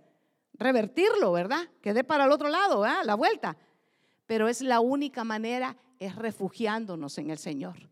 Revertirlo, 0.54 1.30
¿verdad? 1.32 1.68
Que 1.82 1.92
dé 1.92 2.04
para 2.04 2.24
el 2.24 2.32
otro 2.32 2.48
lado, 2.48 2.80
¿verdad? 2.80 3.04
la 3.04 3.14
vuelta. 3.14 3.56
Pero 4.26 4.48
es 4.48 4.62
la 4.62 4.80
única 4.80 5.24
manera, 5.24 5.76
es 5.98 6.16
refugiándonos 6.16 7.18
en 7.18 7.30
el 7.30 7.38
Señor. 7.38 7.90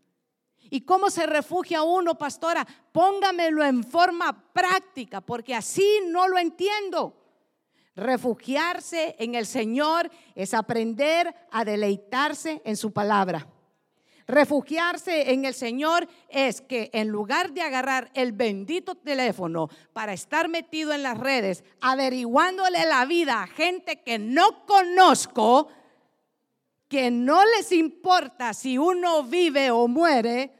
¿Y 0.69 0.81
cómo 0.81 1.09
se 1.09 1.25
refugia 1.25 1.83
uno, 1.83 2.15
pastora? 2.17 2.65
Póngamelo 2.91 3.63
en 3.63 3.83
forma 3.83 4.51
práctica, 4.53 5.21
porque 5.21 5.55
así 5.55 6.01
no 6.07 6.27
lo 6.27 6.37
entiendo. 6.37 7.15
Refugiarse 7.95 9.15
en 9.19 9.35
el 9.35 9.45
Señor 9.45 10.09
es 10.35 10.53
aprender 10.53 11.33
a 11.51 11.65
deleitarse 11.65 12.61
en 12.63 12.77
su 12.77 12.93
palabra. 12.93 13.47
Refugiarse 14.29 15.31
en 15.31 15.45
el 15.45 15.55
Señor 15.55 16.07
es 16.29 16.61
que 16.61 16.91
en 16.93 17.07
lugar 17.07 17.51
de 17.51 17.63
agarrar 17.63 18.11
el 18.13 18.31
bendito 18.31 18.93
teléfono 18.93 19.69
para 19.91 20.13
estar 20.13 20.47
metido 20.49 20.93
en 20.93 21.01
las 21.01 21.17
redes, 21.17 21.63
averiguándole 21.81 22.85
la 22.85 23.05
vida 23.05 23.41
a 23.41 23.47
gente 23.47 24.03
que 24.03 24.19
no 24.19 24.67
conozco, 24.67 25.69
que 26.87 27.09
no 27.09 27.43
les 27.57 27.71
importa 27.71 28.53
si 28.53 28.77
uno 28.77 29.23
vive 29.23 29.71
o 29.71 29.87
muere, 29.87 30.58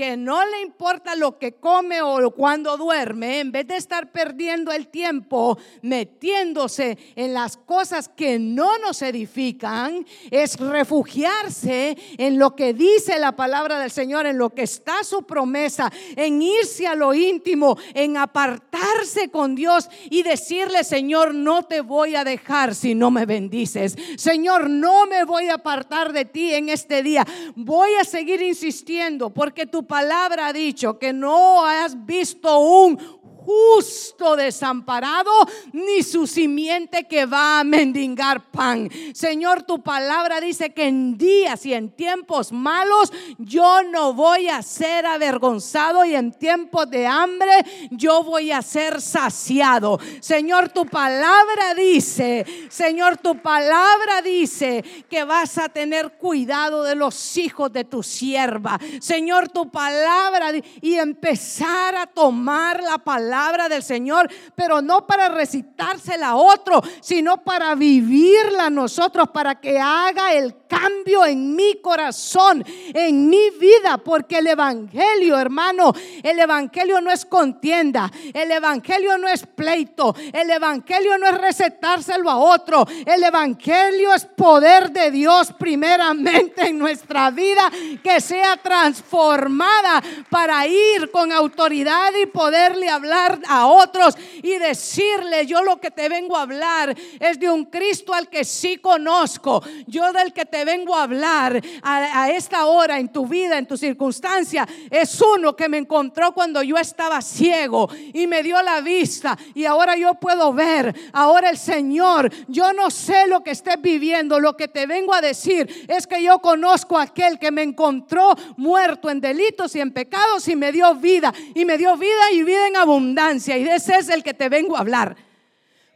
que 0.00 0.16
no 0.16 0.42
le 0.46 0.62
importa 0.62 1.14
lo 1.14 1.38
que 1.38 1.56
come 1.56 2.00
o 2.00 2.30
cuando 2.30 2.78
duerme, 2.78 3.40
en 3.40 3.52
vez 3.52 3.66
de 3.66 3.76
estar 3.76 4.10
perdiendo 4.10 4.72
el 4.72 4.88
tiempo 4.88 5.58
metiéndose 5.82 6.96
en 7.16 7.34
las 7.34 7.58
cosas 7.58 8.08
que 8.08 8.38
no 8.38 8.78
nos 8.78 9.02
edifican, 9.02 10.06
es 10.30 10.56
refugiarse 10.56 11.98
en 12.16 12.38
lo 12.38 12.56
que 12.56 12.72
dice 12.72 13.18
la 13.18 13.36
palabra 13.36 13.78
del 13.78 13.90
Señor, 13.90 14.24
en 14.24 14.38
lo 14.38 14.54
que 14.54 14.62
está 14.62 15.04
su 15.04 15.24
promesa, 15.24 15.92
en 16.16 16.40
irse 16.40 16.86
a 16.86 16.94
lo 16.94 17.12
íntimo, 17.12 17.76
en 17.92 18.16
apartarse 18.16 19.28
con 19.30 19.54
Dios 19.54 19.90
y 20.08 20.22
decirle, 20.22 20.82
Señor, 20.82 21.34
no 21.34 21.64
te 21.64 21.82
voy 21.82 22.16
a 22.16 22.24
dejar 22.24 22.74
si 22.74 22.94
no 22.94 23.10
me 23.10 23.26
bendices. 23.26 23.98
Señor, 24.16 24.70
no 24.70 25.04
me 25.04 25.24
voy 25.24 25.50
a 25.50 25.56
apartar 25.56 26.14
de 26.14 26.24
ti 26.24 26.54
en 26.54 26.70
este 26.70 27.02
día. 27.02 27.26
Voy 27.54 27.90
a 28.00 28.04
seguir 28.04 28.40
insistiendo 28.40 29.28
porque 29.28 29.66
tu 29.66 29.89
palabra 29.90 30.46
ha 30.46 30.52
dicho 30.52 30.98
que 31.00 31.12
no 31.12 31.66
has 31.66 32.06
visto 32.06 32.60
un 32.60 32.96
justo 33.44 34.36
desamparado, 34.36 35.30
ni 35.72 36.02
su 36.02 36.26
simiente 36.26 37.04
que 37.04 37.26
va 37.26 37.60
a 37.60 37.64
mendigar 37.64 38.50
pan. 38.50 38.90
Señor, 39.14 39.62
tu 39.62 39.82
palabra 39.82 40.40
dice 40.40 40.72
que 40.72 40.86
en 40.86 41.16
días 41.16 41.64
y 41.64 41.74
en 41.74 41.90
tiempos 41.90 42.52
malos 42.52 43.12
yo 43.38 43.82
no 43.84 44.12
voy 44.12 44.48
a 44.48 44.62
ser 44.62 45.06
avergonzado 45.06 46.04
y 46.04 46.14
en 46.14 46.32
tiempos 46.32 46.90
de 46.90 47.06
hambre 47.06 47.50
yo 47.90 48.22
voy 48.22 48.52
a 48.52 48.62
ser 48.62 49.00
saciado. 49.00 49.98
Señor, 50.20 50.68
tu 50.68 50.86
palabra 50.86 51.74
dice, 51.74 52.44
Señor, 52.68 53.16
tu 53.16 53.40
palabra 53.40 54.22
dice 54.22 54.84
que 55.08 55.24
vas 55.24 55.58
a 55.58 55.68
tener 55.68 56.12
cuidado 56.18 56.82
de 56.82 56.94
los 56.94 57.36
hijos 57.36 57.72
de 57.72 57.84
tu 57.84 58.02
sierva. 58.02 58.78
Señor, 59.00 59.48
tu 59.48 59.70
palabra 59.70 60.52
y 60.80 60.94
empezar 60.94 61.96
a 61.96 62.06
tomar 62.06 62.82
la 62.82 62.98
palabra 62.98 63.29
del 63.68 63.82
Señor, 63.82 64.28
pero 64.54 64.82
no 64.82 65.06
para 65.06 65.28
recitársela 65.28 66.28
a 66.30 66.36
otro, 66.36 66.82
sino 67.00 67.42
para 67.44 67.74
vivirla 67.74 68.70
nosotros, 68.70 69.28
para 69.30 69.60
que 69.60 69.78
haga 69.78 70.34
el 70.34 70.54
cambio 70.70 71.26
en 71.26 71.56
mi 71.56 71.80
corazón, 71.80 72.64
en 72.94 73.28
mi 73.28 73.50
vida, 73.50 73.98
porque 73.98 74.38
el 74.38 74.46
Evangelio, 74.46 75.36
hermano, 75.36 75.92
el 76.22 76.38
Evangelio 76.38 77.00
no 77.00 77.10
es 77.10 77.24
contienda, 77.24 78.10
el 78.32 78.50
Evangelio 78.52 79.18
no 79.18 79.26
es 79.26 79.44
pleito, 79.44 80.14
el 80.32 80.48
Evangelio 80.48 81.18
no 81.18 81.26
es 81.26 81.38
recetárselo 81.38 82.30
a 82.30 82.36
otro, 82.36 82.86
el 83.04 83.22
Evangelio 83.22 84.14
es 84.14 84.24
poder 84.24 84.92
de 84.92 85.10
Dios 85.10 85.52
primeramente 85.58 86.68
en 86.68 86.78
nuestra 86.78 87.30
vida, 87.32 87.68
que 88.02 88.20
sea 88.20 88.56
transformada 88.56 90.00
para 90.30 90.66
ir 90.68 91.10
con 91.10 91.32
autoridad 91.32 92.12
y 92.22 92.26
poderle 92.26 92.88
hablar 92.88 93.40
a 93.48 93.66
otros 93.66 94.14
y 94.42 94.56
decirle, 94.58 95.46
yo 95.46 95.62
lo 95.64 95.80
que 95.80 95.90
te 95.90 96.08
vengo 96.08 96.36
a 96.36 96.42
hablar 96.42 96.96
es 97.18 97.40
de 97.40 97.50
un 97.50 97.64
Cristo 97.64 98.14
al 98.14 98.28
que 98.28 98.44
sí 98.44 98.76
conozco. 98.76 99.62
Yo 99.86 100.12
del 100.12 100.32
que 100.32 100.44
te 100.44 100.59
vengo 100.64 100.94
a 100.94 101.04
hablar 101.04 101.60
a, 101.82 102.22
a 102.22 102.30
esta 102.30 102.66
hora 102.66 102.98
en 102.98 103.12
tu 103.12 103.26
vida, 103.26 103.58
en 103.58 103.66
tu 103.66 103.76
circunstancia, 103.76 104.66
es 104.90 105.20
uno 105.20 105.54
que 105.56 105.68
me 105.68 105.78
encontró 105.78 106.32
cuando 106.32 106.62
yo 106.62 106.76
estaba 106.76 107.22
ciego 107.22 107.88
y 108.12 108.26
me 108.26 108.42
dio 108.42 108.60
la 108.62 108.80
vista 108.80 109.36
y 109.54 109.64
ahora 109.64 109.96
yo 109.96 110.14
puedo 110.14 110.52
ver. 110.52 110.94
Ahora 111.12 111.50
el 111.50 111.58
Señor, 111.58 112.30
yo 112.48 112.72
no 112.72 112.90
sé 112.90 113.26
lo 113.26 113.42
que 113.42 113.50
estés 113.50 113.80
viviendo, 113.80 114.40
lo 114.40 114.56
que 114.56 114.68
te 114.68 114.86
vengo 114.86 115.14
a 115.14 115.20
decir 115.20 115.86
es 115.88 116.06
que 116.06 116.22
yo 116.22 116.38
conozco 116.40 116.98
a 116.98 117.02
aquel 117.02 117.38
que 117.38 117.50
me 117.50 117.62
encontró 117.62 118.34
muerto 118.56 119.10
en 119.10 119.20
delitos 119.20 119.74
y 119.74 119.80
en 119.80 119.92
pecados 119.92 120.46
y 120.48 120.56
me 120.56 120.72
dio 120.72 120.94
vida 120.94 121.32
y 121.54 121.64
me 121.64 121.78
dio 121.78 121.96
vida 121.96 122.32
y 122.32 122.42
vida 122.42 122.66
en 122.68 122.76
abundancia 122.76 123.56
y 123.56 123.68
ese 123.68 123.96
es 123.96 124.08
el 124.08 124.22
que 124.22 124.34
te 124.34 124.48
vengo 124.48 124.76
a 124.76 124.80
hablar. 124.80 125.16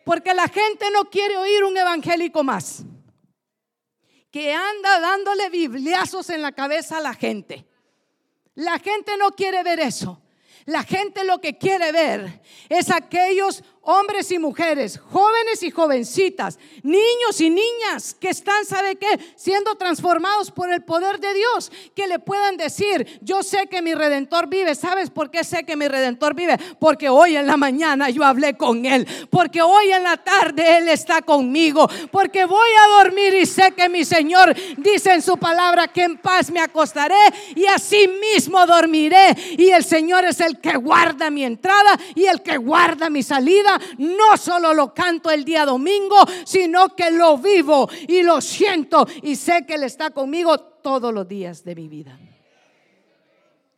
Porque 0.05 0.35
la 0.35 0.49
gente 0.49 0.87
no 0.93 1.09
quiere 1.11 1.37
oír 1.37 1.65
un 1.65 1.77
evangélico 1.77 2.45
más 2.45 2.85
que 4.35 4.53
anda 4.53 4.99
dándole 4.99 5.49
bibliazos 5.49 6.28
en 6.28 6.43
la 6.43 6.51
cabeza 6.51 6.99
a 6.99 7.01
la 7.01 7.14
gente. 7.14 7.68
La 8.57 8.80
gente 8.80 9.16
no 9.16 9.30
quiere 9.30 9.62
ver 9.62 9.78
eso. 9.78 10.20
La 10.64 10.82
gente 10.82 11.22
lo 11.22 11.41
que 11.41 11.57
quiere 11.57 11.93
ver 11.93 12.43
es 12.68 12.91
aquellos 12.91 13.62
hombres 13.85 14.30
y 14.30 14.39
mujeres, 14.39 14.99
jóvenes 15.11 15.62
y 15.62 15.70
jovencitas, 15.70 16.59
niños 16.82 17.41
y 17.41 17.51
niñas 17.51 18.16
que 18.18 18.30
están, 18.30 18.64
¿sabe 18.64 18.97
qué? 18.97 19.18
Siendo 19.37 19.74
transformados 19.74 20.51
por 20.51 20.72
el 20.72 20.82
poder 20.82 21.20
de 21.20 21.32
Dios, 21.35 21.70
que 21.95 22.07
le 22.07 22.18
puedan 22.18 22.57
decir, 22.57 23.20
yo 23.22 23.43
sé 23.43 23.66
que 23.66 23.82
mi 23.82 23.95
redentor 23.95 24.49
vive. 24.49 24.74
¿Sabes 24.74 25.11
por 25.11 25.30
qué 25.30 25.45
sé 25.45 25.64
que 25.64 25.76
mi 25.76 25.87
redentor 25.87 26.35
vive? 26.35 26.59
Porque 26.78 27.09
hoy 27.09 27.37
en 27.37 27.47
la 27.47 27.57
mañana 27.57 28.11
yo 28.11 28.24
hablé 28.24 28.57
con 28.57 28.87
él, 28.87 29.07
porque 29.30 29.62
hoy 29.62 29.93
en 29.93 30.03
la 30.03 30.16
tarde 30.16 30.78
él 30.78 30.89
está 30.89 31.22
conmigo, 31.22 31.89
porque 32.11 32.45
voy 32.45 32.70
a 32.85 33.03
dormir 33.03 33.35
y 33.35 33.47
sé 33.47 33.72
que 33.72 33.89
mi 33.89 34.05
Señor 34.05 34.55
dice 34.78 35.12
en 35.12 35.22
su 35.22 35.37
palabra 35.37 35.89
que 35.89 36.05
en 36.05 36.18
paz 36.18 36.51
me 36.51 36.61
acostaré 36.61 37.14
y 37.55 37.66
así 37.66 38.09
mismo 38.32 38.66
dormiré. 38.66 39.37
Y 39.59 39.70
el 39.70 39.85
Señor 39.85 40.24
es 40.24 40.41
el 40.41 40.61
que 40.61 40.76
guarda 40.76 41.30
mi 41.30 41.45
entrada 41.45 41.99
y 42.14 42.24
el 42.24 42.43
que 42.43 42.57
guarda 42.57 43.11
mi 43.11 43.22
salida 43.22 43.74
no 43.99 44.37
solo 44.37 44.75
lo 44.75 44.93
canto 44.95 45.31
el 45.31 45.45
día 45.45 45.64
domingo, 45.64 46.16
sino 46.45 46.95
que 46.95 47.11
lo 47.11 47.39
vivo 47.39 47.89
y 48.09 48.22
lo 48.22 48.41
siento 48.41 49.07
y 49.22 49.37
sé 49.37 49.64
que 49.66 49.75
Él 49.75 49.85
está 49.85 50.11
conmigo 50.11 50.59
todos 50.59 51.12
los 51.12 51.27
días 51.27 51.64
de 51.64 51.75
mi 51.75 51.89
vida. 51.89 52.18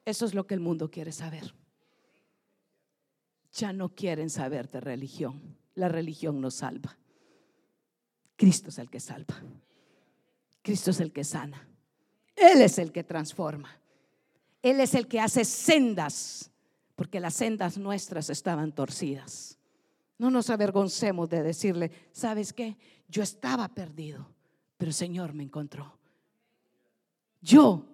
Eso 0.05 0.25
es 0.25 0.35
lo 0.35 0.47
que 0.47 0.55
el 0.55 0.61
mundo 0.61 0.91
quiere 0.91 1.13
saber. 1.13 1.53
Ya 3.53 3.73
no 3.73 3.89
quieren 3.89 4.31
saber 4.31 4.71
de 4.71 4.81
religión. 4.81 5.57
La 5.75 5.89
religión 5.89 6.41
no 6.41 6.51
salva. 6.51 6.97
Cristo 8.37 8.69
es 8.69 8.79
el 8.79 8.91
que 8.91 9.01
salva. 9.01 9.43
Cristo 10.63 10.91
es 10.91 11.01
el 11.01 11.13
que 11.13 11.25
sana. 11.25 11.67
Él 12.37 12.61
es 12.61 12.79
el 12.79 12.93
que 12.93 13.03
transforma. 13.03 13.81
Él 14.63 14.81
es 14.81 14.95
el 14.95 15.09
que 15.09 15.21
hace 15.21 15.45
sendas, 15.45 16.51
porque 16.95 17.21
las 17.21 17.35
sendas 17.35 17.79
nuestras 17.79 18.31
estaban 18.31 18.73
torcidas. 18.73 19.56
No 20.19 20.31
nos 20.31 20.51
avergoncemos 20.51 21.29
de 21.29 21.43
decirle, 21.43 21.91
¿sabes 22.13 22.53
qué? 22.53 22.77
Yo 23.09 23.23
estaba 23.23 23.69
perdido, 23.69 24.27
pero 24.77 24.89
el 24.89 24.95
Señor 24.95 25.35
me 25.35 25.43
encontró. 25.43 25.99
Yo 27.41 27.85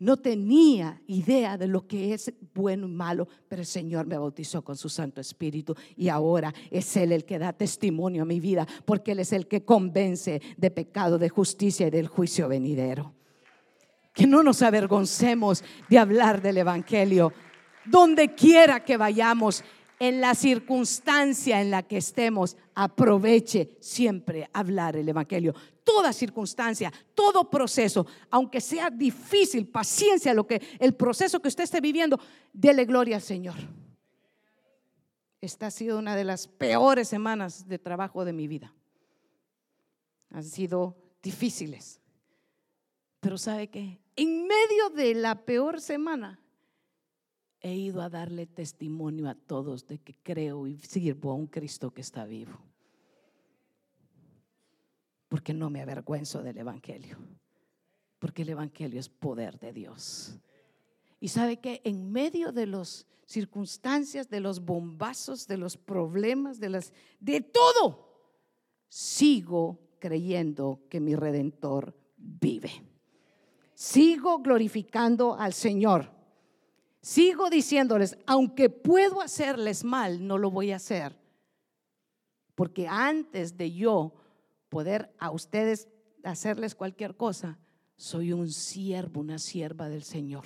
no 0.00 0.16
tenía 0.16 1.00
idea 1.08 1.58
de 1.58 1.66
lo 1.66 1.86
que 1.86 2.14
es 2.14 2.32
bueno 2.54 2.86
y 2.86 2.90
malo, 2.90 3.26
pero 3.48 3.62
el 3.62 3.66
Señor 3.66 4.06
me 4.06 4.16
bautizó 4.16 4.62
con 4.62 4.76
su 4.76 4.88
Santo 4.88 5.20
Espíritu 5.20 5.74
y 5.96 6.08
ahora 6.08 6.54
es 6.70 6.96
Él 6.96 7.12
el 7.12 7.24
que 7.24 7.38
da 7.38 7.52
testimonio 7.52 8.22
a 8.22 8.26
mi 8.26 8.38
vida, 8.38 8.66
porque 8.84 9.12
Él 9.12 9.20
es 9.20 9.32
el 9.32 9.48
que 9.48 9.64
convence 9.64 10.40
de 10.56 10.70
pecado, 10.70 11.18
de 11.18 11.28
justicia 11.28 11.88
y 11.88 11.90
del 11.90 12.06
juicio 12.06 12.48
venidero. 12.48 13.12
Que 14.14 14.26
no 14.26 14.42
nos 14.42 14.62
avergoncemos 14.62 15.64
de 15.88 15.98
hablar 15.98 16.42
del 16.42 16.58
Evangelio. 16.58 17.32
Donde 17.84 18.34
quiera 18.34 18.84
que 18.84 18.96
vayamos, 18.96 19.64
en 19.98 20.20
la 20.20 20.34
circunstancia 20.34 21.60
en 21.60 21.70
la 21.70 21.82
que 21.82 21.96
estemos, 21.96 22.56
aproveche 22.74 23.76
siempre 23.80 24.48
hablar 24.52 24.96
el 24.96 25.08
Evangelio. 25.08 25.54
Toda 25.82 26.12
circunstancia, 26.12 26.92
todo 27.14 27.50
proceso, 27.50 28.06
aunque 28.30 28.60
sea 28.60 28.90
difícil, 28.90 29.66
paciencia, 29.66 30.34
lo 30.34 30.46
que 30.46 30.62
el 30.78 30.94
proceso 30.94 31.40
que 31.40 31.48
usted 31.48 31.64
esté 31.64 31.80
viviendo, 31.80 32.20
dele 32.52 32.84
gloria 32.84 33.16
al 33.16 33.22
Señor. 33.22 33.56
Esta 35.40 35.66
ha 35.66 35.70
sido 35.70 35.98
una 35.98 36.16
de 36.16 36.24
las 36.24 36.48
peores 36.48 37.08
semanas 37.08 37.68
de 37.68 37.78
trabajo 37.78 38.24
de 38.24 38.32
mi 38.32 38.48
vida. 38.48 38.74
Han 40.30 40.44
sido 40.44 40.96
difíciles, 41.22 42.00
Pero 43.20 43.36
¿sabe 43.36 43.68
qué? 43.68 43.98
En 44.14 44.46
medio 44.46 44.90
de 44.94 45.14
la 45.14 45.44
peor 45.44 45.80
semana, 45.80 46.40
he 47.60 47.74
ido 47.74 48.02
a 48.02 48.08
darle 48.08 48.46
testimonio 48.46 49.28
a 49.28 49.34
todos 49.34 49.86
de 49.86 49.98
que 49.98 50.14
creo 50.22 50.66
y 50.66 50.78
sirvo 50.78 51.30
a 51.30 51.34
un 51.34 51.46
Cristo 51.46 51.90
que 51.90 52.00
está 52.00 52.24
vivo. 52.24 52.58
Porque 55.28 55.52
no 55.52 55.68
me 55.68 55.82
avergüenzo 55.82 56.42
del 56.42 56.58
Evangelio. 56.58 57.18
Porque 58.18 58.42
el 58.42 58.50
Evangelio 58.50 58.98
es 58.98 59.08
poder 59.08 59.58
de 59.58 59.72
Dios. 59.72 60.38
Y 61.20 61.28
sabe 61.28 61.58
que 61.58 61.80
en 61.84 62.10
medio 62.10 62.52
de 62.52 62.66
las 62.66 63.06
circunstancias, 63.26 64.30
de 64.30 64.40
los 64.40 64.64
bombazos, 64.64 65.46
de 65.46 65.58
los 65.58 65.76
problemas, 65.76 66.60
de 66.60 66.70
las 66.70 66.92
de 67.20 67.40
todo, 67.40 68.08
sigo 68.88 69.80
creyendo 69.98 70.80
que 70.88 71.00
mi 71.00 71.14
redentor 71.14 71.94
vive. 72.16 72.70
Sigo 73.74 74.38
glorificando 74.38 75.34
al 75.34 75.52
Señor. 75.52 76.17
Sigo 77.08 77.48
diciéndoles, 77.48 78.18
aunque 78.26 78.68
puedo 78.68 79.22
hacerles 79.22 79.82
mal, 79.82 80.26
no 80.26 80.36
lo 80.36 80.50
voy 80.50 80.72
a 80.72 80.76
hacer. 80.76 81.18
Porque 82.54 82.86
antes 82.86 83.56
de 83.56 83.72
yo 83.72 84.12
poder 84.68 85.10
a 85.18 85.30
ustedes 85.30 85.88
hacerles 86.22 86.74
cualquier 86.74 87.16
cosa, 87.16 87.58
soy 87.96 88.34
un 88.34 88.50
siervo, 88.50 89.22
una 89.22 89.38
sierva 89.38 89.88
del 89.88 90.02
Señor. 90.02 90.44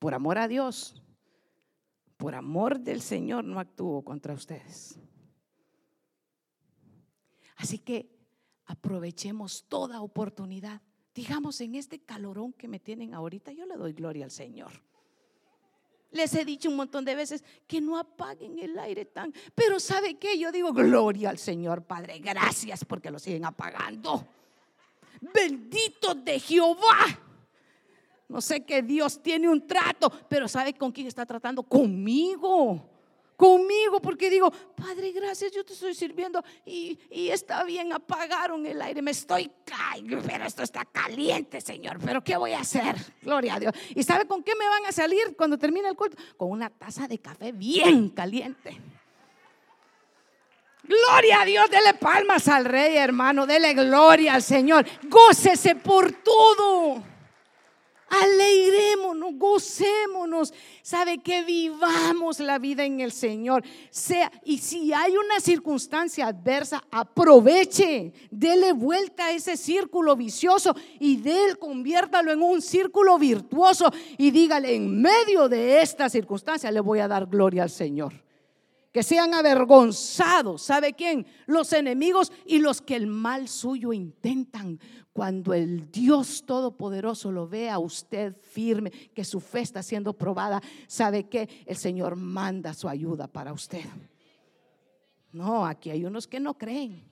Por 0.00 0.12
amor 0.12 0.38
a 0.38 0.48
Dios, 0.48 1.04
por 2.16 2.34
amor 2.34 2.80
del 2.80 3.00
Señor, 3.00 3.44
no 3.44 3.60
actúo 3.60 4.02
contra 4.02 4.34
ustedes. 4.34 4.98
Así 7.54 7.78
que 7.78 8.10
aprovechemos 8.64 9.68
toda 9.68 10.02
oportunidad 10.02 10.82
digamos, 11.18 11.60
en 11.60 11.74
este 11.74 11.98
calorón 11.98 12.52
que 12.52 12.68
me 12.68 12.78
tienen 12.78 13.12
ahorita, 13.12 13.50
yo 13.50 13.66
le 13.66 13.74
doy 13.74 13.92
gloria 13.92 14.24
al 14.24 14.30
Señor. 14.30 14.70
Les 16.12 16.32
he 16.34 16.44
dicho 16.44 16.70
un 16.70 16.76
montón 16.76 17.04
de 17.04 17.16
veces 17.16 17.42
que 17.66 17.80
no 17.80 17.98
apaguen 17.98 18.56
el 18.60 18.78
aire 18.78 19.04
tan, 19.04 19.34
pero 19.52 19.80
¿sabe 19.80 20.14
qué? 20.14 20.38
Yo 20.38 20.52
digo 20.52 20.72
gloria 20.72 21.30
al 21.30 21.38
Señor, 21.38 21.82
Padre, 21.82 22.20
gracias 22.20 22.84
porque 22.84 23.10
lo 23.10 23.18
siguen 23.18 23.44
apagando. 23.44 24.28
Bendito 25.20 26.14
de 26.14 26.38
Jehová. 26.38 27.20
No 28.28 28.40
sé 28.40 28.64
que 28.64 28.80
Dios 28.80 29.20
tiene 29.20 29.48
un 29.48 29.66
trato, 29.66 30.12
pero 30.28 30.46
¿sabe 30.46 30.72
con 30.74 30.92
quién 30.92 31.08
está 31.08 31.26
tratando? 31.26 31.64
Conmigo 31.64 32.88
conmigo 33.38 34.00
porque 34.00 34.28
digo, 34.28 34.50
Padre, 34.50 35.12
gracias, 35.12 35.52
yo 35.52 35.64
te 35.64 35.72
estoy 35.72 35.94
sirviendo 35.94 36.42
y, 36.66 36.98
está 37.30 37.62
bien, 37.62 37.92
apagaron 37.92 38.66
el 38.66 38.82
aire, 38.82 39.00
me 39.00 39.12
estoy 39.12 39.48
cayendo, 39.64 40.20
pero 40.26 40.44
esto 40.44 40.64
está 40.64 40.84
caliente, 40.84 41.60
Señor, 41.60 41.98
pero 42.04 42.22
¿qué 42.22 42.36
voy 42.36 42.52
a 42.52 42.60
hacer? 42.60 42.96
Gloria 43.22 43.54
a 43.54 43.60
Dios. 43.60 43.72
¿Y 43.94 44.02
sabe 44.02 44.26
con 44.26 44.42
qué 44.42 44.56
me 44.56 44.68
van 44.68 44.86
a 44.86 44.92
salir 44.92 45.36
cuando 45.36 45.56
termine 45.56 45.88
el 45.88 45.94
culto? 45.94 46.20
Con 46.36 46.50
una 46.50 46.68
taza 46.68 47.06
de 47.06 47.20
café 47.20 47.52
bien 47.52 48.10
caliente. 48.10 48.76
Gloria 50.82 51.42
a 51.42 51.44
Dios, 51.44 51.70
dele 51.70 51.94
palmas 51.94 52.48
al 52.48 52.64
rey, 52.64 52.96
hermano, 52.96 53.46
dele 53.46 53.72
gloria 53.72 54.34
al 54.34 54.42
Señor. 54.42 54.84
Gócese 55.04 55.76
por 55.76 56.10
todo. 56.10 57.04
Alegrémonos, 58.08 59.34
gocémonos. 59.34 60.54
Sabe 60.82 61.18
que 61.18 61.42
vivamos 61.42 62.40
la 62.40 62.58
vida 62.58 62.84
en 62.84 63.00
el 63.00 63.12
Señor. 63.12 63.62
Sea, 63.90 64.30
y 64.44 64.58
si 64.58 64.92
hay 64.92 65.16
una 65.16 65.40
circunstancia 65.40 66.26
adversa, 66.26 66.82
aproveche, 66.90 68.12
dele 68.30 68.72
vuelta 68.72 69.26
a 69.26 69.32
ese 69.32 69.56
círculo 69.56 70.16
vicioso 70.16 70.74
y 70.98 71.16
de 71.16 71.56
conviértalo 71.58 72.32
en 72.32 72.42
un 72.42 72.62
círculo 72.62 73.18
virtuoso 73.18 73.90
y 74.16 74.30
dígale, 74.30 74.74
en 74.74 75.00
medio 75.00 75.48
de 75.48 75.80
esta 75.82 76.08
circunstancia 76.08 76.70
le 76.70 76.80
voy 76.80 77.00
a 77.00 77.08
dar 77.08 77.26
gloria 77.26 77.62
al 77.62 77.70
Señor 77.70 78.27
que 78.98 79.04
sean 79.04 79.32
avergonzados. 79.32 80.60
¿Sabe 80.60 80.92
quién? 80.92 81.24
Los 81.46 81.72
enemigos 81.72 82.32
y 82.44 82.58
los 82.58 82.82
que 82.82 82.96
el 82.96 83.06
mal 83.06 83.46
suyo 83.46 83.92
intentan. 83.92 84.80
Cuando 85.12 85.54
el 85.54 85.88
Dios 85.88 86.42
Todopoderoso 86.44 87.30
lo 87.30 87.46
ve 87.46 87.70
a 87.70 87.78
usted 87.78 88.34
firme, 88.42 88.90
que 88.90 89.24
su 89.24 89.38
fe 89.38 89.60
está 89.60 89.84
siendo 89.84 90.14
probada, 90.14 90.60
¿sabe 90.88 91.28
que 91.28 91.48
El 91.64 91.76
Señor 91.76 92.16
manda 92.16 92.74
su 92.74 92.88
ayuda 92.88 93.28
para 93.28 93.52
usted. 93.52 93.84
No, 95.30 95.64
aquí 95.64 95.90
hay 95.90 96.04
unos 96.04 96.26
que 96.26 96.40
no 96.40 96.54
creen. 96.54 97.08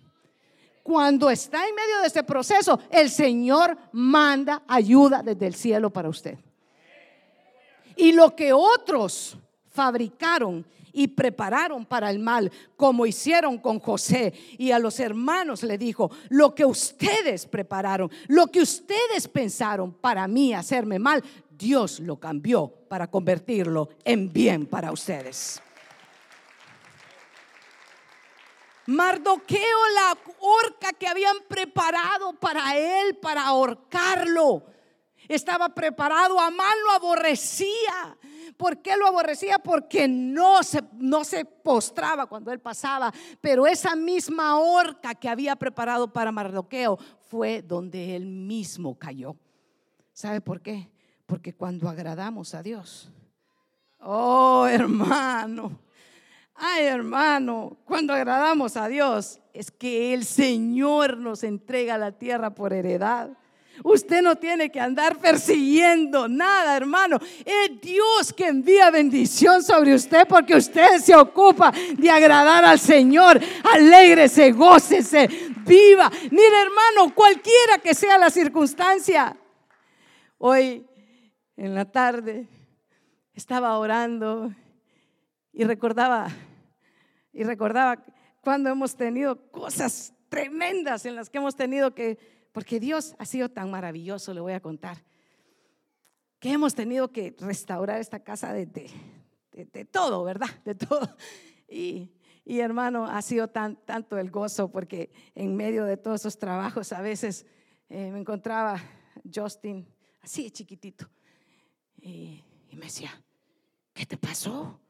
Cuando 0.82 1.30
está 1.30 1.68
en 1.68 1.74
medio 1.76 2.00
de 2.00 2.08
este 2.08 2.24
proceso, 2.24 2.80
el 2.90 3.10
Señor 3.10 3.78
manda 3.92 4.64
ayuda 4.66 5.22
desde 5.22 5.46
el 5.46 5.54
cielo 5.54 5.90
para 5.90 6.08
usted. 6.08 6.36
Y 7.94 8.10
lo 8.10 8.34
que 8.34 8.52
otros 8.52 9.38
fabricaron 9.68 10.66
y 10.96 11.08
prepararon 11.08 11.84
para 11.84 12.10
el 12.10 12.18
mal, 12.18 12.50
como 12.74 13.04
hicieron 13.04 13.58
con 13.58 13.78
José. 13.78 14.32
Y 14.56 14.70
a 14.70 14.78
los 14.78 14.98
hermanos 14.98 15.62
le 15.62 15.76
dijo, 15.76 16.10
lo 16.30 16.54
que 16.54 16.64
ustedes 16.64 17.44
prepararon, 17.44 18.10
lo 18.28 18.46
que 18.46 18.62
ustedes 18.62 19.28
pensaron 19.28 19.92
para 19.92 20.26
mí 20.26 20.54
hacerme 20.54 20.98
mal, 20.98 21.22
Dios 21.50 22.00
lo 22.00 22.18
cambió 22.18 22.68
para 22.88 23.10
convertirlo 23.10 23.90
en 24.04 24.32
bien 24.32 24.64
para 24.64 24.90
ustedes. 24.90 25.60
Mardoqueo, 28.86 29.78
la 29.94 30.16
horca 30.38 30.94
que 30.94 31.08
habían 31.08 31.36
preparado 31.46 32.32
para 32.40 32.74
él, 32.78 33.16
para 33.16 33.44
ahorcarlo, 33.46 34.64
estaba 35.28 35.74
preparado, 35.74 36.40
Amán 36.40 36.74
lo 36.86 36.92
aborrecía. 36.92 38.16
¿Por 38.56 38.80
qué 38.82 38.96
lo 38.96 39.06
aborrecía? 39.06 39.58
Porque 39.58 40.08
no 40.08 40.62
se, 40.62 40.82
no 40.98 41.24
se 41.24 41.44
postraba 41.44 42.26
cuando 42.26 42.52
él 42.52 42.60
pasaba. 42.60 43.12
Pero 43.40 43.66
esa 43.66 43.94
misma 43.94 44.58
horca 44.58 45.14
que 45.14 45.28
había 45.28 45.56
preparado 45.56 46.12
para 46.12 46.32
Mardoqueo 46.32 46.98
fue 47.28 47.62
donde 47.62 48.16
él 48.16 48.26
mismo 48.26 48.98
cayó. 48.98 49.36
¿Sabe 50.12 50.40
por 50.40 50.60
qué? 50.60 50.90
Porque 51.26 51.52
cuando 51.52 51.88
agradamos 51.88 52.54
a 52.54 52.62
Dios, 52.62 53.10
oh 54.00 54.66
hermano, 54.66 55.78
ay 56.54 56.84
hermano, 56.84 57.76
cuando 57.84 58.14
agradamos 58.14 58.76
a 58.76 58.88
Dios 58.88 59.40
es 59.52 59.70
que 59.70 60.14
el 60.14 60.24
Señor 60.24 61.18
nos 61.18 61.42
entrega 61.42 61.98
la 61.98 62.12
tierra 62.12 62.54
por 62.54 62.72
heredad. 62.72 63.36
Usted 63.82 64.22
no 64.22 64.36
tiene 64.36 64.70
que 64.70 64.80
andar 64.80 65.18
persiguiendo 65.18 66.28
nada, 66.28 66.76
hermano. 66.76 67.18
Es 67.44 67.80
Dios 67.80 68.32
que 68.32 68.48
envía 68.48 68.90
bendición 68.90 69.62
sobre 69.62 69.94
usted 69.94 70.26
porque 70.28 70.56
usted 70.56 70.98
se 70.98 71.14
ocupa 71.14 71.72
de 71.96 72.10
agradar 72.10 72.64
al 72.64 72.78
Señor. 72.78 73.40
Alégrese, 73.72 74.52
gócese, 74.52 75.28
viva. 75.66 76.10
Mire, 76.30 76.62
hermano, 76.62 77.14
cualquiera 77.14 77.78
que 77.82 77.94
sea 77.94 78.18
la 78.18 78.30
circunstancia. 78.30 79.36
Hoy 80.38 80.86
en 81.56 81.74
la 81.74 81.84
tarde 81.84 82.46
estaba 83.34 83.78
orando 83.78 84.52
y 85.52 85.64
recordaba 85.64 86.28
y 87.32 87.44
recordaba 87.44 88.02
cuando 88.40 88.70
hemos 88.70 88.96
tenido 88.96 89.50
cosas 89.50 90.14
tremendas 90.28 91.04
en 91.06 91.16
las 91.16 91.28
que 91.30 91.38
hemos 91.38 91.56
tenido 91.56 91.94
que 91.94 92.35
porque 92.56 92.80
Dios 92.80 93.14
ha 93.18 93.26
sido 93.26 93.50
tan 93.50 93.70
maravilloso, 93.70 94.32
le 94.32 94.40
voy 94.40 94.54
a 94.54 94.60
contar, 94.60 94.96
que 96.38 96.52
hemos 96.52 96.74
tenido 96.74 97.12
que 97.12 97.36
restaurar 97.38 98.00
esta 98.00 98.20
casa 98.20 98.54
de, 98.54 98.64
de, 98.64 99.84
todo, 99.84 100.24
¿verdad? 100.24 100.48
De 100.64 100.74
todo. 100.74 101.06
Y, 101.68 102.10
hermano, 102.46 103.04
ha 103.04 103.20
sido 103.20 103.48
tan, 103.48 103.76
tanto 103.84 104.16
el 104.16 104.30
gozo 104.30 104.72
porque 104.72 105.10
en 105.34 105.54
medio 105.54 105.84
de 105.84 105.98
todos 105.98 106.22
esos 106.22 106.38
trabajos 106.38 106.94
a 106.94 107.02
veces 107.02 107.44
eh, 107.90 108.10
me 108.10 108.20
encontraba 108.20 108.80
Justin 109.30 109.86
así 110.22 110.50
chiquitito 110.50 111.06
y, 112.00 112.42
y, 112.70 112.76
me 112.76 112.86
decía, 112.86 113.10
¿qué 113.92 114.06
te 114.06 114.16
pasó? 114.16 114.80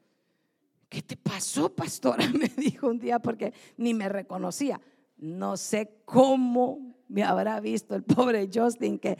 ¿Qué 0.87 1.01
te 1.01 1.17
pasó, 1.17 1.75
pastora? 1.75 2.29
Me 2.31 2.47
dijo 2.47 2.87
un 2.87 2.97
día 2.97 3.19
porque 3.19 3.53
ni 3.75 3.93
me 3.93 4.07
reconocía. 4.07 4.79
No 5.17 5.57
sé 5.57 6.01
cómo 6.05 6.96
me 7.07 7.23
habrá 7.23 7.59
visto 7.59 7.95
el 7.95 8.03
pobre 8.03 8.49
Justin 8.53 8.99
que, 8.99 9.17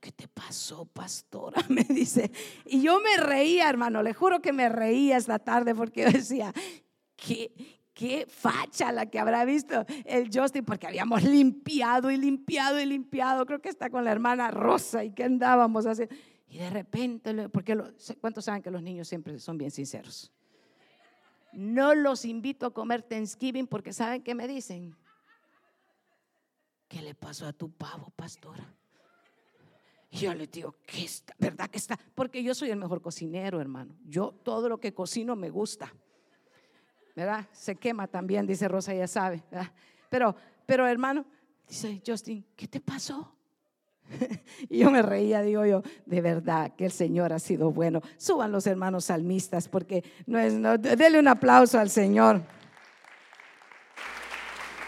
¿qué 0.00 0.12
te 0.12 0.28
pasó, 0.28 0.84
pastora? 0.86 1.62
Me 1.68 1.84
dice. 1.84 2.30
Y 2.64 2.82
yo 2.82 3.00
me 3.00 3.22
reía, 3.22 3.68
hermano, 3.68 4.02
le 4.02 4.14
juro 4.14 4.40
que 4.40 4.52
me 4.52 4.68
reía 4.68 5.16
esta 5.16 5.38
tarde 5.38 5.74
porque 5.74 6.02
yo 6.04 6.10
decía, 6.10 6.52
¿qué, 7.16 7.52
qué 7.96 8.26
facha 8.28 8.92
la 8.92 9.06
que 9.06 9.18
habrá 9.18 9.44
visto 9.46 9.86
el 10.04 10.28
Justin, 10.32 10.64
porque 10.64 10.86
habíamos 10.86 11.24
limpiado 11.24 12.10
y 12.10 12.18
limpiado 12.18 12.78
y 12.78 12.84
limpiado. 12.84 13.46
Creo 13.46 13.60
que 13.60 13.70
está 13.70 13.88
con 13.88 14.04
la 14.04 14.12
hermana 14.12 14.50
Rosa 14.50 15.02
y 15.02 15.12
que 15.12 15.24
andábamos 15.24 15.86
así. 15.86 16.04
Y 16.46 16.58
de 16.58 16.70
repente, 16.70 17.48
porque 17.48 17.76
¿cuántos 18.20 18.44
saben 18.44 18.62
que 18.62 18.70
los 18.70 18.82
niños 18.82 19.08
siempre 19.08 19.38
son 19.38 19.56
bien 19.56 19.70
sinceros? 19.70 20.30
No 21.54 21.94
los 21.94 22.26
invito 22.26 22.66
a 22.66 22.74
comer 22.74 23.02
Thanksgiving 23.02 23.66
porque 23.66 23.94
saben 23.94 24.22
que 24.22 24.34
me 24.34 24.46
dicen 24.46 24.94
¿qué 26.88 27.02
le 27.02 27.14
pasó 27.14 27.46
a 27.46 27.52
tu 27.52 27.70
pavo, 27.70 28.10
pastora? 28.16 28.66
Yo 30.10 30.32
le 30.34 30.46
digo, 30.46 30.76
¿qué 30.86 31.04
está? 31.04 31.34
¿Verdad 31.38 31.68
que 31.68 31.78
está? 31.78 31.98
Porque 32.14 32.42
yo 32.42 32.54
soy 32.54 32.70
el 32.70 32.78
mejor 32.78 33.02
cocinero, 33.02 33.60
hermano. 33.60 33.94
Yo 34.06 34.32
todo 34.42 34.68
lo 34.68 34.78
que 34.78 34.94
cocino 34.94 35.36
me 35.36 35.50
gusta. 35.50 35.92
¿Verdad? 37.14 37.46
Se 37.52 37.76
quema 37.76 38.06
también, 38.06 38.46
dice 38.46 38.68
Rosa, 38.68 38.94
ya 38.94 39.06
sabe. 39.06 39.42
Pero, 40.08 40.36
pero 40.64 40.86
hermano, 40.86 41.24
dice 41.68 42.02
Justin, 42.06 42.44
¿qué 42.54 42.68
te 42.68 42.80
pasó? 42.80 43.36
y 44.68 44.78
yo 44.78 44.90
me 44.90 45.02
reía, 45.02 45.42
digo 45.42 45.64
yo, 45.66 45.82
de 46.04 46.20
verdad 46.20 46.74
que 46.76 46.84
el 46.84 46.92
Señor 46.92 47.32
ha 47.32 47.38
sido 47.38 47.72
bueno. 47.72 48.00
Suban 48.16 48.52
los 48.52 48.66
hermanos 48.66 49.06
salmistas 49.06 49.68
porque 49.68 50.04
no 50.26 50.38
es, 50.38 50.54
no, 50.54 50.78
dele 50.78 51.18
un 51.18 51.28
aplauso 51.28 51.78
al 51.78 51.90
Señor. 51.90 52.42